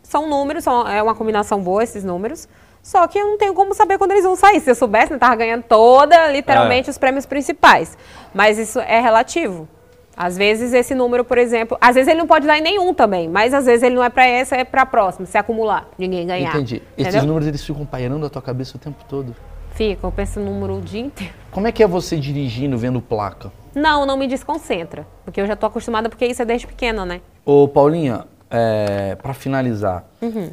são 0.00 0.28
números, 0.28 0.62
são, 0.62 0.86
é 0.86 1.02
uma 1.02 1.16
combinação 1.16 1.60
boa 1.60 1.82
esses 1.82 2.04
números. 2.04 2.48
Só 2.86 3.04
que 3.08 3.18
eu 3.18 3.26
não 3.26 3.36
tenho 3.36 3.52
como 3.52 3.74
saber 3.74 3.98
quando 3.98 4.12
eles 4.12 4.22
vão 4.22 4.36
sair. 4.36 4.60
Se 4.60 4.70
eu 4.70 4.74
soubesse, 4.76 5.12
eu 5.12 5.18
tava 5.18 5.34
ganhando 5.34 5.64
toda, 5.64 6.30
literalmente, 6.30 6.88
os 6.88 6.96
prêmios 6.96 7.26
principais. 7.26 7.98
Mas 8.32 8.58
isso 8.58 8.78
é 8.78 9.00
relativo. 9.00 9.68
Às 10.16 10.38
vezes 10.38 10.72
esse 10.72 10.94
número, 10.94 11.24
por 11.24 11.36
exemplo, 11.36 11.76
às 11.80 11.96
vezes 11.96 12.08
ele 12.08 12.20
não 12.20 12.28
pode 12.28 12.46
dar 12.46 12.56
em 12.56 12.62
nenhum 12.62 12.94
também, 12.94 13.28
mas 13.28 13.52
às 13.52 13.66
vezes 13.66 13.82
ele 13.82 13.96
não 13.96 14.04
é 14.04 14.08
para 14.08 14.24
essa, 14.24 14.54
é 14.54 14.62
para 14.62 14.86
próxima, 14.86 15.26
se 15.26 15.36
acumular, 15.36 15.88
ninguém 15.98 16.24
ganhar. 16.24 16.50
Entendi. 16.50 16.76
Esses 16.96 17.12
Entendeu? 17.12 17.26
números 17.26 17.48
eles 17.48 17.64
ficam 17.64 17.84
pairando 17.84 18.24
a 18.24 18.30
tua 18.30 18.40
cabeça 18.40 18.76
o 18.76 18.78
tempo 18.78 19.04
todo. 19.08 19.34
Fica, 19.72 20.06
eu 20.06 20.12
penso 20.12 20.38
no 20.38 20.46
número 20.52 20.74
o 20.76 20.80
dia 20.80 21.00
inteiro. 21.00 21.34
Como 21.50 21.66
é 21.66 21.72
que 21.72 21.82
é 21.82 21.88
você 21.88 22.16
dirigindo, 22.16 22.78
vendo 22.78 23.00
placa? 23.00 23.50
Não, 23.74 24.06
não 24.06 24.16
me 24.16 24.28
desconcentra, 24.28 25.04
porque 25.24 25.40
eu 25.40 25.46
já 25.46 25.56
tô 25.56 25.66
acostumada, 25.66 26.08
porque 26.08 26.24
isso 26.24 26.40
é 26.40 26.44
desde 26.44 26.68
pequena, 26.68 27.04
né? 27.04 27.20
Ô, 27.44 27.66
Paulinha, 27.66 28.26
é, 28.48 29.16
para 29.16 29.34
finalizar. 29.34 30.04
Uhum. 30.22 30.50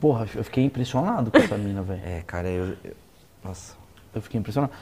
Porra, 0.00 0.26
eu 0.34 0.44
fiquei 0.44 0.64
impressionado 0.64 1.30
com 1.30 1.38
essa 1.38 1.56
mina, 1.56 1.82
velho. 1.82 2.00
É, 2.04 2.22
cara, 2.26 2.48
eu. 2.48 2.74
eu- 2.84 2.94
Nossa. 3.44 3.74
Eu 4.14 4.22
fiquei 4.22 4.38
impressionado. 4.40 4.72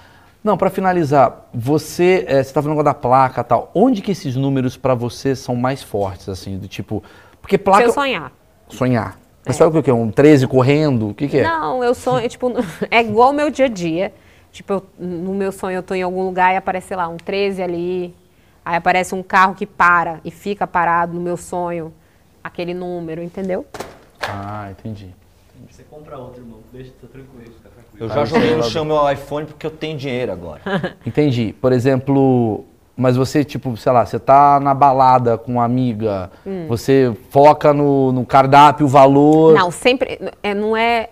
Não, 0.43 0.57
pra 0.59 0.69
finalizar, 0.71 1.49
você, 1.55 2.25
é, 2.29 2.43
você 2.43 2.53
tá 2.53 2.63
falando 2.63 2.83
da 2.83 2.93
placa 2.95 3.41
e 3.41 3.45
tal. 3.45 3.71
Onde 3.75 4.03
que 4.03 4.13
esses 4.13 4.37
números 4.37 4.77
pra 4.77 4.95
você 4.95 5.35
são 5.35 5.57
mais 5.57 5.83
fortes, 5.83 6.29
assim, 6.29 6.59
do 6.59 6.69
tipo... 6.69 7.03
Porque 7.41 7.57
placa... 7.57 7.83
Se 7.85 7.89
eu 7.89 7.93
sonhar. 7.95 8.33
Sonhar. 8.69 9.19
Mas 9.47 9.57
sabe 9.57 9.77
o 9.79 9.83
que 9.83 9.91
é? 9.91 9.95
Um 9.95 10.11
13 10.11 10.47
correndo? 10.47 11.09
O 11.11 11.15
que 11.15 11.29
que 11.29 11.39
é? 11.39 11.43
Não, 11.43 11.83
eu 11.83 11.95
sonho, 11.95 12.29
tipo, 12.29 12.53
é 12.91 13.01
igual 13.01 13.31
o 13.31 13.33
meu 13.33 13.51
dia 13.51 13.65
a 13.65 13.69
dia. 13.69 14.13
Tipo, 14.53 14.75
eu- 14.75 14.87
no 14.99 15.35
meu 15.35 15.51
sonho 15.51 15.77
eu 15.77 15.83
tô 15.83 15.95
em 15.95 16.03
algum 16.03 16.23
lugar 16.23 16.53
e 16.53 16.57
aparece, 16.57 16.89
sei 16.89 16.97
lá, 16.97 17.09
um 17.09 17.17
13 17.17 17.63
ali. 17.63 18.15
Aí 18.65 18.77
aparece 18.77 19.15
um 19.15 19.23
carro 19.23 19.55
que 19.55 19.67
para 19.67 20.21
e 20.25 20.31
fica 20.31 20.67
parado 20.67 21.15
no 21.15 21.21
meu 21.21 21.37
sonho. 21.37 21.93
Aquele 22.43 22.75
número, 22.75 23.23
entendeu? 23.23 23.67
Ah, 24.29 24.69
entendi. 24.71 25.15
Você 25.71 25.83
compra 25.85 26.19
outro, 26.19 26.43
irmão. 26.43 26.59
Deixa, 26.73 26.91
tá 27.01 27.07
tranquilo, 27.11 27.53
fica 27.53 27.69
tranquilo. 27.69 27.99
Eu 28.05 28.09
já 28.09 28.25
joguei 28.25 28.57
no 28.57 28.63
chão 28.65 28.85
meu 28.85 29.11
iPhone 29.11 29.47
porque 29.47 29.67
eu 29.67 29.71
tenho 29.71 29.97
dinheiro 29.97 30.33
agora. 30.33 30.61
Entendi. 31.07 31.55
Por 31.61 31.73
exemplo, 31.73 32.65
mas 32.97 33.17
você, 33.17 33.45
tipo, 33.45 33.77
sei 33.77 33.93
lá, 33.93 34.05
você 34.05 34.19
tá 34.19 34.61
na 34.61 34.75
balada 34.75 35.37
com 35.39 35.53
uma 35.53 35.65
amiga, 35.65 36.31
Hum. 36.47 36.67
você 36.69 37.17
foca 37.31 37.73
no, 37.73 38.13
no 38.13 38.25
cardápio, 38.27 38.87
o 38.87 38.89
valor... 38.89 39.55
Não, 39.55 39.71
sempre. 39.71 40.21
É, 40.43 40.55
não 40.55 40.77
é. 40.77 41.09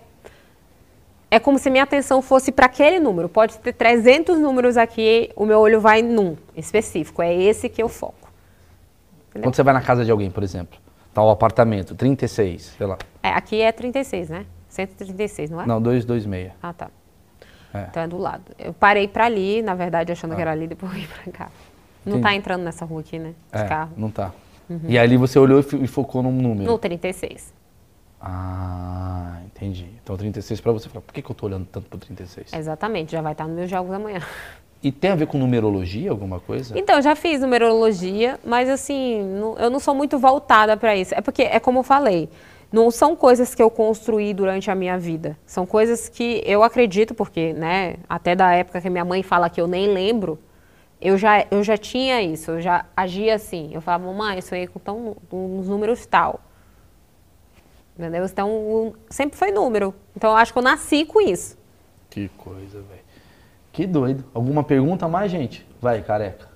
É 1.31 1.39
como 1.39 1.57
se 1.57 1.69
minha 1.69 1.83
atenção 1.83 2.21
fosse 2.21 2.51
para 2.51 2.67
aquele 2.67 2.99
número. 2.99 3.27
Pode 3.27 3.57
ter 3.57 3.73
300 3.73 4.37
números 4.37 4.77
aqui, 4.77 5.31
o 5.35 5.45
meu 5.45 5.59
olho 5.59 5.81
vai 5.81 6.01
num 6.03 6.37
específico. 6.55 7.21
É 7.23 7.33
esse 7.33 7.67
que 7.69 7.81
eu 7.81 7.89
foco. 7.89 8.31
Quando 9.41 9.55
você 9.55 9.63
vai 9.63 9.73
na 9.73 9.81
casa 9.81 10.05
de 10.05 10.11
alguém, 10.11 10.29
por 10.29 10.43
exemplo, 10.43 10.77
tá 11.13 11.21
o 11.23 11.29
apartamento, 11.29 11.95
36, 11.95 12.73
sei 12.77 12.87
lá. 12.87 12.97
É, 13.21 13.29
aqui 13.29 13.61
é 13.61 13.71
36, 13.71 14.29
né? 14.29 14.45
136, 14.69 15.49
não 15.51 15.61
é? 15.61 15.65
Não, 15.67 15.81
226. 15.81 16.51
Ah, 16.61 16.73
tá. 16.73 16.89
É. 17.73 17.87
Então 17.89 18.03
é 18.03 18.07
do 18.07 18.17
lado. 18.17 18.43
Eu 18.57 18.73
parei 18.73 19.07
pra 19.07 19.25
ali, 19.25 19.61
na 19.61 19.75
verdade, 19.75 20.11
achando 20.11 20.35
que 20.35 20.41
era 20.41 20.51
ali, 20.51 20.67
depois 20.67 20.91
vim 20.93 21.07
pra 21.07 21.31
cá. 21.31 21.49
Não 22.05 22.13
tá 22.19 22.29
Entendi. 22.29 22.35
entrando 22.37 22.63
nessa 22.63 22.83
rua 22.85 22.99
aqui, 23.01 23.17
né? 23.17 23.33
De 23.51 23.61
É, 23.61 23.65
carro. 23.67 23.91
não 23.95 24.09
tá. 24.11 24.31
E 24.87 24.97
ali 24.97 25.17
você 25.17 25.37
olhou 25.39 25.59
e 25.59 25.63
fo- 25.63 25.77
e 25.77 25.87
focou 25.87 26.23
num 26.23 26.31
número. 26.31 26.69
No 26.71 26.77
36. 26.77 27.53
Ah, 28.19 29.39
entendi. 29.45 29.87
Então 30.01 30.15
36 30.17 30.59
pra 30.61 30.71
você, 30.71 30.87
fala, 30.89 31.01
por 31.01 31.13
que, 31.13 31.21
que 31.21 31.29
eu 31.29 31.35
tô 31.35 31.45
olhando 31.45 31.65
tanto 31.65 31.87
pro 31.89 31.99
36? 31.99 32.53
Exatamente, 32.53 33.11
já 33.11 33.21
vai 33.21 33.33
estar 33.33 33.45
nos 33.47 33.55
meus 33.55 33.69
jogos 33.69 33.91
amanhã. 33.93 34.19
E 34.83 34.91
tem 34.91 35.11
a 35.11 35.15
ver 35.15 35.27
com 35.27 35.37
numerologia, 35.37 36.11
alguma 36.11 36.41
coisa? 36.41 36.77
Então, 36.77 36.97
eu 36.97 37.01
já 37.01 37.15
fiz 37.15 37.39
numerologia, 37.39 38.37
mas 38.43 38.67
assim, 38.69 39.23
não- 39.23 39.57
eu 39.57 39.69
não 39.69 39.79
sou 39.79 39.95
muito 39.95 40.19
voltada 40.19 40.75
para 40.75 40.93
isso. 40.93 41.15
É 41.15 41.21
porque, 41.21 41.43
é 41.43 41.57
como 41.57 41.79
eu 41.79 41.83
falei, 41.83 42.29
não 42.69 42.91
são 42.91 43.15
coisas 43.15 43.55
que 43.55 43.63
eu 43.63 43.69
construí 43.69 44.33
durante 44.33 44.69
a 44.69 44.75
minha 44.75 44.97
vida. 44.99 45.37
São 45.45 45.65
coisas 45.65 46.09
que 46.09 46.43
eu 46.45 46.63
acredito, 46.63 47.13
porque, 47.13 47.53
né, 47.53 47.95
até 48.09 48.35
da 48.35 48.51
época 48.51 48.81
que 48.81 48.89
minha 48.89 49.05
mãe 49.05 49.23
fala 49.23 49.49
que 49.49 49.61
eu 49.61 49.67
nem 49.67 49.87
lembro, 49.87 50.37
eu 50.99 51.17
já, 51.17 51.45
eu 51.49 51.63
já 51.63 51.77
tinha 51.77 52.21
isso, 52.21 52.51
eu 52.51 52.61
já 52.61 52.85
agia 52.95 53.35
assim. 53.35 53.69
Eu 53.73 53.79
falava, 53.79 54.05
mamãe, 54.05 54.35
eu 54.37 54.41
sonhei 54.41 54.67
com 54.67 54.79
tão, 54.79 55.15
com 55.29 55.59
uns 55.59 55.67
números 55.69 56.05
tal. 56.05 56.41
Entendeu? 57.97 58.25
Então, 58.25 58.93
sempre 59.09 59.37
foi 59.37 59.51
número. 59.51 59.93
Então, 60.15 60.31
eu 60.31 60.35
acho 60.35 60.51
que 60.51 60.57
eu 60.59 60.63
nasci 60.63 61.05
com 61.05 61.21
isso. 61.21 61.57
Que 62.09 62.27
coisa, 62.37 62.81
velho. 62.81 63.02
Que 63.73 63.87
doido. 63.87 64.23
Alguma 64.35 64.63
pergunta 64.63 65.07
a 65.07 65.09
mais, 65.09 65.31
gente? 65.31 65.67
Vai, 65.81 66.01
careca. 66.03 66.47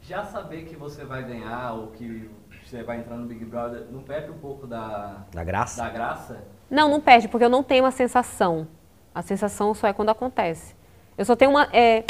Já 0.00 0.24
saber 0.24 0.64
que 0.64 0.74
você 0.74 1.04
vai 1.04 1.22
ganhar 1.22 1.74
ou 1.74 1.88
que 1.88 2.30
você 2.64 2.82
vai 2.82 2.96
entrar 2.98 3.16
no 3.16 3.26
Big 3.26 3.44
Brother, 3.44 3.84
não 3.90 4.00
perde 4.00 4.30
um 4.30 4.38
pouco 4.38 4.66
da, 4.66 5.18
Da 5.32 5.44
graça? 5.44 5.82
da 5.82 5.90
graça? 5.90 6.44
Não, 6.70 6.88
não 6.88 7.00
perde, 7.02 7.28
porque 7.28 7.44
eu 7.44 7.50
não 7.50 7.62
tenho 7.62 7.84
uma 7.84 7.90
sensação. 7.90 8.66
A 9.14 9.20
sensação 9.20 9.74
só 9.74 9.86
é 9.88 9.92
quando 9.92 10.08
acontece. 10.08 10.74
Eu 11.18 11.26
só 11.26 11.36
tenho 11.36 11.50
uma. 11.50 11.68
É, 11.70 12.02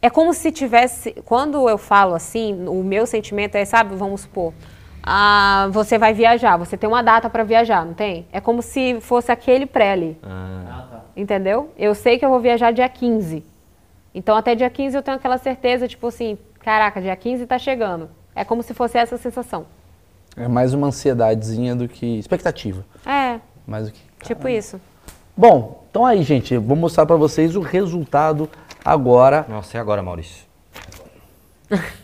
é 0.00 0.08
como 0.08 0.32
se 0.32 0.52
tivesse. 0.52 1.10
Quando 1.24 1.68
eu 1.68 1.76
falo 1.76 2.14
assim, 2.14 2.68
o 2.68 2.84
meu 2.84 3.06
sentimento 3.06 3.56
é, 3.56 3.64
sabe, 3.64 3.96
vamos 3.96 4.20
supor. 4.20 4.54
Ah, 5.02 5.68
você 5.72 5.98
vai 5.98 6.14
viajar, 6.14 6.56
você 6.56 6.76
tem 6.76 6.88
uma 6.88 7.02
data 7.02 7.28
para 7.28 7.42
viajar, 7.42 7.84
não 7.84 7.92
tem? 7.92 8.24
É 8.32 8.40
como 8.40 8.62
se 8.62 9.00
fosse 9.00 9.32
aquele 9.32 9.66
pré 9.66 9.92
ali. 9.92 10.18
Ah, 10.22 10.86
tá. 10.90 11.00
Entendeu? 11.16 11.72
Eu 11.76 11.94
sei 11.94 12.18
que 12.18 12.24
eu 12.24 12.30
vou 12.30 12.38
viajar 12.40 12.70
dia 12.70 12.88
15. 12.88 13.44
Então, 14.14 14.36
até 14.36 14.54
dia 14.54 14.70
15 14.70 14.96
eu 14.96 15.02
tenho 15.02 15.16
aquela 15.16 15.38
certeza, 15.38 15.88
tipo 15.88 16.06
assim, 16.06 16.38
caraca, 16.60 17.00
dia 17.00 17.16
15 17.16 17.46
tá 17.46 17.58
chegando. 17.58 18.08
É 18.34 18.44
como 18.44 18.62
se 18.62 18.72
fosse 18.72 18.96
essa 18.96 19.16
sensação. 19.16 19.66
É 20.36 20.48
mais 20.48 20.72
uma 20.74 20.88
ansiedadezinha 20.88 21.74
do 21.76 21.88
que 21.88 22.18
expectativa. 22.18 22.84
É, 23.06 23.40
Mais 23.66 23.86
do 23.86 23.92
que. 23.92 24.00
tipo 24.22 24.48
isso. 24.48 24.80
Bom, 25.36 25.84
então 25.90 26.06
aí, 26.06 26.22
gente, 26.22 26.54
eu 26.54 26.60
vou 26.62 26.76
mostrar 26.76 27.06
pra 27.06 27.16
vocês 27.16 27.56
o 27.56 27.60
resultado 27.60 28.48
agora. 28.84 29.44
Nossa, 29.48 29.76
e 29.76 29.80
agora, 29.80 30.02
Maurício? 30.02 30.44